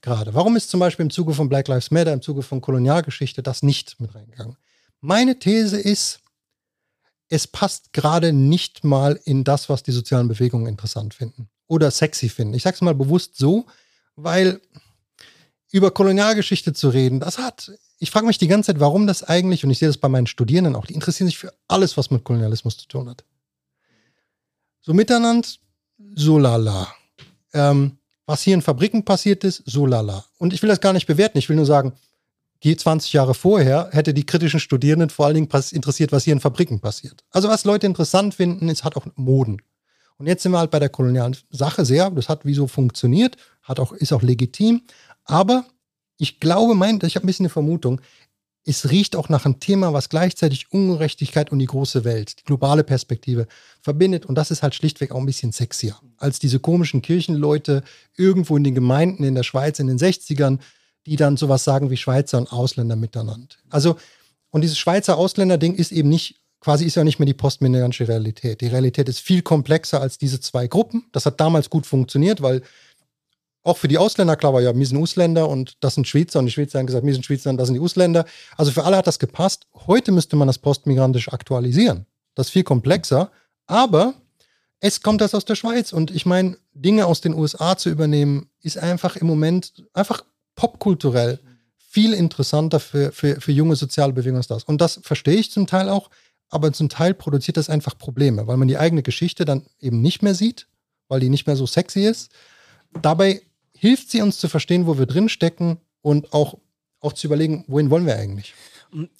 Gerade. 0.00 0.34
Warum 0.34 0.56
ist 0.56 0.70
zum 0.70 0.80
Beispiel 0.80 1.04
im 1.04 1.10
Zuge 1.10 1.34
von 1.34 1.48
Black 1.48 1.68
Lives 1.68 1.90
Matter, 1.90 2.12
im 2.12 2.22
Zuge 2.22 2.42
von 2.42 2.60
Kolonialgeschichte 2.60 3.42
das 3.42 3.62
nicht 3.62 4.00
mit 4.00 4.14
reingegangen? 4.14 4.56
Meine 5.00 5.38
These 5.38 5.78
ist, 5.78 6.20
es 7.28 7.46
passt 7.46 7.92
gerade 7.92 8.32
nicht 8.32 8.84
mal 8.84 9.20
in 9.24 9.44
das, 9.44 9.68
was 9.68 9.82
die 9.82 9.92
sozialen 9.92 10.28
Bewegungen 10.28 10.66
interessant 10.66 11.14
finden 11.14 11.48
oder 11.66 11.90
sexy 11.90 12.28
finden. 12.28 12.54
Ich 12.54 12.62
sage 12.62 12.74
es 12.74 12.80
mal 12.80 12.94
bewusst 12.94 13.36
so, 13.36 13.66
weil 14.14 14.60
über 15.72 15.90
Kolonialgeschichte 15.90 16.72
zu 16.72 16.88
reden, 16.88 17.20
das 17.20 17.38
hat, 17.38 17.72
ich 17.98 18.10
frage 18.10 18.26
mich 18.26 18.38
die 18.38 18.46
ganze 18.46 18.68
Zeit, 18.72 18.80
warum 18.80 19.06
das 19.06 19.24
eigentlich, 19.24 19.64
und 19.64 19.70
ich 19.70 19.78
sehe 19.78 19.88
das 19.88 19.98
bei 19.98 20.08
meinen 20.08 20.26
Studierenden 20.26 20.76
auch, 20.76 20.86
die 20.86 20.94
interessieren 20.94 21.26
sich 21.26 21.38
für 21.38 21.52
alles, 21.66 21.96
was 21.96 22.10
mit 22.10 22.24
Kolonialismus 22.24 22.76
zu 22.76 22.86
tun 22.86 23.08
hat. 23.08 23.24
So 24.80 24.94
miteinander, 24.94 25.48
so 26.14 26.38
lala. 26.38 26.94
Ähm, 27.52 27.98
was 28.26 28.42
hier 28.42 28.54
in 28.54 28.62
Fabriken 28.62 29.04
passiert 29.04 29.44
ist, 29.44 29.62
so 29.66 29.86
lala. 29.86 30.24
Und 30.38 30.52
ich 30.52 30.62
will 30.62 30.68
das 30.68 30.80
gar 30.80 30.92
nicht 30.92 31.06
bewerten, 31.06 31.38
ich 31.38 31.48
will 31.48 31.56
nur 31.56 31.66
sagen, 31.66 31.92
20 32.62 33.12
Jahre 33.12 33.34
vorher 33.34 33.90
hätte 33.92 34.14
die 34.14 34.26
kritischen 34.26 34.60
Studierenden 34.60 35.10
vor 35.10 35.26
allen 35.26 35.34
Dingen 35.34 35.48
interessiert, 35.72 36.12
was 36.12 36.24
hier 36.24 36.32
in 36.32 36.40
Fabriken 36.40 36.80
passiert. 36.80 37.24
Also 37.30 37.48
was 37.48 37.64
Leute 37.64 37.86
interessant 37.86 38.34
finden, 38.34 38.68
ist 38.68 38.84
hat 38.84 38.96
auch 38.96 39.06
Moden. 39.16 39.62
Und 40.18 40.26
jetzt 40.26 40.42
sind 40.42 40.52
wir 40.52 40.58
halt 40.58 40.70
bei 40.70 40.78
der 40.78 40.88
kolonialen 40.88 41.36
Sache 41.50 41.84
sehr, 41.84 42.10
das 42.10 42.28
hat 42.28 42.44
wie 42.44 42.54
so 42.54 42.66
funktioniert, 42.66 43.36
hat 43.62 43.78
auch, 43.78 43.92
ist 43.92 44.12
auch 44.12 44.22
legitim. 44.22 44.82
Aber 45.24 45.66
ich 46.16 46.40
glaube, 46.40 46.74
mein, 46.74 46.98
ich 47.02 47.16
habe 47.16 47.24
ein 47.24 47.28
bisschen 47.28 47.44
eine 47.44 47.50
Vermutung, 47.50 48.00
es 48.68 48.90
riecht 48.90 49.14
auch 49.14 49.28
nach 49.28 49.44
einem 49.44 49.60
Thema, 49.60 49.92
was 49.92 50.08
gleichzeitig 50.08 50.72
Ungerechtigkeit 50.72 51.52
und 51.52 51.60
die 51.60 51.66
große 51.66 52.04
Welt, 52.04 52.40
die 52.40 52.44
globale 52.44 52.82
Perspektive 52.82 53.46
verbindet. 53.80 54.26
Und 54.26 54.34
das 54.34 54.50
ist 54.50 54.64
halt 54.64 54.74
schlichtweg 54.74 55.12
auch 55.12 55.20
ein 55.20 55.26
bisschen 55.26 55.52
sexier 55.52 55.96
als 56.18 56.40
diese 56.40 56.58
komischen 56.58 57.00
Kirchenleute 57.00 57.84
irgendwo 58.16 58.56
in 58.56 58.64
den 58.64 58.74
Gemeinden 58.74 59.22
in 59.22 59.36
der 59.36 59.44
Schweiz 59.44 59.78
in 59.78 59.86
den 59.86 59.98
60ern, 59.98 60.58
die 61.06 61.16
dann 61.16 61.36
sowas 61.36 61.64
sagen 61.64 61.90
wie 61.90 61.96
Schweizer 61.96 62.38
und 62.38 62.52
Ausländer 62.52 62.96
miteinander. 62.96 63.56
Also, 63.70 63.96
und 64.50 64.62
dieses 64.62 64.78
Schweizer 64.78 65.16
Ausländer-Ding 65.16 65.74
ist 65.74 65.92
eben 65.92 66.08
nicht, 66.08 66.40
quasi 66.60 66.84
ist 66.84 66.96
ja 66.96 67.04
nicht 67.04 67.18
mehr 67.18 67.26
die 67.26 67.34
postmigrantische 67.34 68.08
Realität. 68.08 68.60
Die 68.60 68.66
Realität 68.66 69.08
ist 69.08 69.20
viel 69.20 69.42
komplexer 69.42 70.00
als 70.00 70.18
diese 70.18 70.40
zwei 70.40 70.66
Gruppen. 70.66 71.06
Das 71.12 71.26
hat 71.26 71.40
damals 71.40 71.70
gut 71.70 71.86
funktioniert, 71.86 72.42
weil 72.42 72.62
auch 73.62 73.76
für 73.76 73.88
die 73.88 73.98
Ausländer 73.98 74.36
klar 74.36 74.52
war, 74.52 74.60
ja, 74.60 74.76
wir 74.76 74.86
sind 74.86 74.96
Ausländer 74.96 75.48
und 75.48 75.76
das 75.80 75.94
sind 75.94 76.06
Schweizer 76.06 76.38
und 76.38 76.46
die 76.46 76.52
Schweizer 76.52 76.78
haben 76.78 76.86
gesagt, 76.86 77.04
wir 77.04 77.12
sind 77.12 77.24
Schweizer 77.24 77.50
und 77.50 77.56
das 77.56 77.66
sind 77.66 77.74
die 77.74 77.80
Ausländer. 77.80 78.24
Also 78.56 78.70
für 78.70 78.84
alle 78.84 78.96
hat 78.96 79.06
das 79.06 79.18
gepasst. 79.18 79.66
Heute 79.86 80.12
müsste 80.12 80.36
man 80.36 80.46
das 80.46 80.58
postmigrantisch 80.58 81.32
aktualisieren. 81.32 82.06
Das 82.34 82.46
ist 82.46 82.52
viel 82.52 82.62
komplexer, 82.62 83.30
aber 83.66 84.14
es 84.80 85.02
kommt 85.02 85.20
das 85.20 85.34
aus 85.34 85.44
der 85.44 85.56
Schweiz 85.56 85.92
und 85.92 86.10
ich 86.10 86.26
meine, 86.26 86.56
Dinge 86.74 87.06
aus 87.06 87.20
den 87.20 87.34
USA 87.34 87.76
zu 87.76 87.90
übernehmen, 87.90 88.50
ist 88.60 88.78
einfach 88.78 89.16
im 89.16 89.26
Moment 89.26 89.84
einfach 89.94 90.22
popkulturell 90.56 91.38
viel 91.78 92.12
interessanter 92.12 92.80
für, 92.80 93.12
für, 93.12 93.40
für 93.40 93.52
junge 93.52 93.76
soziale 93.76 94.12
das. 94.12 94.64
Und 94.64 94.80
das 94.80 95.00
verstehe 95.02 95.36
ich 95.36 95.50
zum 95.50 95.66
Teil 95.66 95.88
auch, 95.88 96.10
aber 96.48 96.72
zum 96.72 96.88
Teil 96.88 97.14
produziert 97.14 97.56
das 97.56 97.70
einfach 97.70 97.96
Probleme, 97.96 98.46
weil 98.46 98.56
man 98.56 98.68
die 98.68 98.78
eigene 98.78 99.02
Geschichte 99.02 99.44
dann 99.44 99.64
eben 99.80 100.02
nicht 100.02 100.22
mehr 100.22 100.34
sieht, 100.34 100.66
weil 101.08 101.20
die 101.20 101.28
nicht 101.28 101.46
mehr 101.46 101.56
so 101.56 101.66
sexy 101.66 102.00
ist. 102.00 102.30
Dabei 103.02 103.42
hilft 103.72 104.10
sie 104.10 104.22
uns 104.22 104.38
zu 104.38 104.48
verstehen, 104.48 104.86
wo 104.86 104.98
wir 104.98 105.06
drin 105.06 105.28
stecken 105.28 105.78
und 106.02 106.32
auch, 106.32 106.58
auch 107.00 107.12
zu 107.12 107.26
überlegen, 107.26 107.64
wohin 107.68 107.90
wollen 107.90 108.06
wir 108.06 108.16
eigentlich. 108.16 108.54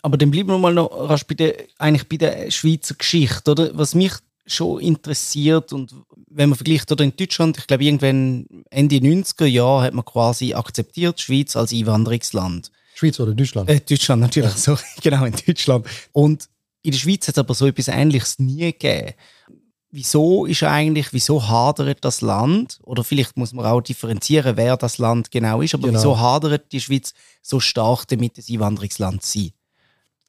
Aber 0.02 0.16
dann 0.16 0.30
bleiben 0.30 0.48
wir 0.48 0.58
mal 0.58 0.74
noch 0.74 0.90
rasch 0.90 1.24
bei 1.24 1.34
der, 1.34 1.54
eigentlich 1.78 2.08
bei 2.08 2.16
der 2.16 2.50
Schweizer 2.50 2.94
Geschichte, 2.94 3.50
oder? 3.50 3.76
Was 3.76 3.94
mich 3.94 4.12
schon 4.46 4.80
interessiert 4.80 5.72
und 5.72 5.94
wenn 6.28 6.50
man 6.50 6.56
vergleicht 6.56 6.90
oder 6.92 7.04
in 7.04 7.16
Deutschland, 7.16 7.58
ich 7.58 7.66
glaube 7.66 7.84
irgendwann 7.84 8.46
Ende 8.70 8.96
90er 8.96 9.46
Jahre 9.46 9.84
hat 9.84 9.94
man 9.94 10.04
quasi 10.04 10.54
akzeptiert 10.54 11.20
Schweiz 11.20 11.56
als 11.56 11.72
Einwanderungsland. 11.72 12.70
Schweiz 12.94 13.20
oder 13.20 13.34
Deutschland? 13.34 13.68
Äh, 13.68 13.80
Deutschland 13.80 14.22
natürlich, 14.22 14.52
ja. 14.52 14.56
so, 14.56 14.78
genau 15.02 15.24
in 15.24 15.34
Deutschland. 15.46 15.86
Und 16.12 16.48
in 16.82 16.92
der 16.92 16.98
Schweiz 16.98 17.26
hat 17.26 17.34
es 17.34 17.38
aber 17.38 17.54
so 17.54 17.66
etwas 17.66 17.88
Ähnliches 17.88 18.38
nie 18.38 18.72
gegeben. 18.72 19.14
Wieso 19.90 20.46
ist 20.46 20.62
eigentlich, 20.62 21.12
wieso 21.12 21.48
hadert 21.48 22.04
das 22.04 22.20
Land, 22.20 22.78
oder 22.82 23.02
vielleicht 23.02 23.36
muss 23.36 23.52
man 23.52 23.66
auch 23.66 23.80
differenzieren, 23.80 24.56
wer 24.56 24.76
das 24.76 24.98
Land 24.98 25.30
genau 25.30 25.62
ist, 25.62 25.74
aber 25.74 25.88
genau. 25.88 25.98
wieso 25.98 26.18
hadert 26.18 26.70
die 26.72 26.80
Schweiz 26.80 27.14
so 27.40 27.60
stark 27.60 28.06
damit, 28.08 28.36
ein 28.36 28.44
Einwanderungsland 28.48 29.22
zu 29.22 29.38
sein? 29.38 29.50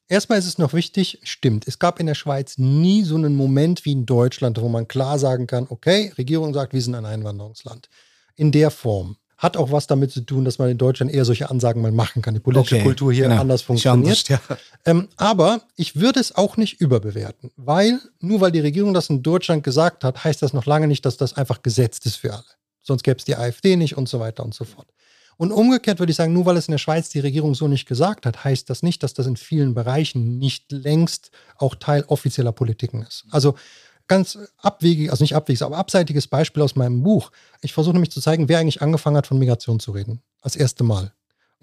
Erstmal 0.10 0.40
ist 0.40 0.48
es 0.48 0.58
noch 0.58 0.74
wichtig, 0.74 1.20
stimmt, 1.24 1.68
es 1.68 1.80
gab 1.80 2.00
in 2.00 2.06
der 2.06 2.16
Schweiz 2.16 2.58
nie 2.58 3.04
so 3.04 3.16
einen 3.16 3.36
Moment 3.36 3.84
wie 3.84 3.92
in 3.92 4.06
Deutschland, 4.06 4.60
wo 4.62 4.70
man 4.70 4.88
klar 4.88 5.20
sagen 5.20 5.48
kann, 5.48 5.68
okay, 5.70 6.14
Regierung 6.18 6.54
sagt, 6.54 6.74
wir 6.74 6.82
sind 6.82 6.96
ein 6.96 7.06
Einwanderungsland. 7.06 7.90
In 8.36 8.52
der 8.52 8.72
Form. 8.72 9.18
Hat 9.38 9.56
auch 9.56 9.72
was 9.72 9.86
damit 9.86 10.12
zu 10.12 10.22
tun, 10.22 10.46
dass 10.46 10.58
man 10.58 10.70
in 10.70 10.80
Deutschland 10.80 11.14
eher 11.14 11.24
solche 11.24 11.52
Ansagen 11.52 11.82
mal 11.84 11.92
machen 11.92 12.24
kann. 12.24 12.34
Die 12.34 12.40
politische 12.40 12.76
okay, 12.76 12.84
Kultur 12.84 13.14
hier 13.14 13.28
genau. 13.28 13.42
anders 13.42 13.62
funktioniert. 13.62 14.32
Anders, 14.32 14.42
ja. 14.50 14.58
ähm, 14.86 15.10
aber 15.16 15.62
ich 15.76 15.96
würde 15.96 16.20
es 16.20 16.34
auch 16.34 16.58
nicht 16.58 16.82
überbewerten, 16.82 17.52
weil 17.56 18.00
nur 18.20 18.42
weil 18.42 18.52
die 18.52 18.62
Regierung 18.62 18.96
das 18.96 19.12
in 19.12 19.22
Deutschland 19.22 19.64
gesagt 19.64 20.04
hat, 20.04 20.24
heißt 20.24 20.42
das 20.42 20.54
noch 20.54 20.66
lange 20.66 20.88
nicht, 20.88 21.06
dass 21.06 21.18
das 21.18 21.34
einfach 21.34 21.62
gesetzt 21.62 22.08
ist 22.08 22.16
für 22.16 22.34
alle. 22.34 22.46
Sonst 22.82 23.04
gäbe 23.04 23.18
es 23.18 23.26
die 23.26 23.36
AfD 23.36 23.76
nicht 23.76 23.96
und 23.96 24.10
so 24.10 24.20
weiter 24.20 24.44
und 24.44 24.56
so 24.56 24.64
fort. 24.64 24.88
Und 25.38 25.52
umgekehrt 25.52 26.00
würde 26.00 26.10
ich 26.10 26.16
sagen, 26.16 26.34
nur 26.34 26.46
weil 26.46 26.58
es 26.58 26.68
in 26.68 26.72
der 26.72 26.80
Schweiz 26.80 27.10
die 27.10 27.20
Regierung 27.20 27.54
so 27.54 27.68
nicht 27.68 27.88
gesagt 27.88 28.26
hat, 28.26 28.44
heißt 28.44 28.70
das 28.70 28.82
nicht, 28.82 29.04
dass 29.04 29.14
das 29.14 29.28
in 29.28 29.38
vielen 29.38 29.76
Bereichen 29.76 30.40
nicht 30.40 30.72
längst 30.72 31.32
auch 31.58 31.76
Teil 31.76 32.04
offizieller 32.08 32.52
Politiken 32.52 33.04
ist. 33.04 33.26
Also 33.30 33.56
ganz 34.08 34.38
abwegig, 34.58 35.12
also 35.12 35.24
nicht 35.24 35.36
abwegig, 35.36 35.62
aber 35.62 35.78
abseitiges 35.78 36.28
Beispiel 36.28 36.64
aus 36.64 36.76
meinem 36.76 37.04
Buch. 37.04 37.32
Ich 37.62 37.74
versuche 37.74 37.94
nämlich 37.94 38.12
zu 38.12 38.20
zeigen, 38.20 38.50
wer 38.50 38.60
eigentlich 38.60 38.82
angefangen 38.82 39.18
hat, 39.18 39.28
von 39.28 39.38
Migration 39.38 39.80
zu 39.80 39.92
reden. 39.92 40.22
Als 40.42 40.56
erste 40.56 40.84
Mal. 40.84 41.14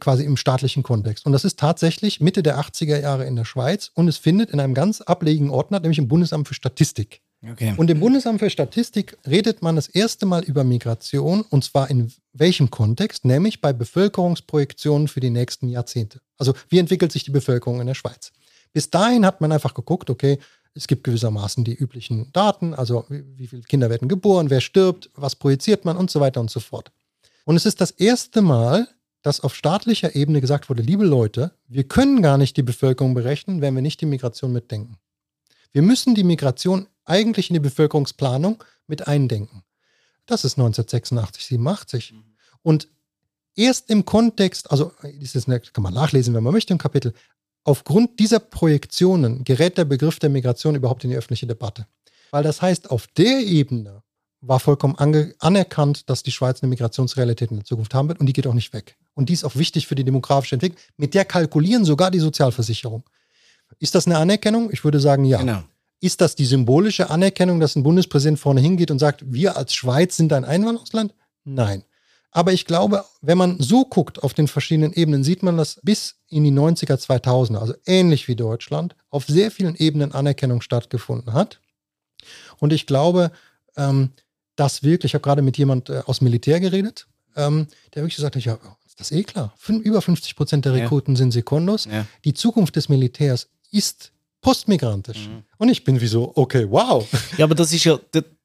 Quasi 0.01 0.25
im 0.25 0.37
staatlichen 0.37 0.83
Kontext. 0.83 1.25
Und 1.25 1.33
das 1.33 1.45
ist 1.45 1.59
tatsächlich 1.59 2.21
Mitte 2.21 2.43
der 2.43 2.59
80er 2.59 3.01
Jahre 3.01 3.27
in 3.27 3.37
der 3.37 3.45
Schweiz 3.45 3.91
und 3.95 4.09
es 4.09 4.19
findet 4.19 4.51
in 4.51 4.61
einem 4.61 4.75
ganz 4.75 5.01
ablegen 5.01 5.51
Ordner, 5.51 5.81
nämlich 5.81 5.99
im 5.99 6.09
Bundesamt 6.09 6.49
für 6.49 6.55
Statistik. 6.55 7.23
Okay. 7.51 7.75
Und 7.77 7.91
im 7.91 8.01
Bundesamt 8.01 8.41
für 8.41 8.51
Statistik 8.51 9.17
redet 9.27 9.63
man 9.63 9.77
das 9.77 9.89
erste 9.89 10.27
Mal 10.27 10.43
über 10.45 10.65
Migration 10.65 11.43
und 11.43 11.65
zwar 11.65 11.91
in 11.91 12.13
welchem 12.33 12.71
Kontext? 12.71 13.25
Nämlich 13.25 13.61
bei 13.61 13.73
Bevölkerungsprojektionen 13.73 15.09
für 15.09 15.21
die 15.21 15.31
nächsten 15.31 15.69
Jahrzehnte. 15.69 16.21
Also 16.39 16.55
wie 16.69 16.79
entwickelt 16.79 17.13
sich 17.13 17.25
die 17.25 17.31
Bevölkerung 17.31 17.81
in 17.81 17.87
der 17.87 17.95
Schweiz? 17.95 18.33
Bis 18.73 18.91
dahin 18.91 19.27
hat 19.27 19.41
man 19.41 19.53
einfach 19.53 19.75
geguckt, 19.75 20.11
okay, 20.11 20.39
es 20.75 20.87
gibt 20.87 21.05
gewissermaßen 21.05 21.65
die 21.65 21.75
üblichen 21.75 22.33
Daten, 22.33 22.75
also 22.75 23.05
wie, 23.09 23.25
wie 23.37 23.47
viele 23.47 23.63
Kinder 23.63 23.91
werden 23.91 24.09
geboren, 24.09 24.51
wer 24.51 24.61
stirbt, 24.61 25.11
was 25.15 25.37
projiziert 25.37 25.85
man 25.85 25.97
und 25.97 26.11
so 26.11 26.21
weiter 26.21 26.41
und 26.41 26.51
so 26.51 26.61
fort. 26.61 26.91
Und 27.45 27.57
es 27.57 27.67
ist 27.67 27.81
das 27.81 27.93
erste 27.93 28.43
Mal, 28.43 28.89
dass 29.23 29.41
auf 29.41 29.55
staatlicher 29.55 30.15
Ebene 30.17 30.41
gesagt 30.41 30.69
wurde, 30.69 30.83
liebe 30.83 31.05
Leute, 31.05 31.53
wir 31.69 31.85
können 31.85 32.23
gar 32.23 32.37
nicht 32.37 32.57
die 32.57 32.63
Bevölkerung 32.63 33.15
berechnen, 33.15 33.61
wenn 33.61 33.75
wir 33.75 33.83
nicht 33.83 34.01
die 34.01 34.07
Migration 34.07 34.53
mitdenken. 34.53 34.99
Wir 35.75 35.83
müssen 35.83 36.15
die 36.15 36.25
Migration 36.25 36.87
eigentlich 37.05 37.51
in 37.51 37.55
die 37.55 37.61
Bevölkerungsplanung 37.61 38.65
mit 38.87 39.07
eindenken. 39.07 39.63
Das 40.25 40.47
ist 40.47 40.57
1986, 40.57 41.45
87. 41.45 42.13
Mhm. 42.13 42.25
Und 42.63 42.89
erst 43.55 43.91
im 43.91 44.07
Kontext, 44.07 44.71
also 44.71 44.93
das 45.03 45.45
kann 45.45 45.83
man 45.83 45.93
nachlesen, 45.93 46.33
wenn 46.33 46.43
man 46.43 46.55
möchte 46.55 46.73
im 46.73 46.79
Kapitel, 46.79 47.13
Aufgrund 47.67 48.21
dieser 48.21 48.41
Projektionen 48.41 49.43
gerät 49.43 49.79
der 49.79 49.87
Begriff 49.87 50.19
der 50.19 50.29
Migration 50.29 50.75
überhaupt 50.75 51.03
in 51.05 51.11
die 51.11 51.17
öffentliche 51.17 51.47
Debatte. 51.47 51.87
Weil 52.31 52.43
das 52.43 52.61
heißt, 52.61 52.91
auf 52.91 53.07
der 53.07 53.41
Ebene 53.41 54.03
war 54.43 54.61
vollkommen 54.61 54.97
anerkannt, 54.97 56.11
dass 56.11 56.23
die 56.23 56.31
Schweiz 56.31 56.63
eine 56.63 56.69
Migrationsrealität 56.69 57.51
in 57.51 57.57
der 57.57 57.65
Zukunft 57.65 57.95
haben 57.95 58.09
wird 58.09 58.21
und 58.21 58.27
die 58.27 58.35
geht 58.35 58.47
auch 58.47 58.53
nicht 58.53 58.75
weg. 58.75 58.99
Und 59.15 59.31
die 59.31 59.33
ist 59.33 59.45
auch 59.45 59.57
wichtig 59.57 59.87
für 59.87 59.95
die 59.95 60.05
demografische 60.05 60.57
Entwicklung. 60.57 60.83
Mit 60.99 61.15
der 61.15 61.25
kalkulieren 61.25 61.87
sogar 61.87 62.11
die 62.11 62.19
Sozialversicherung. 62.19 63.05
Ist 63.79 63.95
das 63.95 64.07
eine 64.07 64.19
Anerkennung? 64.19 64.71
Ich 64.73 64.85
würde 64.85 65.01
sagen, 65.01 65.25
ja. 65.25 65.39
Genau. 65.39 65.63
Ist 66.01 66.21
das 66.21 66.35
die 66.35 66.45
symbolische 66.45 67.09
Anerkennung, 67.09 67.61
dass 67.61 67.77
ein 67.77 67.83
Bundespräsident 67.83 68.39
vorne 68.39 68.61
hingeht 68.61 68.91
und 68.91 68.99
sagt, 68.99 69.25
wir 69.33 69.57
als 69.57 69.75
Schweiz 69.75 70.17
sind 70.17 70.33
ein 70.33 70.45
Einwanderungsland? 70.45 71.15
Nein. 71.45 71.85
Aber 72.31 72.53
ich 72.53 72.67
glaube, 72.67 73.05
wenn 73.23 73.39
man 73.39 73.61
so 73.61 73.85
guckt 73.85 74.23
auf 74.23 74.35
den 74.35 74.49
verschiedenen 74.49 74.93
Ebenen, 74.93 75.23
sieht 75.23 75.43
man, 75.43 75.57
dass 75.57 75.81
bis 75.83 76.17
in 76.29 76.43
die 76.43 76.53
90er, 76.53 76.97
2000er, 76.97 77.59
also 77.59 77.75
ähnlich 77.87 78.27
wie 78.27 78.35
Deutschland, 78.35 78.97
auf 79.09 79.27
sehr 79.27 79.53
vielen 79.53 79.77
Ebenen 79.77 80.13
Anerkennung 80.13 80.61
stattgefunden 80.61 81.33
hat. 81.33 81.61
Und 82.59 82.73
ich 82.73 82.87
glaube, 82.87 83.31
ähm, 83.77 84.11
dass 84.57 84.83
wirklich, 84.83 85.11
ich 85.11 85.15
habe 85.15 85.23
gerade 85.23 85.43
mit 85.43 85.57
jemand 85.59 85.91
äh, 85.91 86.03
aus 86.07 86.21
Militär 86.21 86.59
geredet, 86.59 87.07
ähm, 87.37 87.69
der 87.95 88.03
wirklich 88.03 88.17
gesagt 88.17 88.37
hat, 88.37 88.45
ja, 88.45 88.59
ist 88.85 89.01
das 89.01 89.13
eh 89.13 89.23
klar. 89.23 89.53
Fün 89.57 89.81
über 89.81 90.03
50 90.03 90.37
Prozent 90.37 90.65
der 90.65 90.73
Rekruten 90.73 91.15
ja. 91.15 91.19
sind 91.19 91.33
Sekundos. 91.33 91.87
Ja. 91.87 92.07
Die 92.25 92.35
Zukunft 92.35 92.77
des 92.77 92.89
Militärs 92.89 93.49
ist 93.75 94.13
postmigrantisch. 94.41 95.29
Mhm. 95.29 95.43
Und 95.59 95.69
ich 95.71 95.83
bin 95.83 96.01
wie 96.01 96.07
so, 96.07 96.33
okay, 96.35 96.67
wow. 96.69 97.07
Ja, 97.39 97.45
aber 97.45 97.55
das 97.55 97.73
ist 97.73 97.85
ja, 97.85 97.99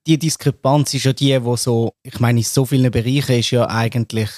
die 0.07 0.17
Diskrepanz 0.17 0.93
ist 0.93 1.05
ja 1.05 1.13
die, 1.13 1.43
wo 1.43 1.55
so, 1.55 1.93
ich 2.03 2.19
meine, 2.19 2.39
in 2.39 2.45
so 2.45 2.65
vielen 2.65 2.89
Bereichen 2.89 3.39
ist 3.39 3.51
ja 3.51 3.67
eigentlich 3.67 4.29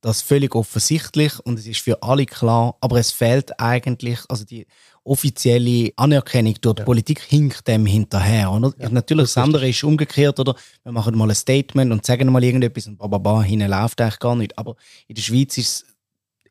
das 0.00 0.22
völlig 0.22 0.54
offensichtlich 0.54 1.32
und 1.40 1.58
es 1.58 1.66
ist 1.66 1.80
für 1.80 2.02
alle 2.02 2.26
klar, 2.26 2.76
aber 2.80 2.98
es 2.98 3.10
fehlt 3.10 3.58
eigentlich, 3.58 4.20
also 4.28 4.44
die 4.44 4.66
offizielle 5.02 5.90
Anerkennung 5.96 6.54
durch 6.60 6.74
die 6.74 6.80
ja. 6.80 6.84
Politik 6.84 7.20
hinkt 7.20 7.66
dem 7.66 7.86
hinterher. 7.86 8.52
Oder? 8.52 8.74
Ja, 8.78 8.88
Natürlich, 8.90 9.24
das, 9.24 9.34
das 9.34 9.44
andere 9.44 9.68
ist 9.68 9.82
umgekehrt, 9.84 10.38
oder? 10.38 10.54
Wir 10.82 10.92
machen 10.92 11.16
mal 11.16 11.28
ein 11.28 11.34
Statement 11.34 11.92
und 11.92 12.04
sagen 12.04 12.30
mal 12.30 12.42
irgendetwas 12.42 12.88
und 12.88 12.98
bababa, 12.98 13.42
hinten 13.42 13.70
läuft 13.70 14.00
eigentlich 14.00 14.18
gar 14.18 14.36
nicht. 14.36 14.58
Aber 14.58 14.76
in 15.06 15.14
der 15.14 15.22
Schweiz 15.22 15.56
ist 15.58 15.68
es 15.68 15.95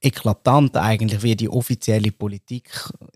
eklatant 0.06 0.78
eigentlich, 0.78 1.24
wie 1.24 1.36
die 1.36 1.50
offizielle 1.50 2.12
Politik 2.12 2.70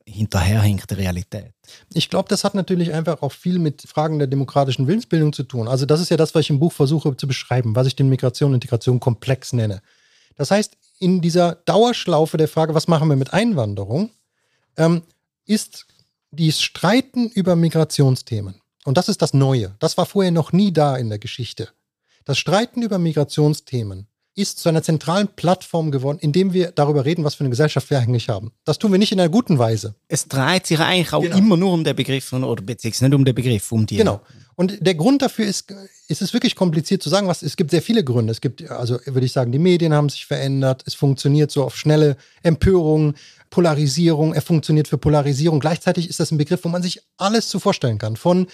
hinterherhinkt 0.06 0.90
der 0.90 0.98
Realität. 0.98 1.54
Ich 1.94 2.10
glaube, 2.10 2.28
das 2.30 2.44
hat 2.44 2.56
natürlich 2.56 2.92
einfach 2.94 3.22
auch 3.22 3.32
viel 3.32 3.60
mit 3.60 3.84
Fragen 3.84 4.18
der 4.18 4.28
demokratischen 4.28 4.88
Willensbildung 4.88 5.32
zu 5.32 5.44
tun. 5.44 5.68
Also 5.68 5.86
das 5.86 6.02
ist 6.02 6.10
ja 6.10 6.18
das, 6.18 6.34
was 6.34 6.42
ich 6.42 6.50
im 6.50 6.60
Buch 6.60 6.74
versuche 6.74 7.16
zu 7.16 7.28
beschreiben, 7.28 7.76
was 7.76 7.86
ich 7.86 7.96
den 7.96 8.10
Migration 8.10 8.50
und 8.50 8.56
Integration 8.56 9.00
komplex 9.00 9.54
nenne. 9.54 9.82
Das 10.36 10.50
heißt, 10.52 10.76
in 11.00 11.22
dieser 11.22 11.56
Dauerschlaufe 11.56 12.38
der 12.38 12.48
Frage, 12.48 12.74
was 12.74 12.88
machen 12.88 13.08
wir 13.08 13.16
mit 13.16 13.34
Einwanderung, 13.34 14.10
ähm, 14.76 15.04
ist 15.46 15.86
dieses 16.32 16.62
Streiten 16.62 17.30
über 17.30 17.56
Migrationsthemen. 17.56 18.56
Und 18.84 18.98
das 18.98 19.10
ist 19.10 19.22
das 19.22 19.34
Neue. 19.34 19.76
Das 19.80 19.98
war 19.98 20.06
vorher 20.06 20.32
noch 20.32 20.52
nie 20.54 20.74
da 20.74 20.98
in 20.98 21.10
der 21.10 21.20
Geschichte. 21.20 21.70
Das 22.26 22.38
Streiten 22.38 22.82
über 22.82 22.98
Migrationsthemen 22.98 24.08
ist 24.40 24.60
zu 24.60 24.70
einer 24.70 24.82
zentralen 24.82 25.28
Plattform 25.28 25.92
geworden, 25.92 26.18
indem 26.22 26.54
wir 26.54 26.72
darüber 26.72 27.06
reden, 27.06 27.24
was 27.24 27.36
für 27.36 27.42
eine 27.42 27.50
Gesellschaft 27.50 27.90
wir 27.90 28.00
eigentlich 28.00 28.30
haben. 28.30 28.52
Das 28.64 28.80
tun 28.80 28.92
wir 28.92 29.00
nicht 29.00 29.12
in 29.12 29.20
einer 29.20 29.30
guten 29.30 29.60
Weise. 29.60 29.96
Es 30.08 30.28
dreht 30.28 30.66
sich 30.66 30.80
eigentlich 30.80 31.14
auch 31.14 31.22
genau. 31.22 31.38
immer 31.38 31.58
nur 31.58 31.74
um 31.74 31.84
den 31.84 31.96
Begriff 31.96 32.32
oder 32.32 32.62
beziehungsweise 32.62 33.06
nicht 33.06 33.16
um 33.16 33.26
den 33.26 33.36
Begriff, 33.36 33.72
um 33.72 33.86
die. 33.86 33.98
Genau. 33.98 34.22
Und 34.56 34.78
der 34.86 34.96
Grund 34.96 35.22
dafür 35.22 35.46
ist, 35.46 35.74
ist 36.08 36.22
es 36.22 36.34
wirklich 36.34 36.56
kompliziert 36.56 37.02
zu 37.02 37.10
sagen, 37.10 37.28
was 37.28 37.44
es 37.44 37.56
gibt 37.56 37.72
sehr 37.72 37.82
viele 37.82 38.04
Gründe. 38.04 38.32
Es 38.32 38.42
gibt, 38.42 38.70
also 38.70 39.00
würde 39.06 39.26
ich 39.26 39.32
sagen, 39.32 39.52
die 39.52 39.60
Medien 39.60 39.94
haben 39.94 40.10
sich 40.10 40.26
verändert. 40.26 40.84
Es 40.86 40.96
funktioniert 40.96 41.50
so 41.52 41.64
auf 41.64 41.78
schnelle 41.78 42.18
Empörung, 42.44 43.14
Polarisierung. 43.50 44.34
Er 44.34 44.42
funktioniert 44.42 44.88
für 44.88 44.98
Polarisierung. 44.98 45.60
Gleichzeitig 45.60 46.10
ist 46.10 46.20
das 46.20 46.32
ein 46.32 46.38
Begriff, 46.38 46.64
wo 46.64 46.70
man 46.70 46.84
sich 46.84 47.02
alles 47.18 47.48
zu 47.48 47.60
vorstellen 47.60 47.98
kann. 47.98 48.16
Von 48.16 48.48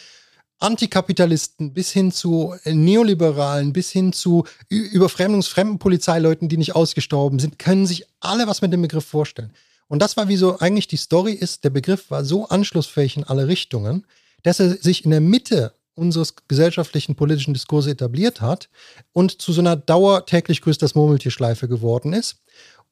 Antikapitalisten 0.59 1.73
bis 1.73 1.91
hin 1.91 2.11
zu 2.11 2.55
äh, 2.63 2.73
Neoliberalen, 2.73 3.73
bis 3.73 3.91
hin 3.91 4.13
zu 4.13 4.45
überfremdungsfremden 4.69 5.79
Polizeileuten, 5.79 6.49
die 6.49 6.57
nicht 6.57 6.75
ausgestorben 6.75 7.39
sind, 7.39 7.59
können 7.59 7.85
sich 7.85 8.05
alle 8.19 8.47
was 8.47 8.61
mit 8.61 8.71
dem 8.73 8.81
Begriff 8.81 9.05
vorstellen. 9.05 9.51
Und 9.87 10.01
das 10.01 10.17
war 10.17 10.27
wie 10.27 10.37
so 10.37 10.57
eigentlich 10.59 10.87
die 10.87 10.97
Story 10.97 11.33
ist, 11.33 11.63
der 11.63 11.69
Begriff 11.69 12.09
war 12.09 12.23
so 12.23 12.47
anschlussfähig 12.47 13.17
in 13.17 13.23
alle 13.23 13.47
Richtungen, 13.47 14.05
dass 14.43 14.59
er 14.59 14.69
sich 14.69 15.05
in 15.05 15.11
der 15.11 15.21
Mitte 15.21 15.73
unseres 15.95 16.35
gesellschaftlichen 16.47 17.15
politischen 17.15 17.53
Diskurses 17.53 17.93
etabliert 17.93 18.41
hat 18.41 18.69
und 19.13 19.41
zu 19.41 19.53
so 19.53 19.61
einer 19.61 19.75
dauertäglich 19.75 20.61
grüßt 20.61 20.81
das 20.81 20.95
Murmeltierschleife 20.95 21.67
geworden 21.67 22.13
ist 22.13 22.41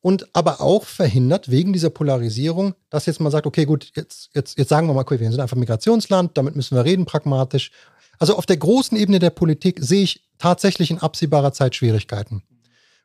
und 0.03 0.27
aber 0.35 0.59
auch 0.59 0.83
verhindert 0.83 1.49
wegen 1.49 1.71
dieser 1.71 1.89
Polarisierung, 1.89 2.75
dass 2.89 3.05
jetzt 3.05 3.21
man 3.21 3.31
sagt, 3.31 3.47
okay, 3.47 3.63
gut, 3.63 3.89
jetzt, 3.95 4.29
jetzt, 4.33 4.57
jetzt 4.57 4.67
sagen 4.67 4.85
wir 4.87 4.93
mal, 4.93 5.01
okay, 5.01 5.17
wir 5.17 5.31
sind 5.31 5.39
einfach 5.39 5.55
Migrationsland, 5.55 6.37
damit 6.37 6.57
müssen 6.57 6.75
wir 6.75 6.83
reden, 6.83 7.05
pragmatisch. 7.05 7.71
Also 8.19 8.35
auf 8.35 8.45
der 8.45 8.57
großen 8.57 8.97
Ebene 8.97 9.19
der 9.19 9.29
Politik 9.29 9.79
sehe 9.81 10.03
ich 10.03 10.27
tatsächlich 10.37 10.91
in 10.91 10.99
absehbarer 10.99 11.53
Zeit 11.53 11.73
Schwierigkeiten. 11.75 12.43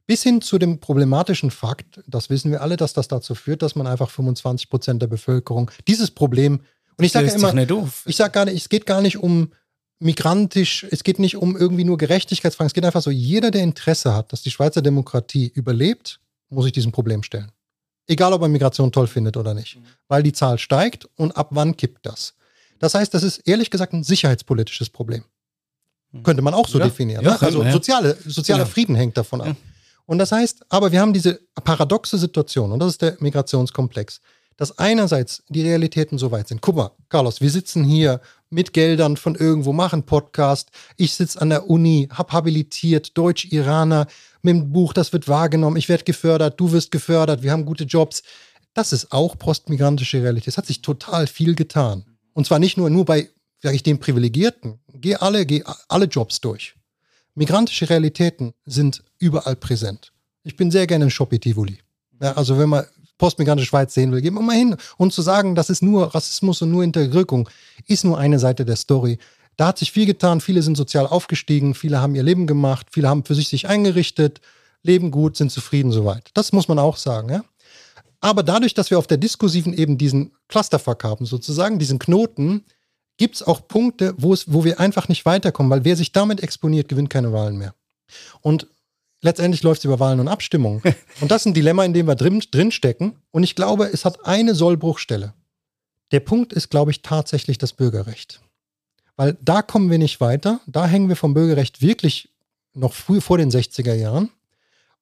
Bis 0.09 0.25
hin 0.25 0.41
zu 0.41 0.59
dem 0.59 0.81
problematischen 0.81 1.53
Fakt, 1.53 2.03
das 2.09 2.31
wissen 2.31 2.51
wir 2.51 2.63
alle, 2.63 2.77
dass 2.77 2.95
das 2.95 3.07
dazu 3.07 3.37
führt, 3.37 3.63
dass 3.63 3.77
man 3.77 3.87
einfach 3.87 4.11
25 4.11 4.69
Prozent 4.69 5.01
der 5.01 5.07
Bevölkerung 5.07 5.71
dieses 5.87 6.11
Problem, 6.11 6.63
und 6.97 7.05
ich 7.05 7.13
sage 7.13 7.29
ja 7.29 7.35
immer, 7.35 7.55
ich 8.07 8.17
sage 8.17 8.33
gar 8.33 8.47
nicht, 8.47 8.61
es 8.61 8.69
geht 8.69 8.87
gar 8.87 9.03
nicht 9.03 9.19
um 9.19 9.53
migrantisch, 10.01 10.85
es 10.91 11.05
geht 11.05 11.21
nicht 11.21 11.37
um 11.37 11.57
irgendwie 11.57 11.85
nur 11.85 11.97
Gerechtigkeitsfragen, 11.97 12.67
es 12.67 12.75
geht 12.75 12.85
einfach 12.85 13.03
so, 13.03 13.13
jeder, 13.13 13.53
der 13.53 13.63
Interesse 13.63 14.15
hat, 14.15 14.33
dass 14.33 14.43
die 14.43 14.51
Schweizer 14.51 14.83
Demokratie 14.83 15.53
überlebt, 15.55 16.19
muss 16.51 16.67
ich 16.67 16.73
diesem 16.73 16.93
Problem 16.93 17.23
stellen. 17.23 17.51
Egal, 18.07 18.33
ob 18.33 18.43
er 18.43 18.49
Migration 18.49 18.91
toll 18.91 19.07
findet 19.07 19.37
oder 19.37 19.55
nicht. 19.55 19.77
Mhm. 19.77 19.85
Weil 20.09 20.23
die 20.23 20.33
Zahl 20.33 20.59
steigt 20.59 21.09
und 21.17 21.37
ab 21.37 21.49
wann 21.51 21.77
kippt 21.77 22.07
das? 22.07 22.35
Das 22.79 22.95
heißt, 22.95 23.13
das 23.13 23.23
ist 23.23 23.39
ehrlich 23.47 23.71
gesagt 23.71 23.93
ein 23.93 24.05
sicherheitspolitisches 24.05 24.89
Problem. 24.89 25.25
Mhm. 26.13 26.23
Könnte 26.23 26.43
man 26.43 26.55
auch 26.55 26.69
so 26.69 26.79
ja. 26.79 26.87
definieren. 26.87 27.25
Ja, 27.25 27.33
ne? 27.33 27.43
Also 27.43 27.63
ja. 27.63 27.73
soziale, 27.73 28.17
sozialer 28.25 28.67
Frieden 28.67 28.95
hängt 28.95 29.17
davon 29.17 29.41
ab. 29.41 29.57
Und 30.07 30.19
das 30.19 30.33
heißt, 30.33 30.65
aber 30.71 30.91
wir 30.91 31.01
haben 31.01 31.13
diese 31.13 31.39
paradoxe 31.63 32.17
Situation, 32.17 32.73
und 32.73 32.79
das 32.79 32.93
ist 32.93 33.03
der 33.03 33.19
Migrationskomplex, 33.21 34.21
dass 34.57 34.77
einerseits 34.79 35.43
die 35.49 35.63
Realitäten 35.63 36.19
so 36.19 36.31
weit 36.33 36.49
sind. 36.49 36.63
Guck 36.63 36.77
mal, 36.77 36.91
Carlos, 37.11 37.41
wir 37.41 37.51
sitzen 37.51 37.85
hier 37.85 38.21
mit 38.51 38.73
Geldern 38.73 39.17
von 39.17 39.35
irgendwo, 39.35 39.73
machen 39.73 40.05
Podcast. 40.05 40.71
Ich 40.97 41.15
sitze 41.15 41.41
an 41.41 41.51
der 41.51 41.69
Uni, 41.69 42.09
hab 42.11 42.33
habilitiert, 42.33 43.17
Deutsch-Iraner, 43.19 44.07
mit 44.43 44.55
dem 44.55 44.73
Buch, 44.73 44.93
das 44.93 45.13
wird 45.13 45.29
wahrgenommen, 45.29 45.77
ich 45.77 45.89
werde 45.89 46.05
gefördert, 46.05 46.59
du 46.61 46.73
wirst 46.73 46.91
gefördert, 46.91 47.43
wir 47.43 47.53
haben 47.53 47.65
gute 47.65 47.85
Jobs. 47.85 48.23
Das 48.75 48.93
ist 48.93 49.13
auch 49.13 49.37
postmigrantische 49.39 50.23
Realität. 50.23 50.49
Es 50.49 50.59
hat 50.59 50.67
sich 50.67 50.83
total 50.83 51.27
viel 51.27 51.55
getan. 51.55 52.05
Und 52.33 52.47
zwar 52.47 52.59
nicht 52.59 52.77
nur, 52.77 52.91
nur 52.91 53.05
bei, 53.05 53.29
sage 53.61 53.75
ich, 53.75 53.83
den 53.83 53.99
Privilegierten. 53.99 54.79
Geh 54.95 55.17
alle, 55.17 55.47
geh 55.47 55.65
alle 55.89 56.05
Jobs 56.05 56.41
durch. 56.41 56.75
Migrantische 57.35 57.89
Realitäten 57.89 58.53
sind 58.65 59.03
überall 59.19 59.57
präsent. 59.57 60.13
Ich 60.45 60.57
bin 60.57 60.71
sehr 60.71 60.87
gerne 60.87 61.05
in 61.05 61.11
Shopee 61.11 61.39
Tivoli. 61.39 61.79
Ja, 62.21 62.33
also 62.33 62.59
wenn 62.59 62.69
man 62.69 62.85
postmigrantische 63.19 63.69
Schweiz 63.69 63.95
sehen 63.95 64.13
will, 64.13 64.23
gehen 64.23 64.35
wir 64.35 64.43
mal 64.43 64.57
hin. 64.57 64.77
Und 64.97 65.13
zu 65.13 65.23
sagen, 65.23 65.55
das 65.55 65.71
ist 65.71 65.83
nur 65.83 66.15
Rassismus 66.15 66.63
und 66.63 66.71
nur 66.71 66.85
Unterdrückung, 66.85 67.49
ist 67.87 68.05
nur 68.05 68.19
eine 68.19 68.39
Seite 68.39 68.65
der 68.65 68.77
Story. 68.77 69.19
Da 69.59 69.67
hat 69.67 69.79
sich 69.79 69.91
viel 69.91 70.07
getan. 70.07 70.41
Viele 70.41 70.63
sind 70.63 70.77
sozial 70.77 71.07
aufgestiegen. 71.07 71.75
Viele 71.75 72.01
haben 72.01 72.15
ihr 72.15 72.23
Leben 72.23 72.47
gemacht. 72.47 72.87
Viele 72.93 73.09
haben 73.09 73.25
für 73.25 73.35
sich 73.35 73.49
sich 73.49 73.69
eingerichtet, 73.69 74.41
leben 74.85 75.11
gut, 75.11 75.37
sind 75.37 75.51
zufrieden 75.51 75.91
soweit. 75.91 76.31
Das 76.33 76.53
muss 76.53 76.69
man 76.69 76.79
auch 76.79 76.97
sagen. 76.97 77.29
Ja? 77.29 77.45
Aber 78.21 78.45
dadurch, 78.45 78.73
dass 78.73 78.91
wir 78.91 78.99
auf 78.99 79.09
der 79.09 79.19
diskursiven 79.19 79.75
eben 79.75 79.99
diesen 79.99 80.33
Clusterfuck 80.47 81.03
haben, 81.03 81.27
sozusagen, 81.27 81.81
diesen 81.81 81.99
Knoten, 81.99 82.65
gibt 83.17 83.35
es 83.35 83.43
auch 83.43 83.67
Punkte, 83.67 84.15
wo, 84.17 84.33
es, 84.33 84.53
wo 84.53 84.65
wir 84.65 84.79
einfach 84.79 85.09
nicht 85.09 85.27
weiterkommen, 85.27 85.71
weil 85.71 85.85
wer 85.85 85.97
sich 85.97 86.13
damit 86.13 86.41
exponiert, 86.41 86.89
gewinnt 86.89 87.11
keine 87.11 87.33
Wahlen 87.33 87.59
mehr. 87.59 87.75
Und 88.41 88.69
letztendlich 89.23 89.65
läuft 89.65 89.81
es 89.81 89.87
über 89.87 89.99
Wahlen 89.99 90.21
und 90.21 90.29
Abstimmungen. 90.29 90.83
und 91.21 91.33
das 91.33 91.43
ist 91.43 91.47
ein 91.47 91.55
Dilemma, 91.55 91.85
in 91.85 91.95
dem 91.95 92.07
wir 92.07 92.15
drin, 92.15 92.45
drin 92.53 92.71
stecken. 92.71 93.17
Und 93.33 93.43
ich 93.43 93.57
glaube, 93.57 93.91
es 93.93 94.05
hat 94.05 94.25
eine 94.25 94.55
Sollbruchstelle. 94.55 95.35
Der 96.13 96.21
Punkt 96.21 96.53
ist, 96.53 96.71
glaube 96.71 96.93
ich, 96.93 97.03
tatsächlich 97.03 97.59
das 97.59 97.73
Bürgerrecht. 97.73 98.41
Weil 99.19 99.37
da 99.43 99.63
kommen 99.63 99.91
wir 99.91 99.99
nicht 99.99 100.21
weiter. 100.21 100.61
Da 100.69 100.87
hängen 100.87 101.09
wir 101.09 101.17
vom 101.17 101.35
Bürgerrecht 101.35 101.83
wirklich 101.83 102.31
noch 102.73 102.93
früh 102.95 103.21
vor 103.21 103.37
den 103.37 103.51
60er 103.51 103.93
Jahren. 103.93 104.31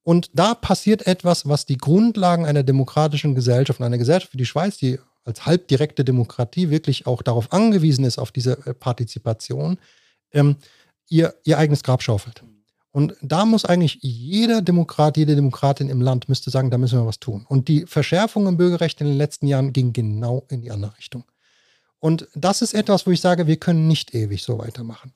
Und 0.03 0.31
da 0.33 0.55
passiert 0.55 1.07
etwas, 1.07 1.47
was 1.47 1.67
die 1.67 1.77
Grundlagen 1.77 2.47
einer 2.47 2.63
demokratischen 2.63 3.35
Gesellschaft, 3.35 3.81
einer 3.83 3.99
Gesellschaft 3.99 4.33
wie 4.33 4.39
die 4.39 4.47
Schweiz, 4.47 4.79
die 4.79 4.99
als 5.25 5.45
halbdirekte 5.45 6.03
Demokratie 6.03 6.71
wirklich 6.71 7.07
auch 7.07 7.21
darauf 7.21 7.53
angewiesen 7.53 8.07
ist, 8.07 8.19
auf 8.19 8.33
diese 8.33 8.53
äh, 8.67 8.73
Partizipation, 8.73 9.79
ähm, 10.33 10.57
ihr, 11.09 11.35
ihr 11.45 11.59
eigenes 11.59 11.83
Grab 11.83 12.03
schaufelt. 12.03 12.43
Und 12.93 13.17
da 13.21 13.45
muss 13.45 13.67
eigentlich 13.67 13.99
jeder 14.01 14.63
Demokrat, 14.63 15.19
jede 15.19 15.35
Demokratin 15.35 15.91
im 15.91 16.01
Land 16.01 16.31
müsste 16.31 16.49
sagen, 16.49 16.71
da 16.71 16.79
müssen 16.79 16.99
wir 16.99 17.07
was 17.07 17.19
tun. 17.19 17.45
Und 17.47 17.69
die 17.69 17.85
Verschärfung 17.85 18.47
im 18.47 18.57
Bürgerrecht 18.57 19.03
in 19.03 19.09
den 19.09 19.19
letzten 19.19 19.47
Jahren 19.47 19.75
ging 19.75 19.93
genau 19.93 20.47
in 20.49 20.63
die 20.63 20.71
andere 20.71 20.97
Richtung. 20.97 21.25
Und 22.01 22.29
das 22.35 22.63
ist 22.63 22.75
etwas, 22.75 23.07
wo 23.07 23.11
ich 23.11 23.21
sage, 23.21 23.47
wir 23.47 23.57
können 23.57 23.89
nicht 23.89 24.15
ewig 24.15 24.43
so 24.43 24.59
weitermachen. 24.59 25.13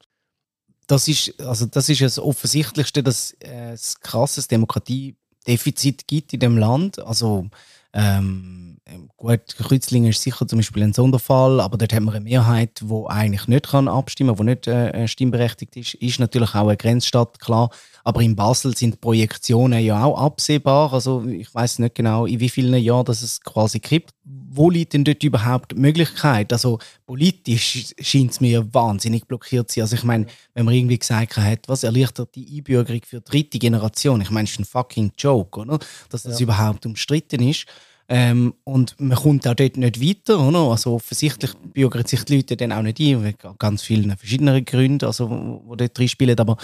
Das 0.86 1.06
ist, 1.06 1.40
also 1.40 1.66
das 1.66 1.88
ist 1.88 2.00
das 2.00 2.18
Offensichtlichste, 2.18 3.02
dass 3.02 3.36
es 3.38 3.94
ein 3.96 4.02
krasses 4.02 4.48
Demokratiedefizit 4.48 6.08
gibt 6.08 6.32
in 6.32 6.40
dem 6.40 6.58
Land. 6.58 6.98
Also 6.98 7.48
ähm, 7.92 8.78
gut, 9.16 9.56
Kreuzlingen 9.56 10.10
ist 10.10 10.22
sicher 10.22 10.46
zum 10.46 10.60
Beispiel 10.60 10.82
ein 10.82 10.92
Sonderfall, 10.92 11.60
aber 11.60 11.76
dort 11.76 11.92
haben 11.92 12.04
wir 12.04 12.12
eine 12.12 12.24
Mehrheit, 12.24 12.80
die 12.82 13.04
eigentlich 13.08 13.48
nicht 13.48 13.68
kann 13.68 13.88
abstimmen 13.88 14.36
kann, 14.36 14.46
die 14.46 14.50
nicht 14.52 14.66
äh, 14.68 15.08
stimmberechtigt 15.08 15.76
ist. 15.76 15.94
Ist 15.94 16.20
natürlich 16.20 16.54
auch 16.54 16.68
eine 16.68 16.76
Grenzstadt, 16.76 17.40
klar. 17.40 17.70
Aber 18.04 18.20
in 18.20 18.36
Basel 18.36 18.76
sind 18.76 19.00
Projektionen 19.00 19.80
ja 19.80 20.04
auch 20.04 20.20
absehbar. 20.20 20.92
Also 20.92 21.24
ich 21.26 21.52
weiß 21.52 21.80
nicht 21.80 21.96
genau, 21.96 22.26
in 22.26 22.40
wie 22.40 22.48
vielen 22.48 22.74
Jahren 22.80 23.04
das 23.04 23.22
es 23.22 23.40
quasi 23.40 23.80
kippt. 23.80 24.14
Wo 24.52 24.70
liegt 24.70 24.92
denn 24.94 25.04
dort 25.04 25.22
überhaupt 25.22 25.72
die 25.72 25.76
Möglichkeit? 25.76 26.52
Also 26.52 26.78
politisch 27.06 27.92
scheint 28.00 28.32
es 28.32 28.40
mir 28.40 28.72
wahnsinnig 28.74 29.26
blockiert 29.26 29.70
zu 29.70 29.76
sein. 29.76 29.82
Also 29.82 29.96
ich 29.96 30.04
meine, 30.04 30.26
wenn 30.54 30.64
man 30.64 30.74
irgendwie 30.74 30.98
gesagt 30.98 31.36
hat, 31.36 31.68
was 31.68 31.84
erleichtert 31.84 32.34
die 32.34 32.58
Einbürgerung 32.58 33.00
für 33.04 33.20
die 33.20 33.30
dritte 33.30 33.58
Generation? 33.58 34.20
Ich 34.20 34.30
meine, 34.30 34.44
es 34.44 34.52
ist 34.52 34.60
ein 34.60 34.64
fucking 34.64 35.12
Joke, 35.16 35.60
oder? 35.60 35.78
Dass 36.08 36.22
das 36.22 36.38
ja. 36.38 36.44
überhaupt 36.44 36.86
umstritten 36.86 37.42
ist. 37.42 37.66
Ähm, 38.12 38.54
und 38.64 38.98
man 38.98 39.16
kommt 39.16 39.46
auch 39.46 39.54
dort 39.54 39.76
nicht 39.76 40.02
weiter. 40.02 40.40
Oder? 40.40 40.58
Also 40.58 40.94
offensichtlich 40.94 41.54
bürgern 41.54 42.04
sich 42.06 42.24
die 42.24 42.36
Leute 42.36 42.56
dann 42.56 42.72
auch 42.72 42.82
nicht 42.82 42.98
ein, 42.98 43.22
wegen 43.22 43.54
ganz 43.56 43.82
vielen 43.82 44.16
verschiedenen 44.16 44.64
Gründen, 44.64 45.06
also, 45.06 45.30
wo, 45.30 45.76
dort 45.76 45.96
drin 45.96 46.08
spielen. 46.08 46.38
Aber 46.38 46.56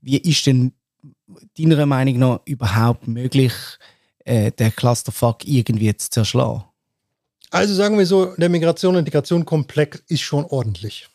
wie 0.00 0.18
ist 0.18 0.46
denn 0.46 0.72
deiner 1.58 1.86
Meinung 1.86 2.18
nach 2.18 2.40
überhaupt 2.44 3.08
möglich, 3.08 3.52
äh, 4.24 4.52
den 4.52 4.74
Clusterfuck 4.74 5.44
irgendwie 5.44 5.94
zu 5.96 6.08
zerschlagen? 6.08 6.62
Also 7.52 7.74
sagen 7.74 7.98
wir 7.98 8.06
so, 8.06 8.34
der 8.36 8.48
Migration- 8.48 8.94
und 8.94 9.00
Integration-Komplex 9.00 10.02
ist 10.08 10.22
schon 10.22 10.46
ordentlich. 10.46 11.08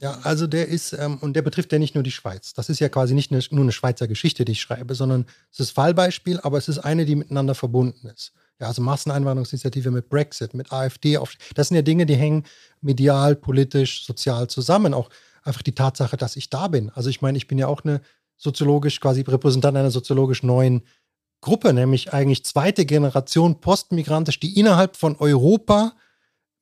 Ja, 0.00 0.18
also 0.24 0.48
der 0.48 0.66
ist, 0.66 0.92
ähm, 0.92 1.18
und 1.18 1.34
der 1.34 1.42
betrifft 1.42 1.72
ja 1.72 1.78
nicht 1.78 1.94
nur 1.94 2.02
die 2.02 2.10
Schweiz. 2.10 2.52
Das 2.52 2.68
ist 2.68 2.80
ja 2.80 2.88
quasi 2.88 3.14
nicht 3.14 3.30
eine, 3.30 3.40
nur 3.50 3.62
eine 3.62 3.72
Schweizer 3.72 4.08
Geschichte, 4.08 4.44
die 4.44 4.52
ich 4.52 4.60
schreibe, 4.60 4.96
sondern 4.96 5.26
es 5.52 5.60
ist 5.60 5.70
Fallbeispiel, 5.70 6.40
aber 6.40 6.58
es 6.58 6.68
ist 6.68 6.78
eine, 6.78 7.04
die 7.04 7.14
miteinander 7.14 7.54
verbunden 7.54 8.08
ist. 8.08 8.32
Ja, 8.60 8.66
also 8.66 8.82
Masseneinwanderungsinitiative 8.82 9.92
mit 9.92 10.08
Brexit, 10.08 10.52
mit 10.52 10.72
AfD. 10.72 11.16
Auf, 11.16 11.34
das 11.54 11.68
sind 11.68 11.76
ja 11.76 11.82
Dinge, 11.82 12.06
die 12.06 12.16
hängen 12.16 12.44
medial, 12.80 13.36
politisch, 13.36 14.04
sozial 14.04 14.48
zusammen. 14.48 14.94
Auch 14.94 15.10
einfach 15.44 15.62
die 15.62 15.76
Tatsache, 15.76 16.16
dass 16.16 16.34
ich 16.34 16.50
da 16.50 16.66
bin. 16.66 16.90
Also 16.90 17.08
ich 17.08 17.22
meine, 17.22 17.38
ich 17.38 17.46
bin 17.46 17.56
ja 17.56 17.68
auch 17.68 17.84
eine 17.84 18.00
soziologisch, 18.36 19.00
quasi 19.00 19.20
Repräsentant 19.20 19.76
einer 19.76 19.92
soziologisch 19.92 20.42
neuen 20.42 20.82
Gruppe, 21.40 21.72
nämlich 21.72 22.12
eigentlich 22.12 22.44
zweite 22.44 22.84
Generation 22.84 23.60
postmigrantisch, 23.60 24.40
die 24.40 24.58
innerhalb 24.58 24.96
von 24.96 25.16
Europa 25.16 25.92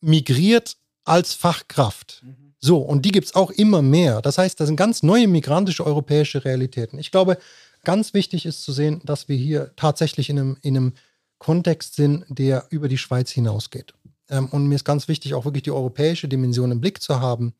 migriert 0.01 0.77
als 1.05 1.35
Fachkraft. 1.35 2.22
Mhm. 2.24 2.55
So, 2.59 2.79
und 2.79 3.05
die 3.05 3.12
gibt 3.12 3.27
es 3.27 3.35
auch 3.35 3.51
immer 3.51 3.83
mehr. 3.83 4.22
Das 4.22 4.39
heißt, 4.39 4.59
das 4.59 4.66
sind 4.66 4.77
ganz 4.77 5.03
neue 5.03 5.29
migrantische 5.29 5.87
europäische 5.87 6.45
Realitäten. 6.45 6.99
Ich 6.99 7.11
glaube, 7.11 7.39
ganz 7.85 8.14
wichtig 8.14 8.47
ist 8.47 8.62
zu 8.62 8.72
sehen, 8.72 9.01
dass 9.05 9.29
wir 9.29 9.37
hier 9.37 9.72
tatsächlich 9.77 10.31
in 10.31 10.39
einem, 10.39 10.57
in 10.62 10.77
einem 10.77 10.93
Kontext 11.39 11.95
sind, 11.95 12.24
der 12.29 12.66
über 12.70 12.89
die 12.89 12.99
Schweiz 12.99 13.31
hinausgeht. 13.31 13.95
Ähm, 14.29 14.49
und 14.49 14.66
mir 14.66 14.74
ist 14.74 14.85
ganz 14.85 15.07
wichtig, 15.09 15.35
auch 15.35 15.45
wirklich 15.45 15.62
die 15.62 15.70
europäische 15.70 16.29
Dimension 16.29 16.72
im 16.72 16.81
Blick 16.81 17.03
zu 17.03 17.20
haben, 17.20 17.55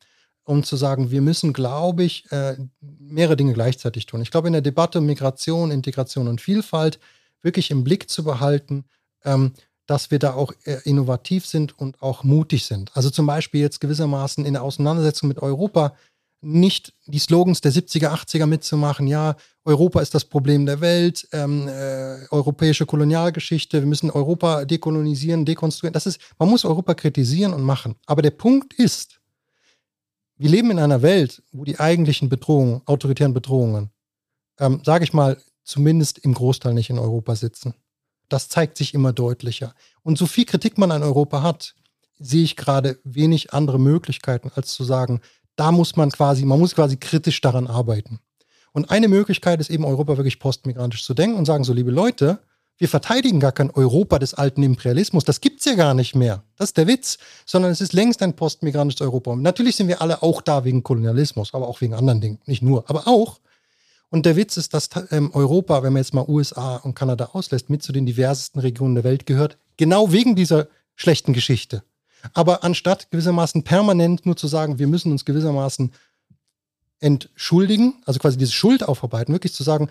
um 0.47 0.63
zu 0.63 0.77
sagen, 0.77 1.11
wir 1.11 1.21
müssen, 1.21 1.51
glaube 1.51 2.03
ich, 2.03 2.31
äh, 2.31 2.55
mehrere 2.99 3.35
Dinge 3.35 3.53
gleichzeitig 3.53 4.05
tun. 4.05 4.21
Ich 4.21 4.31
glaube, 4.31 4.47
in 4.47 4.53
der 4.53 4.61
Debatte 4.61 4.99
um 4.99 5.05
Migration, 5.05 5.71
Integration 5.71 6.27
und 6.27 6.39
Vielfalt 6.39 6.99
wirklich 7.41 7.69
im 7.69 7.83
Blick 7.83 8.09
zu 8.09 8.23
behalten, 8.23 8.85
ähm, 9.25 9.51
dass 9.87 10.09
wir 10.09 10.19
da 10.19 10.33
auch 10.33 10.53
äh, 10.63 10.77
innovativ 10.85 11.45
sind 11.45 11.77
und 11.77 12.01
auch 12.01 12.23
mutig 12.23 12.65
sind. 12.65 12.95
Also 12.95 13.09
zum 13.09 13.25
Beispiel 13.25 13.59
jetzt 13.59 13.81
gewissermaßen 13.81 14.45
in 14.45 14.53
der 14.53 14.63
Auseinandersetzung 14.63 15.27
mit 15.27 15.39
Europa 15.39 15.93
nicht 16.39 16.93
die 17.07 17.19
Slogans 17.19 17.59
der 17.61 17.73
70er, 17.73 18.09
80er 18.13 18.45
mitzumachen, 18.45 19.07
ja, 19.07 19.35
Europa 19.65 19.99
ist 19.99 20.13
das 20.13 20.23
Problem 20.23 20.65
der 20.65 20.79
Welt, 20.79 21.27
ähm, 21.33 21.67
äh, 21.67 22.25
europäische 22.31 22.85
Kolonialgeschichte, 22.85 23.81
wir 23.81 23.87
müssen 23.87 24.11
Europa 24.11 24.63
dekolonisieren, 24.63 25.43
dekonstruieren. 25.43 25.93
Das 25.93 26.05
ist, 26.05 26.21
man 26.39 26.47
muss 26.47 26.63
Europa 26.63 26.93
kritisieren 26.93 27.53
und 27.53 27.63
machen. 27.63 27.95
Aber 28.05 28.21
der 28.21 28.31
Punkt 28.31 28.73
ist, 28.75 29.19
wir 30.37 30.49
leben 30.49 30.71
in 30.71 30.79
einer 30.79 31.01
Welt, 31.01 31.41
wo 31.51 31.63
die 31.63 31.79
eigentlichen 31.79 32.29
Bedrohungen, 32.29 32.81
autoritären 32.85 33.33
Bedrohungen, 33.33 33.91
ähm, 34.59 34.81
sage 34.83 35.03
ich 35.03 35.13
mal, 35.13 35.37
zumindest 35.63 36.19
im 36.19 36.33
Großteil 36.33 36.73
nicht 36.73 36.89
in 36.89 36.99
Europa 36.99 37.35
sitzen. 37.35 37.73
Das 38.29 38.49
zeigt 38.49 38.77
sich 38.77 38.93
immer 38.93 39.13
deutlicher. 39.13 39.73
Und 40.03 40.17
so 40.17 40.25
viel 40.27 40.45
Kritik 40.45 40.77
man 40.77 40.91
an 40.91 41.03
Europa 41.03 41.41
hat, 41.41 41.75
sehe 42.19 42.43
ich 42.43 42.55
gerade 42.55 42.99
wenig 43.03 43.53
andere 43.53 43.79
Möglichkeiten, 43.79 44.51
als 44.55 44.73
zu 44.73 44.83
sagen, 44.83 45.21
da 45.55 45.71
muss 45.71 45.95
man 45.95 46.11
quasi, 46.11 46.45
man 46.45 46.59
muss 46.59 46.75
quasi 46.75 46.97
kritisch 46.97 47.41
daran 47.41 47.67
arbeiten. 47.67 48.19
Und 48.73 48.91
eine 48.91 49.07
Möglichkeit 49.07 49.59
ist 49.59 49.69
eben, 49.69 49.85
Europa 49.85 50.17
wirklich 50.17 50.39
postmigrantisch 50.39 51.03
zu 51.03 51.13
denken 51.13 51.37
und 51.37 51.45
sagen, 51.45 51.63
so 51.63 51.73
liebe 51.73 51.91
Leute, 51.91 52.39
wir 52.77 52.87
verteidigen 52.87 53.39
gar 53.39 53.51
kein 53.51 53.71
Europa 53.71 54.19
des 54.19 54.33
alten 54.35 54.61
Imperialismus. 54.61 55.23
Das 55.23 55.41
gibt 55.41 55.59
es 55.59 55.65
ja 55.65 55.75
gar 55.75 55.93
nicht 55.93 56.15
mehr. 56.15 56.43
Das 56.57 56.69
ist 56.69 56.77
der 56.77 56.87
Witz. 56.87 57.17
Sondern 57.45 57.71
es 57.71 57.81
ist 57.81 57.93
längst 57.93 58.21
ein 58.21 58.35
postmigrantisches 58.35 59.01
Europa. 59.01 59.31
Und 59.31 59.41
natürlich 59.41 59.75
sind 59.75 59.87
wir 59.87 60.01
alle 60.01 60.21
auch 60.21 60.41
da 60.41 60.63
wegen 60.63 60.83
Kolonialismus, 60.83 61.53
aber 61.53 61.67
auch 61.67 61.81
wegen 61.81 61.93
anderen 61.93 62.21
Dingen. 62.21 62.39
Nicht 62.45 62.61
nur, 62.61 62.87
aber 62.89 63.07
auch. 63.07 63.39
Und 64.09 64.25
der 64.25 64.35
Witz 64.35 64.57
ist, 64.57 64.73
dass 64.73 64.89
ähm, 65.11 65.31
Europa, 65.33 65.83
wenn 65.83 65.93
man 65.93 66.01
jetzt 66.01 66.13
mal 66.13 66.25
USA 66.27 66.77
und 66.77 66.95
Kanada 66.95 67.31
auslässt, 67.33 67.69
mit 67.69 67.83
zu 67.83 67.91
den 67.91 68.05
diversesten 68.05 68.61
Regionen 68.61 68.95
der 68.95 69.03
Welt 69.03 69.25
gehört. 69.25 69.57
Genau 69.75 70.11
wegen 70.11 70.35
dieser 70.35 70.67
schlechten 70.95 71.33
Geschichte. 71.33 71.83
Aber 72.33 72.63
anstatt 72.63 73.11
gewissermaßen 73.11 73.63
permanent 73.63 74.25
nur 74.25 74.37
zu 74.37 74.47
sagen, 74.47 74.79
wir 74.79 74.87
müssen 74.87 75.11
uns 75.11 75.25
gewissermaßen 75.25 75.91
entschuldigen, 76.99 77.95
also 78.05 78.19
quasi 78.19 78.37
diese 78.37 78.51
Schuld 78.51 78.83
aufarbeiten, 78.83 79.33
wirklich 79.33 79.53
zu 79.53 79.63
sagen, 79.63 79.89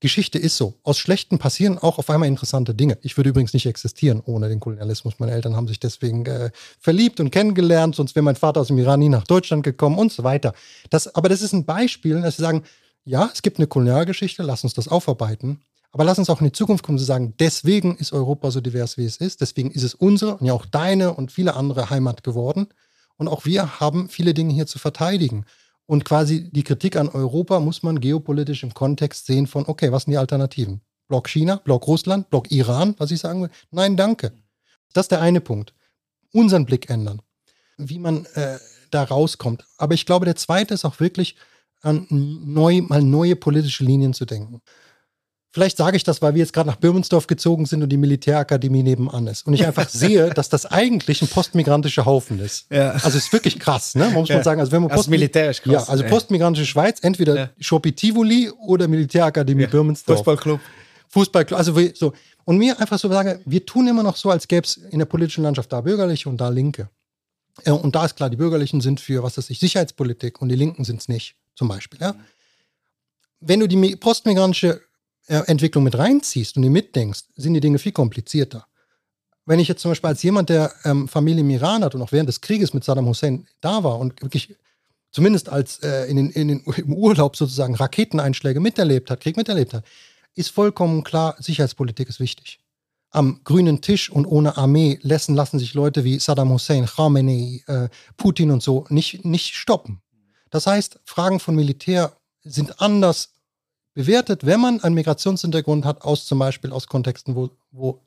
Geschichte 0.00 0.38
ist 0.38 0.56
so. 0.56 0.74
Aus 0.84 0.98
Schlechten 0.98 1.38
passieren 1.38 1.76
auch 1.78 1.98
auf 1.98 2.08
einmal 2.08 2.28
interessante 2.28 2.74
Dinge. 2.74 2.98
Ich 3.02 3.16
würde 3.16 3.30
übrigens 3.30 3.52
nicht 3.52 3.66
existieren 3.66 4.22
ohne 4.24 4.48
den 4.48 4.60
Kolonialismus. 4.60 5.18
Meine 5.18 5.32
Eltern 5.32 5.56
haben 5.56 5.66
sich 5.66 5.80
deswegen 5.80 6.24
äh, 6.26 6.50
verliebt 6.78 7.18
und 7.18 7.30
kennengelernt, 7.30 7.96
sonst 7.96 8.14
wäre 8.14 8.22
mein 8.22 8.36
Vater 8.36 8.60
aus 8.60 8.68
dem 8.68 8.78
Iran 8.78 9.00
nie 9.00 9.08
nach 9.08 9.24
Deutschland 9.24 9.64
gekommen 9.64 9.98
und 9.98 10.12
so 10.12 10.22
weiter. 10.22 10.54
Das, 10.90 11.14
aber 11.14 11.28
das 11.28 11.42
ist 11.42 11.52
ein 11.52 11.64
Beispiel, 11.64 12.20
dass 12.22 12.36
sie 12.36 12.42
sagen, 12.42 12.62
ja, 13.04 13.28
es 13.32 13.42
gibt 13.42 13.58
eine 13.58 13.66
Kolonialgeschichte, 13.66 14.42
lass 14.42 14.62
uns 14.62 14.74
das 14.74 14.86
aufarbeiten. 14.86 15.62
Aber 15.90 16.04
lass 16.04 16.18
uns 16.18 16.30
auch 16.30 16.40
in 16.40 16.46
die 16.46 16.52
Zukunft 16.52 16.84
kommen 16.84 16.98
zu 16.98 17.04
sagen, 17.04 17.34
deswegen 17.40 17.96
ist 17.96 18.12
Europa 18.12 18.50
so 18.50 18.60
divers, 18.60 18.98
wie 18.98 19.04
es 19.04 19.16
ist. 19.16 19.40
Deswegen 19.40 19.70
ist 19.70 19.82
es 19.82 19.94
unsere 19.94 20.36
und 20.36 20.46
ja 20.46 20.52
auch 20.52 20.66
deine 20.66 21.14
und 21.14 21.32
viele 21.32 21.54
andere 21.54 21.90
Heimat 21.90 22.22
geworden. 22.22 22.68
Und 23.16 23.26
auch 23.26 23.46
wir 23.46 23.80
haben 23.80 24.08
viele 24.08 24.34
Dinge 24.34 24.52
hier 24.52 24.66
zu 24.66 24.78
verteidigen. 24.78 25.44
Und 25.88 26.04
quasi 26.04 26.50
die 26.50 26.64
Kritik 26.64 26.96
an 26.96 27.08
Europa 27.08 27.60
muss 27.60 27.82
man 27.82 27.98
geopolitisch 27.98 28.62
im 28.62 28.74
Kontext 28.74 29.24
sehen 29.24 29.46
von, 29.46 29.66
okay, 29.66 29.90
was 29.90 30.02
sind 30.02 30.10
die 30.10 30.18
Alternativen? 30.18 30.82
Block 31.08 31.28
China, 31.28 31.56
Block 31.56 31.86
Russland, 31.86 32.28
Block 32.28 32.50
Iran, 32.50 32.94
was 32.98 33.10
ich 33.10 33.20
sagen 33.20 33.40
will? 33.40 33.50
Nein, 33.70 33.96
danke. 33.96 34.32
Das 34.92 35.04
ist 35.04 35.12
der 35.12 35.22
eine 35.22 35.40
Punkt. 35.40 35.72
Unseren 36.34 36.66
Blick 36.66 36.90
ändern. 36.90 37.22
Wie 37.78 37.98
man 37.98 38.26
äh, 38.34 38.58
da 38.90 39.02
rauskommt. 39.02 39.64
Aber 39.78 39.94
ich 39.94 40.04
glaube, 40.04 40.26
der 40.26 40.36
zweite 40.36 40.74
ist 40.74 40.84
auch 40.84 41.00
wirklich, 41.00 41.36
an 41.80 42.06
neu, 42.10 42.82
mal 42.82 43.02
neue 43.02 43.36
politische 43.36 43.84
Linien 43.84 44.12
zu 44.12 44.26
denken. 44.26 44.60
Vielleicht 45.50 45.78
sage 45.78 45.96
ich 45.96 46.04
das, 46.04 46.20
weil 46.20 46.34
wir 46.34 46.40
jetzt 46.40 46.52
gerade 46.52 46.68
nach 46.68 46.76
Birmensdorf 46.76 47.26
gezogen 47.26 47.64
sind 47.64 47.82
und 47.82 47.88
die 47.88 47.96
Militärakademie 47.96 48.82
nebenan 48.82 49.26
ist. 49.26 49.46
Und 49.46 49.54
ich 49.54 49.66
einfach 49.66 49.88
sehe, 49.88 50.28
dass 50.30 50.50
das 50.50 50.66
eigentlich 50.66 51.22
ein 51.22 51.28
postmigrantischer 51.28 52.04
Haufen 52.04 52.38
ist. 52.38 52.66
Ja. 52.70 52.90
Also 52.90 53.08
es 53.08 53.24
ist 53.24 53.32
wirklich 53.32 53.58
krass, 53.58 53.94
ne? 53.94 54.10
muss 54.10 54.28
man 54.28 54.42
sagen. 54.42 54.60
Also 54.60 54.72
wenn 54.72 54.82
man 54.82 54.90
Post 54.90 55.08
militärisch 55.08 55.62
krass. 55.62 55.72
Ja, 55.72 55.92
also 55.92 56.04
ey. 56.04 56.10
postmigrantische 56.10 56.66
Schweiz, 56.66 56.98
entweder 57.00 57.36
ja. 57.36 57.50
Schopi 57.60 57.92
Tivoli 57.92 58.50
oder 58.50 58.88
Militärakademie 58.88 59.62
ja. 59.62 59.68
Birmensdorf. 59.68 60.18
Fußballclub. 60.18 60.60
Fußballclub, 61.08 61.58
also 61.58 61.74
so. 61.94 62.12
Und 62.44 62.58
mir 62.58 62.78
einfach 62.78 62.98
so 62.98 63.08
sagen, 63.08 63.40
wir 63.46 63.64
tun 63.64 63.88
immer 63.88 64.02
noch 64.02 64.16
so, 64.16 64.30
als 64.30 64.48
gäbe 64.48 64.66
es 64.66 64.76
in 64.76 64.98
der 64.98 65.06
politischen 65.06 65.44
Landschaft 65.44 65.72
da 65.72 65.80
Bürgerliche 65.80 66.28
und 66.28 66.38
da 66.38 66.50
Linke. 66.50 66.90
Und 67.64 67.94
da 67.94 68.04
ist 68.04 68.16
klar, 68.16 68.30
die 68.30 68.36
Bürgerlichen 68.36 68.80
sind 68.80 69.00
für, 69.00 69.22
was 69.22 69.36
weiß 69.38 69.50
ich, 69.50 69.58
Sicherheitspolitik 69.58 70.40
und 70.40 70.48
die 70.48 70.54
Linken 70.54 70.84
sind 70.84 71.00
es 71.00 71.08
nicht, 71.08 71.36
zum 71.54 71.68
Beispiel. 71.68 71.98
Ja? 72.00 72.14
Wenn 73.40 73.60
du 73.60 73.66
die 73.66 73.96
postmigrantische 73.96 74.68
äh, 74.68 74.87
Entwicklung 75.34 75.84
mit 75.84 75.96
reinziehst 75.96 76.56
und 76.56 76.62
die 76.62 76.70
mitdenkst, 76.70 77.24
sind 77.36 77.54
die 77.54 77.60
Dinge 77.60 77.78
viel 77.78 77.92
komplizierter. 77.92 78.66
Wenn 79.46 79.60
ich 79.60 79.68
jetzt 79.68 79.80
zum 79.82 79.90
Beispiel 79.90 80.08
als 80.08 80.22
jemand, 80.22 80.50
der 80.50 80.72
ähm, 80.84 81.08
Familie 81.08 81.40
im 81.40 81.50
Iran 81.50 81.82
hat 81.82 81.94
und 81.94 82.02
auch 82.02 82.12
während 82.12 82.28
des 82.28 82.40
Krieges 82.40 82.74
mit 82.74 82.84
Saddam 82.84 83.06
Hussein 83.06 83.46
da 83.60 83.82
war 83.82 83.98
und 83.98 84.20
wirklich 84.22 84.56
zumindest 85.10 85.48
als 85.48 85.78
äh, 85.82 86.04
in 86.04 86.16
den, 86.16 86.30
in 86.30 86.48
den, 86.48 86.60
im 86.76 86.92
Urlaub 86.92 87.36
sozusagen 87.36 87.74
Raketeneinschläge 87.74 88.60
miterlebt 88.60 89.10
hat, 89.10 89.20
Krieg 89.20 89.36
miterlebt 89.36 89.74
hat, 89.74 89.84
ist 90.34 90.50
vollkommen 90.50 91.02
klar, 91.04 91.36
Sicherheitspolitik 91.38 92.08
ist 92.08 92.20
wichtig 92.20 92.60
am 93.10 93.40
grünen 93.44 93.80
Tisch 93.80 94.10
und 94.10 94.26
ohne 94.26 94.56
Armee 94.56 94.98
lassen, 95.02 95.34
lassen 95.34 95.58
sich 95.58 95.74
Leute 95.74 96.04
wie 96.04 96.18
Saddam 96.18 96.50
Hussein, 96.50 96.86
Khamenei, 96.86 97.62
äh, 97.66 97.88
Putin 98.16 98.50
und 98.50 98.62
so 98.62 98.84
nicht, 98.90 99.24
nicht 99.24 99.54
stoppen. 99.54 100.00
Das 100.50 100.66
heißt, 100.66 101.00
Fragen 101.04 101.40
von 101.40 101.54
Militär 101.54 102.16
sind 102.42 102.80
anders 102.80 103.34
bewertet, 103.98 104.46
wenn 104.46 104.60
man 104.60 104.80
einen 104.80 104.94
Migrationshintergrund 104.94 105.84
hat, 105.84 106.02
aus 106.02 106.24
zum 106.24 106.38
Beispiel 106.38 106.70
aus 106.70 106.86
Kontexten, 106.86 107.34
wo, 107.34 107.50
wo 107.72 108.00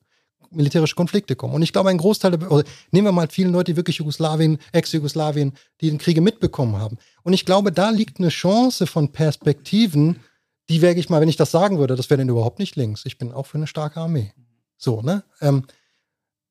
militärische 0.49 0.95
Konflikte 0.95 1.35
kommen. 1.35 1.53
Und 1.53 1.63
ich 1.63 1.73
glaube, 1.73 1.89
ein 1.89 1.97
Großteil, 1.97 2.31
der, 2.31 2.49
oder 2.49 2.63
nehmen 2.91 3.07
wir 3.07 3.11
mal 3.11 3.27
viele 3.27 3.49
Leute, 3.49 3.73
die 3.73 3.75
wirklich 3.75 3.97
Jugoslawien, 3.97 4.57
Ex-Jugoslawien, 4.71 5.51
die 5.81 5.89
den 5.89 5.97
Kriege 5.97 6.21
mitbekommen 6.21 6.77
haben. 6.77 6.97
Und 7.23 7.33
ich 7.33 7.45
glaube, 7.45 7.73
da 7.73 7.89
liegt 7.89 8.19
eine 8.19 8.29
Chance 8.29 8.87
von 8.87 9.11
Perspektiven, 9.11 10.21
die 10.69 10.81
wäre 10.81 10.95
ich 10.95 11.09
mal, 11.09 11.19
wenn 11.19 11.27
ich 11.27 11.35
das 11.35 11.51
sagen 11.51 11.77
würde, 11.77 11.97
das 11.97 12.09
wäre 12.09 12.19
denn 12.19 12.29
überhaupt 12.29 12.59
nicht 12.59 12.77
links. 12.77 13.05
Ich 13.05 13.17
bin 13.17 13.33
auch 13.33 13.45
für 13.45 13.57
eine 13.57 13.67
starke 13.67 13.99
Armee. 13.99 14.31
So, 14.77 15.01
ne? 15.01 15.25
Ähm, 15.41 15.65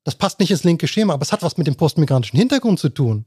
das 0.04 0.16
passt 0.16 0.38
nicht 0.38 0.50
ins 0.50 0.64
linke 0.64 0.86
Schema, 0.86 1.14
aber 1.14 1.22
es 1.22 1.32
hat 1.32 1.42
was 1.42 1.56
mit 1.56 1.66
dem 1.66 1.76
postmigrantischen 1.76 2.38
Hintergrund 2.38 2.78
zu 2.78 2.90
tun. 2.90 3.24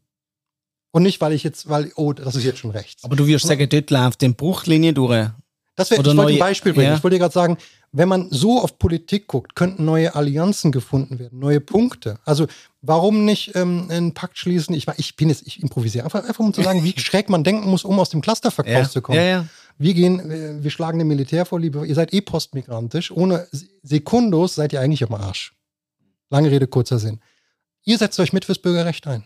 Und 0.92 1.02
nicht, 1.02 1.20
weil 1.22 1.34
ich 1.34 1.44
jetzt, 1.44 1.70
weil, 1.70 1.92
oh, 1.96 2.14
das 2.14 2.36
ist 2.36 2.44
jetzt 2.44 2.60
schon 2.60 2.70
rechts. 2.70 3.04
Aber 3.04 3.16
du 3.16 3.26
wirst 3.26 3.48
sagen, 3.48 3.68
dort 3.68 3.90
läuft 3.90 4.22
den 4.22 4.36
Bruchlinie 4.36 4.94
durch. 4.94 5.32
Das 5.76 5.90
wäre, 5.90 6.02
ich 6.02 6.16
wollte 6.16 6.34
ein 6.34 6.40
Beispiel 6.40 6.74
bringen. 6.74 6.92
Ja. 6.92 6.98
Ich 6.98 7.04
wollte 7.04 7.18
gerade 7.18 7.34
sagen, 7.34 7.58
wenn 7.92 8.08
man 8.08 8.30
so 8.32 8.60
auf 8.60 8.78
Politik 8.78 9.28
guckt, 9.28 9.56
könnten 9.56 9.86
neue 9.86 10.16
Allianzen 10.16 10.72
gefunden 10.72 11.20
werden, 11.20 11.40
neue 11.40 11.62
Punkte. 11.62 12.20
Also 12.26 12.48
warum 12.82 13.26
nicht 13.26 13.56
ähm, 13.56 13.88
einen 13.90 14.14
Pakt 14.14 14.38
schließen? 14.38 14.76
Ich, 14.76 14.88
ich 14.98 15.16
bin 15.16 15.30
jetzt, 15.30 15.48
ich 15.48 15.62
improvisiere 15.62 16.04
einfach, 16.04 16.24
einfach 16.28 16.40
um 16.40 16.54
zu 16.54 16.62
sagen, 16.62 16.84
wie 16.84 16.94
schräg 16.98 17.30
man 17.30 17.44
denken 17.44 17.70
muss, 17.70 17.84
um 17.84 18.00
aus 18.00 18.10
dem 18.10 18.22
Clusterverkauf 18.22 18.74
ja. 18.74 18.90
zu 18.90 19.02
kommen. 19.02 19.18
Ja, 19.18 19.24
ja. 19.24 19.48
Wir 19.80 19.96
gehen, 19.96 20.64
wir 20.64 20.70
schlagen 20.70 21.00
dem 21.00 21.08
Militär 21.08 21.46
vor, 21.46 21.60
liebe, 21.60 21.86
ihr 21.88 21.96
seid 21.96 22.14
eh 22.14 22.22
postmigrantisch. 22.22 23.12
Ohne 23.12 23.48
Sekundos 23.82 24.54
seid 24.54 24.74
ihr 24.74 24.82
eigentlich 24.82 25.04
am 25.04 25.16
Arsch. 25.16 25.54
Lange 26.30 26.52
Rede, 26.52 26.68
kurzer 26.68 27.00
Sinn. 27.00 27.20
Ihr 27.84 27.98
setzt 27.98 28.20
euch 28.20 28.34
mit 28.34 28.46
fürs 28.46 28.60
Bürgerrecht 28.60 29.08
ein. 29.08 29.24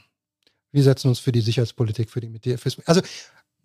Wir 0.71 0.83
setzen 0.83 1.09
uns 1.09 1.19
für 1.19 1.31
die 1.31 1.41
Sicherheitspolitik, 1.41 2.09
für 2.09 2.21
die 2.21 2.27
Militär, 2.27 2.57
fürs, 2.57 2.77
also 2.85 3.01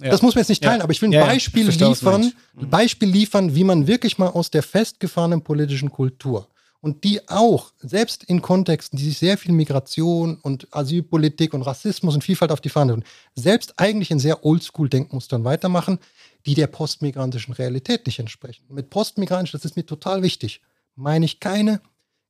ja. 0.02 0.10
Das 0.10 0.22
muss 0.22 0.34
man 0.34 0.40
jetzt 0.40 0.48
nicht 0.48 0.62
teilen, 0.62 0.78
ja. 0.78 0.84
aber 0.84 0.92
ich 0.92 1.00
will 1.02 1.08
ein 1.08 1.12
ja, 1.12 1.24
Beispiel 1.24 1.68
liefern, 1.68 2.32
ein 2.56 2.70
Beispiel 2.70 3.08
liefern, 3.08 3.54
wie 3.54 3.64
man 3.64 3.86
wirklich 3.86 4.18
mal 4.18 4.28
aus 4.28 4.50
der 4.50 4.62
festgefahrenen 4.62 5.42
politischen 5.42 5.90
Kultur 5.90 6.48
und 6.82 7.04
die 7.04 7.28
auch, 7.28 7.72
selbst 7.78 8.24
in 8.24 8.42
Kontexten, 8.42 8.98
die 8.98 9.04
sich 9.04 9.18
sehr 9.18 9.38
viel 9.38 9.52
Migration 9.52 10.38
und 10.42 10.66
Asylpolitik 10.72 11.54
und 11.54 11.62
Rassismus 11.62 12.14
und 12.14 12.24
Vielfalt 12.24 12.50
auf 12.50 12.60
die 12.60 12.68
Fahne 12.68 12.92
tun, 12.92 13.04
selbst 13.36 13.74
eigentlich 13.78 14.10
in 14.10 14.18
sehr 14.18 14.44
Oldschool-Denkmustern 14.44 15.44
weitermachen, 15.44 16.00
die 16.44 16.54
der 16.54 16.66
postmigrantischen 16.66 17.54
Realität 17.54 18.04
nicht 18.04 18.18
entsprechen. 18.18 18.64
Mit 18.68 18.90
postmigrantisch, 18.90 19.52
das 19.52 19.64
ist 19.64 19.76
mir 19.76 19.86
total 19.86 20.22
wichtig, 20.22 20.60
meine 20.96 21.24
ich 21.24 21.38
keine 21.38 21.80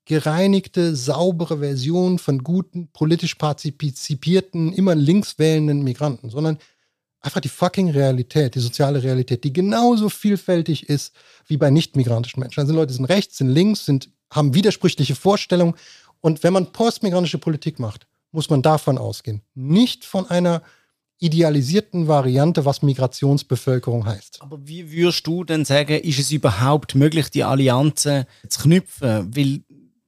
gereinigte, 0.05 0.97
saubere 0.97 1.59
Version 1.59 2.19
von 2.19 2.43
guten, 2.43 2.89
politisch 2.89 3.37
partizipierten, 3.37 4.73
immer 4.73 4.95
links 4.95 5.39
wählenden 5.39 5.83
Migranten, 5.83 6.29
sondern 6.29 6.59
einfach 7.23 7.41
die 7.41 7.49
fucking 7.49 7.91
Realität, 7.91 8.55
die 8.55 8.61
soziale 8.61 9.03
Realität, 9.03 9.45
die 9.45 9.53
genauso 9.53 10.09
vielfältig 10.09 10.89
ist 10.89 11.15
wie 11.47 11.57
bei 11.57 11.71
nicht-migrantischen 11.71 12.41
Menschen. 12.41 12.61
Also 12.61 12.75
Leute 12.75 12.93
sind 12.93 13.07
rechts, 13.07 13.39
sind 13.39 13.49
links, 13.49 13.87
sind, 13.87 14.11
haben 14.31 14.55
widersprüchliche 14.55 15.15
Vorstellungen. 15.15 15.75
Und 16.21 16.43
wenn 16.43 16.53
man 16.53 16.73
postmigrantische 16.73 17.39
Politik 17.39 17.79
macht, 17.79 18.07
muss 18.33 18.51
man 18.51 18.63
davon 18.63 18.99
ausgehen. 18.99 19.43
Nicht 19.55 20.05
von 20.05 20.29
einer 20.29 20.63
idealisierten 21.19 22.09
Variante, 22.09 22.65
was 22.65 22.83
Migrationsbevölkerung 22.83 24.05
heißt. 24.05 24.43
Aber 24.43 24.59
wie 24.67 24.91
würdest 24.91 25.25
du 25.27 25.45
denn 25.45 25.65
sagen, 25.65 26.01
ist 26.01 26.19
es 26.19 26.33
überhaupt 26.33 26.97
möglich, 26.97 27.31
die 27.31 27.45
Allianzen 27.45 28.25
zu 28.49 28.63
knüpfen? 28.63 29.37
Weil 29.37 29.61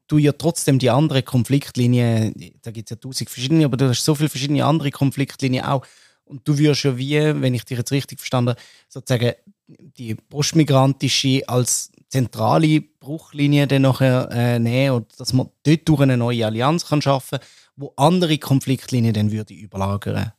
du 0.09 0.19
ja 0.19 0.33
trotzdem 0.33 0.81
die 0.81 0.91
andere 0.91 1.23
Konfliktlinie, 1.23 2.33
da 2.63 2.73
gibt 2.73 2.91
es 2.91 2.97
ja 2.97 3.01
tausend 3.01 3.31
verschiedene, 3.31 3.65
aber 3.65 3.77
du 3.77 3.89
hast 3.89 4.05
so 4.05 4.17
viele 4.17 4.29
verschiedene 4.29 4.65
andere 4.65 4.91
Konfliktlinien 4.91 5.65
auch. 5.65 5.87
Und 6.25 6.47
du 6.49 6.57
wirst 6.59 6.85
ja 6.85 6.97
wie, 6.97 7.19
wenn 7.41 7.55
ich 7.55 7.65
dich 7.65 7.79
jetzt 7.79 7.93
richtig 7.93 8.21
verstanden 8.21 8.51
habe, 8.51 8.61
sozusagen 8.89 9.33
die 9.67 10.15
postmigrantische 10.15 11.43
als 11.47 11.91
zentrale 12.09 12.81
Bruchlinie 12.81 13.67
dann 13.67 13.83
nachher 13.83 14.29
äh, 14.31 14.59
nehmen 14.59 14.97
und 14.97 15.21
dass 15.21 15.33
man 15.33 15.49
dort 15.65 15.89
durch 15.89 16.01
eine 16.01 16.17
neue 16.17 16.47
Allianz 16.47 16.87
kann 16.87 17.03
schaffen 17.03 17.39
kann, 17.39 17.49
wo 17.77 17.93
andere 17.97 18.39
Konfliktlinien 18.39 19.13
dann 19.13 19.33
würde 19.33 19.53
überlagern. 19.55 20.33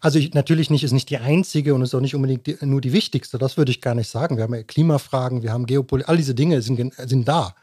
Also 0.00 0.18
ich, 0.18 0.34
natürlich 0.34 0.70
nicht, 0.70 0.82
ist 0.84 0.92
nicht 0.92 1.10
die 1.10 1.18
einzige 1.18 1.74
und 1.74 1.82
ist 1.82 1.94
auch 1.94 2.00
nicht 2.00 2.14
unbedingt 2.14 2.46
die, 2.46 2.56
nur 2.62 2.80
die 2.80 2.92
wichtigste. 2.92 3.38
Das 3.38 3.56
würde 3.56 3.70
ich 3.70 3.80
gar 3.80 3.94
nicht 3.94 4.08
sagen. 4.08 4.36
Wir 4.36 4.44
haben 4.44 4.54
ja 4.54 4.62
Klimafragen, 4.62 5.42
wir 5.42 5.52
haben 5.52 5.66
Geopolitik, 5.66 6.08
all 6.08 6.16
diese 6.16 6.34
Dinge 6.34 6.62
sind, 6.62 6.94
sind 6.96 7.28
da. 7.28 7.54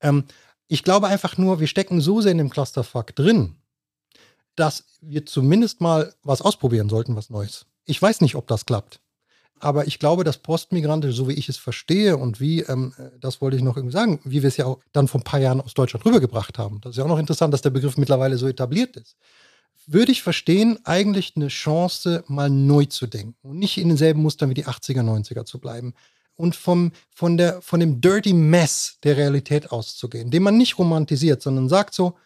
Ähm, 0.00 0.24
ich 0.68 0.82
glaube 0.82 1.06
einfach 1.06 1.38
nur, 1.38 1.60
wir 1.60 1.66
stecken 1.66 2.00
so 2.00 2.20
sehr 2.20 2.32
in 2.32 2.38
dem 2.38 2.50
Clusterfuck 2.50 3.14
drin, 3.14 3.54
dass 4.56 4.84
wir 5.00 5.26
zumindest 5.26 5.80
mal 5.80 6.14
was 6.22 6.42
ausprobieren 6.42 6.88
sollten, 6.88 7.16
was 7.16 7.30
Neues. 7.30 7.66
Ich 7.84 8.00
weiß 8.00 8.20
nicht, 8.20 8.36
ob 8.36 8.46
das 8.46 8.66
klappt. 8.66 9.00
Aber 9.60 9.86
ich 9.86 9.98
glaube, 9.98 10.24
dass 10.24 10.38
Postmigrante, 10.38 11.12
so 11.12 11.28
wie 11.28 11.34
ich 11.34 11.48
es 11.48 11.56
verstehe 11.56 12.16
und 12.16 12.40
wie, 12.40 12.60
ähm, 12.62 12.92
das 13.20 13.40
wollte 13.40 13.56
ich 13.56 13.62
noch 13.62 13.76
irgendwie 13.76 13.94
sagen, 13.94 14.20
wie 14.24 14.42
wir 14.42 14.48
es 14.48 14.56
ja 14.56 14.66
auch 14.66 14.80
dann 14.92 15.08
vor 15.08 15.20
ein 15.20 15.24
paar 15.24 15.40
Jahren 15.40 15.60
aus 15.60 15.74
Deutschland 15.74 16.04
rübergebracht 16.04 16.58
haben. 16.58 16.80
Das 16.80 16.90
ist 16.90 16.96
ja 16.98 17.04
auch 17.04 17.08
noch 17.08 17.18
interessant, 17.18 17.54
dass 17.54 17.62
der 17.62 17.70
Begriff 17.70 17.96
mittlerweile 17.96 18.36
so 18.36 18.46
etabliert 18.46 18.96
ist. 18.96 19.16
Würde 19.86 20.12
ich 20.12 20.22
verstehen, 20.22 20.78
eigentlich 20.84 21.32
eine 21.36 21.48
Chance, 21.48 22.24
mal 22.26 22.50
neu 22.50 22.86
zu 22.86 23.06
denken 23.06 23.36
und 23.42 23.58
nicht 23.58 23.78
in 23.78 23.88
denselben 23.88 24.22
Mustern 24.22 24.50
wie 24.50 24.54
die 24.54 24.66
80er, 24.66 25.02
90er 25.02 25.44
zu 25.44 25.58
bleiben 25.58 25.94
und 26.36 26.56
vom, 26.56 26.92
von, 27.10 27.36
der, 27.36 27.62
von 27.62 27.80
dem 27.80 28.00
Dirty 28.00 28.32
Mess 28.32 28.98
der 29.02 29.16
Realität 29.16 29.70
auszugehen, 29.70 30.30
den 30.30 30.42
man 30.42 30.56
nicht 30.56 30.78
romantisiert, 30.78 31.42
sondern 31.42 31.68
sagt 31.68 31.94
so, 31.94 32.16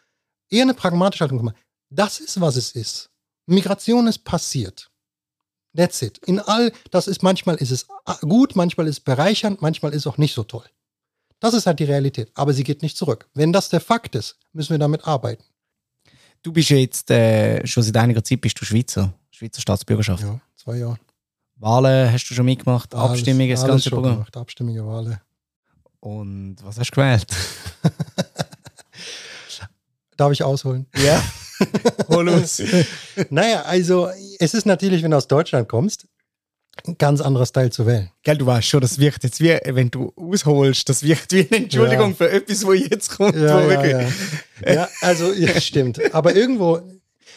eher 0.50 0.62
eine 0.62 0.74
pragmatische 0.74 1.24
Haltung. 1.24 1.52
Das 1.90 2.20
ist, 2.20 2.40
was 2.40 2.56
es 2.56 2.72
ist. 2.72 3.10
Migration 3.46 4.06
ist 4.06 4.24
passiert. 4.24 4.90
That's 5.76 6.02
it. 6.02 6.18
In 6.26 6.40
all, 6.40 6.72
das 6.90 7.06
ist 7.08 7.22
manchmal 7.22 7.56
ist 7.56 7.70
es 7.70 7.86
gut, 8.20 8.56
manchmal 8.56 8.86
ist 8.88 8.96
es 8.96 9.00
bereichernd, 9.00 9.62
manchmal 9.62 9.92
ist 9.92 10.02
es 10.02 10.06
auch 10.06 10.18
nicht 10.18 10.34
so 10.34 10.42
toll. 10.44 10.64
Das 11.40 11.54
ist 11.54 11.66
halt 11.66 11.78
die 11.78 11.84
Realität. 11.84 12.30
Aber 12.34 12.52
sie 12.52 12.64
geht 12.64 12.82
nicht 12.82 12.96
zurück. 12.96 13.28
Wenn 13.34 13.52
das 13.52 13.68
der 13.68 13.80
Fakt 13.80 14.14
ist, 14.14 14.36
müssen 14.52 14.70
wir 14.70 14.78
damit 14.78 15.06
arbeiten. 15.06 15.44
Du 16.42 16.52
bist 16.52 16.70
jetzt 16.70 17.10
äh, 17.10 17.64
schon 17.66 17.82
seit 17.82 17.96
einiger 17.96 18.22
Zeit 18.24 18.40
bist 18.40 18.60
du 18.60 18.64
Schweizer, 18.64 19.14
Schweizer 19.30 19.60
Staatsbürgerschaft. 19.60 20.22
Ja, 20.22 20.40
zwei 20.56 20.78
Jahre. 20.78 20.98
Wahlen 21.56 22.12
hast 22.12 22.28
du 22.28 22.34
schon 22.34 22.44
mitgemacht, 22.44 22.94
alles, 22.94 23.10
Abstimmungen, 23.18 23.50
das 23.50 23.66
ganze 23.66 23.90
Programm. 23.90 24.14
Gemacht, 24.14 24.36
Abstimmungen, 24.36 24.86
Wahlen. 24.86 25.20
Und 26.00 26.56
was 26.62 26.78
hast 26.78 26.90
du 26.90 26.94
gewählt? 26.94 27.26
Darf 30.16 30.32
ich 30.32 30.42
ausholen? 30.42 30.86
Ja. 30.96 31.22
Hol 32.08 32.24
los. 32.24 32.62
naja, 33.30 33.62
also 33.62 34.08
es 34.38 34.54
ist 34.54 34.66
natürlich, 34.66 35.02
wenn 35.02 35.10
du 35.10 35.16
aus 35.16 35.28
Deutschland 35.28 35.68
kommst, 35.68 36.06
ein 36.86 36.96
ganz 36.96 37.20
anderer 37.20 37.46
Style 37.46 37.70
zu 37.70 37.86
wählen. 37.86 38.10
Gell, 38.22 38.38
du 38.38 38.46
weißt 38.46 38.68
schon, 38.68 38.80
das 38.80 38.98
wirkt 38.98 39.24
jetzt 39.24 39.40
wie, 39.40 39.58
wenn 39.64 39.90
du 39.90 40.12
ausholst, 40.16 40.88
das 40.88 41.02
wirkt 41.02 41.32
wie 41.32 41.46
eine 41.50 41.64
Entschuldigung 41.64 42.10
ja. 42.10 42.16
für 42.16 42.30
etwas, 42.30 42.64
wo 42.64 42.72
jetzt 42.72 43.10
kommt. 43.10 43.34
Ja, 43.34 43.60
ja, 43.60 43.84
ja. 43.84 44.08
ja, 44.64 44.88
also, 45.00 45.32
ja, 45.32 45.60
stimmt. 45.60 46.14
Aber 46.14 46.34
irgendwo, 46.34 46.80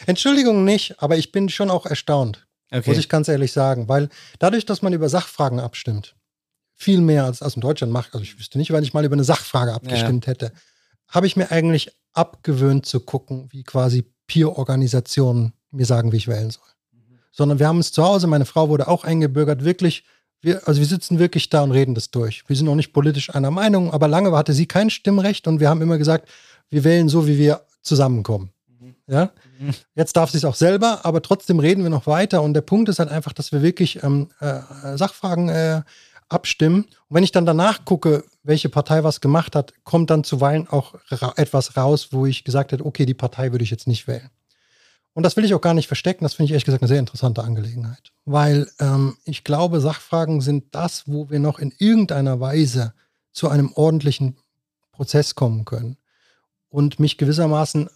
Entschuldigung 0.06 0.64
nicht, 0.64 1.02
aber 1.02 1.16
ich 1.16 1.32
bin 1.32 1.48
schon 1.48 1.70
auch 1.70 1.86
erstaunt. 1.86 2.46
Okay. 2.70 2.88
Muss 2.88 2.98
ich 2.98 3.08
ganz 3.08 3.28
ehrlich 3.28 3.52
sagen, 3.52 3.88
weil 3.88 4.08
dadurch, 4.38 4.64
dass 4.64 4.80
man 4.80 4.92
über 4.92 5.08
Sachfragen 5.08 5.60
abstimmt, 5.60 6.14
viel 6.74 7.00
mehr 7.00 7.24
als, 7.24 7.42
als 7.42 7.54
in 7.54 7.60
Deutschland 7.60 7.92
macht, 7.92 8.14
also 8.14 8.22
ich 8.22 8.38
wüsste 8.38 8.58
nicht, 8.58 8.72
weil 8.72 8.82
ich 8.82 8.94
mal 8.94 9.04
über 9.04 9.14
eine 9.14 9.24
Sachfrage 9.24 9.74
abgestimmt 9.74 10.26
hätte, 10.26 10.52
habe 11.08 11.26
ich 11.26 11.36
mir 11.36 11.50
eigentlich 11.50 11.92
abgewöhnt 12.12 12.86
zu 12.86 13.00
gucken, 13.00 13.48
wie 13.50 13.62
quasi 13.62 14.04
Peer-Organisationen 14.26 15.52
mir 15.70 15.86
sagen, 15.86 16.12
wie 16.12 16.16
ich 16.16 16.28
wählen 16.28 16.50
soll. 16.50 16.64
Sondern 17.30 17.58
wir 17.58 17.66
haben 17.66 17.78
es 17.78 17.92
zu 17.92 18.02
Hause, 18.02 18.26
meine 18.26 18.44
Frau 18.44 18.68
wurde 18.68 18.88
auch 18.88 19.04
eingebürgert, 19.04 19.64
wirklich, 19.64 20.04
wir, 20.40 20.66
also 20.68 20.80
wir 20.80 20.86
sitzen 20.86 21.18
wirklich 21.18 21.48
da 21.48 21.62
und 21.62 21.70
reden 21.70 21.94
das 21.94 22.10
durch. 22.10 22.44
Wir 22.46 22.56
sind 22.56 22.68
auch 22.68 22.74
nicht 22.74 22.92
politisch 22.92 23.34
einer 23.34 23.50
Meinung, 23.50 23.92
aber 23.92 24.08
lange 24.08 24.32
hatte 24.32 24.52
sie 24.52 24.66
kein 24.66 24.90
Stimmrecht 24.90 25.46
und 25.48 25.60
wir 25.60 25.68
haben 25.68 25.80
immer 25.80 25.98
gesagt, 25.98 26.28
wir 26.68 26.84
wählen 26.84 27.08
so, 27.08 27.26
wie 27.26 27.38
wir 27.38 27.62
zusammenkommen. 27.80 28.50
Ja? 29.06 29.30
Jetzt 29.94 30.16
darf 30.16 30.30
sie 30.30 30.38
es 30.38 30.44
auch 30.44 30.54
selber, 30.54 31.00
aber 31.04 31.22
trotzdem 31.22 31.58
reden 31.58 31.82
wir 31.82 31.90
noch 31.90 32.06
weiter. 32.06 32.42
Und 32.42 32.54
der 32.54 32.62
Punkt 32.62 32.88
ist 32.88 32.98
halt 32.98 33.10
einfach, 33.10 33.32
dass 33.32 33.52
wir 33.52 33.62
wirklich 33.62 34.02
ähm, 34.02 34.28
äh, 34.40 34.60
Sachfragen 34.96 35.48
äh, 35.48 35.82
abstimmen. 36.32 36.84
Und 36.84 37.16
wenn 37.16 37.24
ich 37.24 37.32
dann 37.32 37.46
danach 37.46 37.84
gucke, 37.84 38.24
welche 38.42 38.68
Partei 38.68 39.04
was 39.04 39.20
gemacht 39.20 39.54
hat, 39.54 39.72
kommt 39.84 40.10
dann 40.10 40.24
zuweilen 40.24 40.68
auch 40.68 40.94
ra 41.10 41.32
etwas 41.36 41.76
raus, 41.76 42.08
wo 42.10 42.26
ich 42.26 42.44
gesagt 42.44 42.72
hätte, 42.72 42.84
okay, 42.84 43.06
die 43.06 43.14
Partei 43.14 43.52
würde 43.52 43.64
ich 43.64 43.70
jetzt 43.70 43.86
nicht 43.86 44.08
wählen. 44.08 44.30
Und 45.14 45.24
das 45.24 45.36
will 45.36 45.44
ich 45.44 45.54
auch 45.54 45.60
gar 45.60 45.74
nicht 45.74 45.88
verstecken. 45.88 46.24
Das 46.24 46.34
finde 46.34 46.46
ich 46.46 46.52
ehrlich 46.52 46.64
gesagt 46.64 46.82
eine 46.82 46.88
sehr 46.88 46.98
interessante 46.98 47.44
Angelegenheit. 47.44 48.12
Weil 48.24 48.68
ähm, 48.80 49.16
ich 49.24 49.44
glaube, 49.44 49.80
Sachfragen 49.80 50.40
sind 50.40 50.74
das, 50.74 51.06
wo 51.06 51.28
wir 51.28 51.38
noch 51.38 51.58
in 51.58 51.72
irgendeiner 51.78 52.40
Weise 52.40 52.94
zu 53.32 53.48
einem 53.48 53.72
ordentlichen 53.74 54.38
Prozess 54.90 55.34
kommen 55.34 55.64
können. 55.64 55.96
Und 56.70 56.98
mich 56.98 57.18
gewissermaßen 57.18 57.90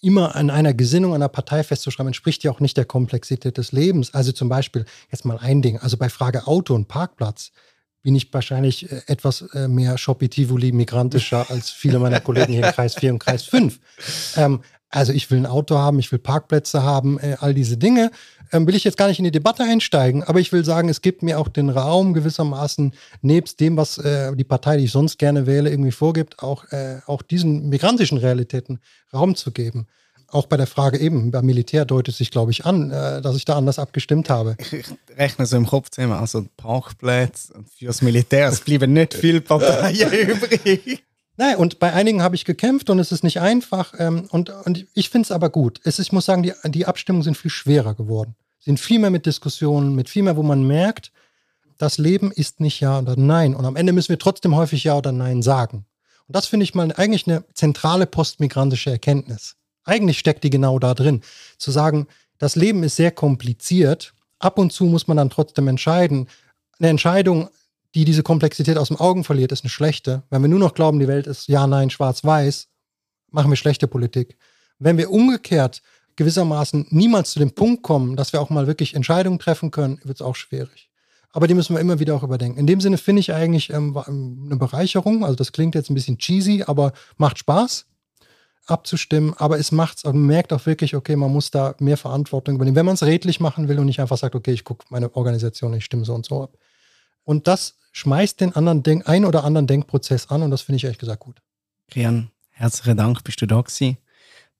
immer 0.00 0.36
an 0.36 0.50
einer 0.50 0.74
Gesinnung 0.74 1.14
einer 1.14 1.28
Partei 1.28 1.62
festzuschreiben, 1.62 2.08
entspricht 2.08 2.44
ja 2.44 2.50
auch 2.50 2.60
nicht 2.60 2.76
der 2.76 2.84
Komplexität 2.84 3.58
des 3.58 3.72
Lebens. 3.72 4.14
Also 4.14 4.32
zum 4.32 4.48
Beispiel, 4.48 4.84
jetzt 5.10 5.24
mal 5.24 5.38
ein 5.38 5.62
Ding, 5.62 5.78
also 5.78 5.96
bei 5.96 6.08
Frage 6.08 6.46
Auto 6.46 6.74
und 6.74 6.88
Parkplatz 6.88 7.52
bin 8.02 8.14
ich 8.14 8.32
wahrscheinlich 8.32 8.90
äh, 8.90 9.02
etwas 9.06 9.42
äh, 9.54 9.68
mehr 9.68 9.98
Shopitivoli 9.98 10.72
migrantischer 10.72 11.50
als 11.50 11.70
viele 11.70 11.98
meiner 11.98 12.20
Kollegen 12.20 12.52
hier 12.52 12.66
im 12.66 12.72
Kreis 12.72 12.94
4 12.94 13.12
und 13.12 13.18
Kreis 13.18 13.42
5. 13.44 13.78
Ähm, 14.36 14.60
also 14.90 15.12
ich 15.12 15.30
will 15.30 15.38
ein 15.38 15.46
Auto 15.46 15.76
haben, 15.76 15.98
ich 15.98 16.10
will 16.12 16.18
Parkplätze 16.18 16.82
haben, 16.82 17.18
äh, 17.18 17.36
all 17.40 17.54
diese 17.54 17.76
Dinge. 17.76 18.10
Ähm, 18.52 18.66
will 18.66 18.74
ich 18.74 18.84
jetzt 18.84 18.96
gar 18.96 19.08
nicht 19.08 19.18
in 19.18 19.24
die 19.24 19.30
Debatte 19.30 19.62
einsteigen, 19.62 20.22
aber 20.22 20.40
ich 20.40 20.52
will 20.52 20.64
sagen, 20.64 20.88
es 20.88 21.02
gibt 21.02 21.22
mir 21.22 21.38
auch 21.38 21.48
den 21.48 21.68
Raum 21.68 22.14
gewissermaßen, 22.14 22.94
nebst 23.20 23.60
dem, 23.60 23.76
was 23.76 23.98
äh, 23.98 24.34
die 24.34 24.44
Partei, 24.44 24.78
die 24.78 24.84
ich 24.84 24.92
sonst 24.92 25.18
gerne 25.18 25.46
wähle, 25.46 25.70
irgendwie 25.70 25.92
vorgibt, 25.92 26.42
auch, 26.42 26.64
äh, 26.72 27.00
auch 27.06 27.20
diesen 27.20 27.68
migrantischen 27.68 28.16
Realitäten 28.16 28.80
Raum 29.12 29.34
zu 29.34 29.50
geben. 29.50 29.86
Auch 30.30 30.46
bei 30.46 30.56
der 30.58 30.66
Frage 30.66 30.98
eben, 30.98 31.30
beim 31.30 31.46
Militär 31.46 31.86
deutet 31.86 32.14
sich, 32.14 32.30
glaube 32.30 32.50
ich, 32.50 32.64
an, 32.64 32.90
äh, 32.90 33.20
dass 33.20 33.36
ich 33.36 33.44
da 33.44 33.56
anders 33.56 33.78
abgestimmt 33.78 34.30
habe. 34.30 34.56
Ich 34.58 34.84
rechne 35.16 35.44
so 35.44 35.56
im 35.56 35.66
Kopf 35.66 35.90
zusammen, 35.90 36.14
also 36.14 36.46
Parkplätze 36.56 37.54
fürs 37.76 38.00
Militär, 38.00 38.48
es 38.48 38.60
bleiben 38.60 38.94
nicht 38.94 39.14
viele 39.14 39.42
Parteien 39.42 40.10
übrig. 40.28 41.02
Nein, 41.40 41.56
und 41.56 41.78
bei 41.78 41.92
einigen 41.92 42.20
habe 42.20 42.34
ich 42.34 42.44
gekämpft 42.44 42.90
und 42.90 42.98
es 42.98 43.12
ist 43.12 43.22
nicht 43.22 43.40
einfach. 43.40 43.94
Ähm, 43.96 44.26
und, 44.30 44.50
und 44.50 44.86
ich 44.92 45.08
finde 45.08 45.26
es 45.26 45.30
aber 45.30 45.50
gut. 45.50 45.80
Es 45.84 46.00
ich 46.00 46.10
muss 46.10 46.26
sagen, 46.26 46.42
die, 46.42 46.52
die 46.64 46.84
Abstimmungen 46.84 47.22
sind 47.22 47.36
viel 47.36 47.50
schwerer 47.50 47.94
geworden. 47.94 48.34
Sind 48.58 48.80
viel 48.80 48.98
mehr 48.98 49.10
mit 49.10 49.24
Diskussionen, 49.24 49.94
mit 49.94 50.08
viel 50.08 50.24
mehr, 50.24 50.36
wo 50.36 50.42
man 50.42 50.66
merkt, 50.66 51.12
das 51.78 51.96
Leben 51.96 52.32
ist 52.32 52.58
nicht 52.58 52.80
Ja 52.80 52.98
oder 52.98 53.14
Nein. 53.16 53.54
Und 53.54 53.64
am 53.66 53.76
Ende 53.76 53.92
müssen 53.92 54.08
wir 54.08 54.18
trotzdem 54.18 54.56
häufig 54.56 54.82
Ja 54.82 54.98
oder 54.98 55.12
Nein 55.12 55.42
sagen. 55.42 55.86
Und 56.26 56.34
das 56.34 56.48
finde 56.48 56.64
ich 56.64 56.74
mal 56.74 56.92
eigentlich 56.96 57.28
eine 57.28 57.44
zentrale 57.54 58.06
postmigrantische 58.06 58.90
Erkenntnis. 58.90 59.54
Eigentlich 59.84 60.18
steckt 60.18 60.42
die 60.42 60.50
genau 60.50 60.80
da 60.80 60.92
drin. 60.92 61.22
Zu 61.56 61.70
sagen, 61.70 62.08
das 62.38 62.56
Leben 62.56 62.82
ist 62.82 62.96
sehr 62.96 63.12
kompliziert. 63.12 64.12
Ab 64.40 64.58
und 64.58 64.72
zu 64.72 64.86
muss 64.86 65.06
man 65.06 65.16
dann 65.16 65.30
trotzdem 65.30 65.68
entscheiden. 65.68 66.26
Eine 66.80 66.88
Entscheidung 66.88 67.48
die 67.94 68.04
diese 68.04 68.22
Komplexität 68.22 68.76
aus 68.76 68.88
dem 68.88 68.98
Augen 68.98 69.24
verliert, 69.24 69.52
ist 69.52 69.64
eine 69.64 69.70
schlechte. 69.70 70.22
Wenn 70.30 70.42
wir 70.42 70.48
nur 70.48 70.58
noch 70.58 70.74
glauben, 70.74 70.98
die 70.98 71.08
Welt 71.08 71.26
ist 71.26 71.48
ja, 71.48 71.66
nein, 71.66 71.90
schwarz-weiß, 71.90 72.68
machen 73.30 73.50
wir 73.50 73.56
schlechte 73.56 73.88
Politik. 73.88 74.36
Wenn 74.78 74.98
wir 74.98 75.10
umgekehrt 75.10 75.82
gewissermaßen 76.16 76.86
niemals 76.90 77.30
zu 77.30 77.38
dem 77.38 77.52
Punkt 77.52 77.82
kommen, 77.82 78.16
dass 78.16 78.32
wir 78.32 78.40
auch 78.40 78.50
mal 78.50 78.66
wirklich 78.66 78.94
Entscheidungen 78.94 79.38
treffen 79.38 79.70
können, 79.70 80.00
wird 80.04 80.18
es 80.18 80.22
auch 80.22 80.36
schwierig. 80.36 80.90
Aber 81.30 81.46
die 81.46 81.54
müssen 81.54 81.74
wir 81.74 81.80
immer 81.80 81.98
wieder 82.00 82.14
auch 82.16 82.22
überdenken. 82.22 82.58
In 82.58 82.66
dem 82.66 82.80
Sinne 82.80 82.98
finde 82.98 83.20
ich 83.20 83.32
eigentlich 83.32 83.70
ähm, 83.70 83.96
eine 83.96 84.56
Bereicherung. 84.56 85.24
Also 85.24 85.36
das 85.36 85.52
klingt 85.52 85.74
jetzt 85.74 85.90
ein 85.90 85.94
bisschen 85.94 86.18
cheesy, 86.18 86.64
aber 86.66 86.92
macht 87.16 87.38
Spaß 87.38 87.86
abzustimmen. 88.66 89.34
Aber 89.36 89.58
es 89.58 89.70
macht 89.70 90.04
man 90.04 90.26
merkt 90.26 90.52
auch 90.52 90.66
wirklich, 90.66 90.96
okay, 90.96 91.16
man 91.16 91.32
muss 91.32 91.50
da 91.50 91.74
mehr 91.78 91.96
Verantwortung 91.96 92.56
übernehmen. 92.56 92.76
Wenn 92.76 92.86
man 92.86 92.94
es 92.94 93.02
redlich 93.02 93.40
machen 93.40 93.68
will 93.68 93.78
und 93.78 93.86
nicht 93.86 94.00
einfach 94.00 94.18
sagt, 94.18 94.34
okay, 94.34 94.52
ich 94.52 94.64
gucke 94.64 94.86
meine 94.90 95.14
Organisation, 95.14 95.74
ich 95.74 95.84
stimme 95.84 96.04
so 96.04 96.14
und 96.14 96.26
so 96.26 96.42
ab. 96.42 96.56
Und 97.28 97.46
das 97.46 97.74
schmeißt 97.92 98.40
den 98.40 98.56
anderen 98.56 98.82
Denk, 98.82 99.06
ein 99.06 99.26
oder 99.26 99.44
anderen 99.44 99.66
Denkprozess 99.66 100.30
an 100.30 100.40
und 100.42 100.50
das 100.50 100.62
finde 100.62 100.78
ich 100.78 100.84
ehrlich 100.84 100.96
gesagt 100.96 101.20
gut. 101.20 101.42
Rian, 101.94 102.30
herzlichen 102.52 102.96
Dank, 102.96 103.22
bist 103.22 103.42
du 103.42 103.46
da 103.46 103.60
gewesen. 103.60 103.98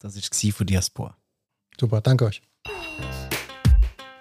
Das 0.00 0.14
war 0.14 0.22
es 0.22 0.54
von 0.54 0.66
Diaspora. 0.66 1.16
Super, 1.80 2.02
danke 2.02 2.26
euch. 2.26 2.42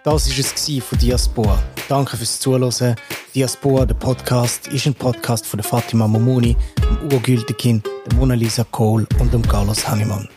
Das 0.06 0.30
war 0.30 0.46
es 0.48 0.84
von 0.86 0.98
Diaspora. 0.98 1.62
Danke 1.90 2.16
fürs 2.16 2.40
Zuhören. 2.40 2.96
Diaspora, 3.36 3.86
der 3.86 3.96
Podcast, 3.96 4.70
ist 4.70 4.88
ein 4.88 4.96
Podcast 4.96 5.46
von 5.46 5.58
der 5.58 5.66
Fatima 5.66 6.08
Momuni, 6.08 6.56
dem 6.78 7.12
urgültigen 7.12 7.84
der 8.06 8.16
Mona 8.16 8.36
Lisa 8.36 8.64
Kohl 8.72 9.06
und 9.20 9.34
dem 9.34 9.46
Carlos 9.46 9.86
Hannemann. 9.86 10.30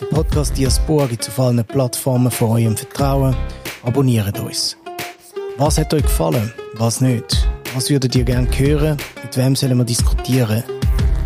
Der 0.00 0.06
Podcast 0.06 0.56
Diaspora 0.56 1.06
gibt 1.06 1.24
es 1.24 1.30
auf 1.30 1.40
allen 1.40 1.64
Plattformen 1.64 2.30
von 2.30 2.50
eurem 2.50 2.76
Vertrauen. 2.76 3.34
Abonniert 3.82 4.38
uns. 4.38 4.76
Was 5.58 5.78
hat 5.78 5.92
euch 5.94 6.02
gefallen? 6.02 6.52
Was 6.74 7.00
nicht? 7.00 7.48
Was 7.74 7.88
würdet 7.90 8.14
ihr 8.14 8.24
gerne 8.24 8.46
hören? 8.56 8.96
Mit 9.22 9.36
wem 9.36 9.54
sollen 9.54 9.76
wir 9.78 9.84
diskutieren? 9.84 10.62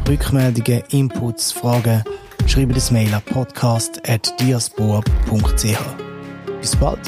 Rückmeldungen, 0.08 0.82
Inputs, 0.90 1.52
Fragen? 1.52 2.02
Schreibt 2.46 2.76
das 2.76 2.90
Mail 2.90 3.14
an 3.14 3.22
podcast.diaspora.ch. 3.22 5.78
Bis 6.60 6.76
bald! 6.76 7.00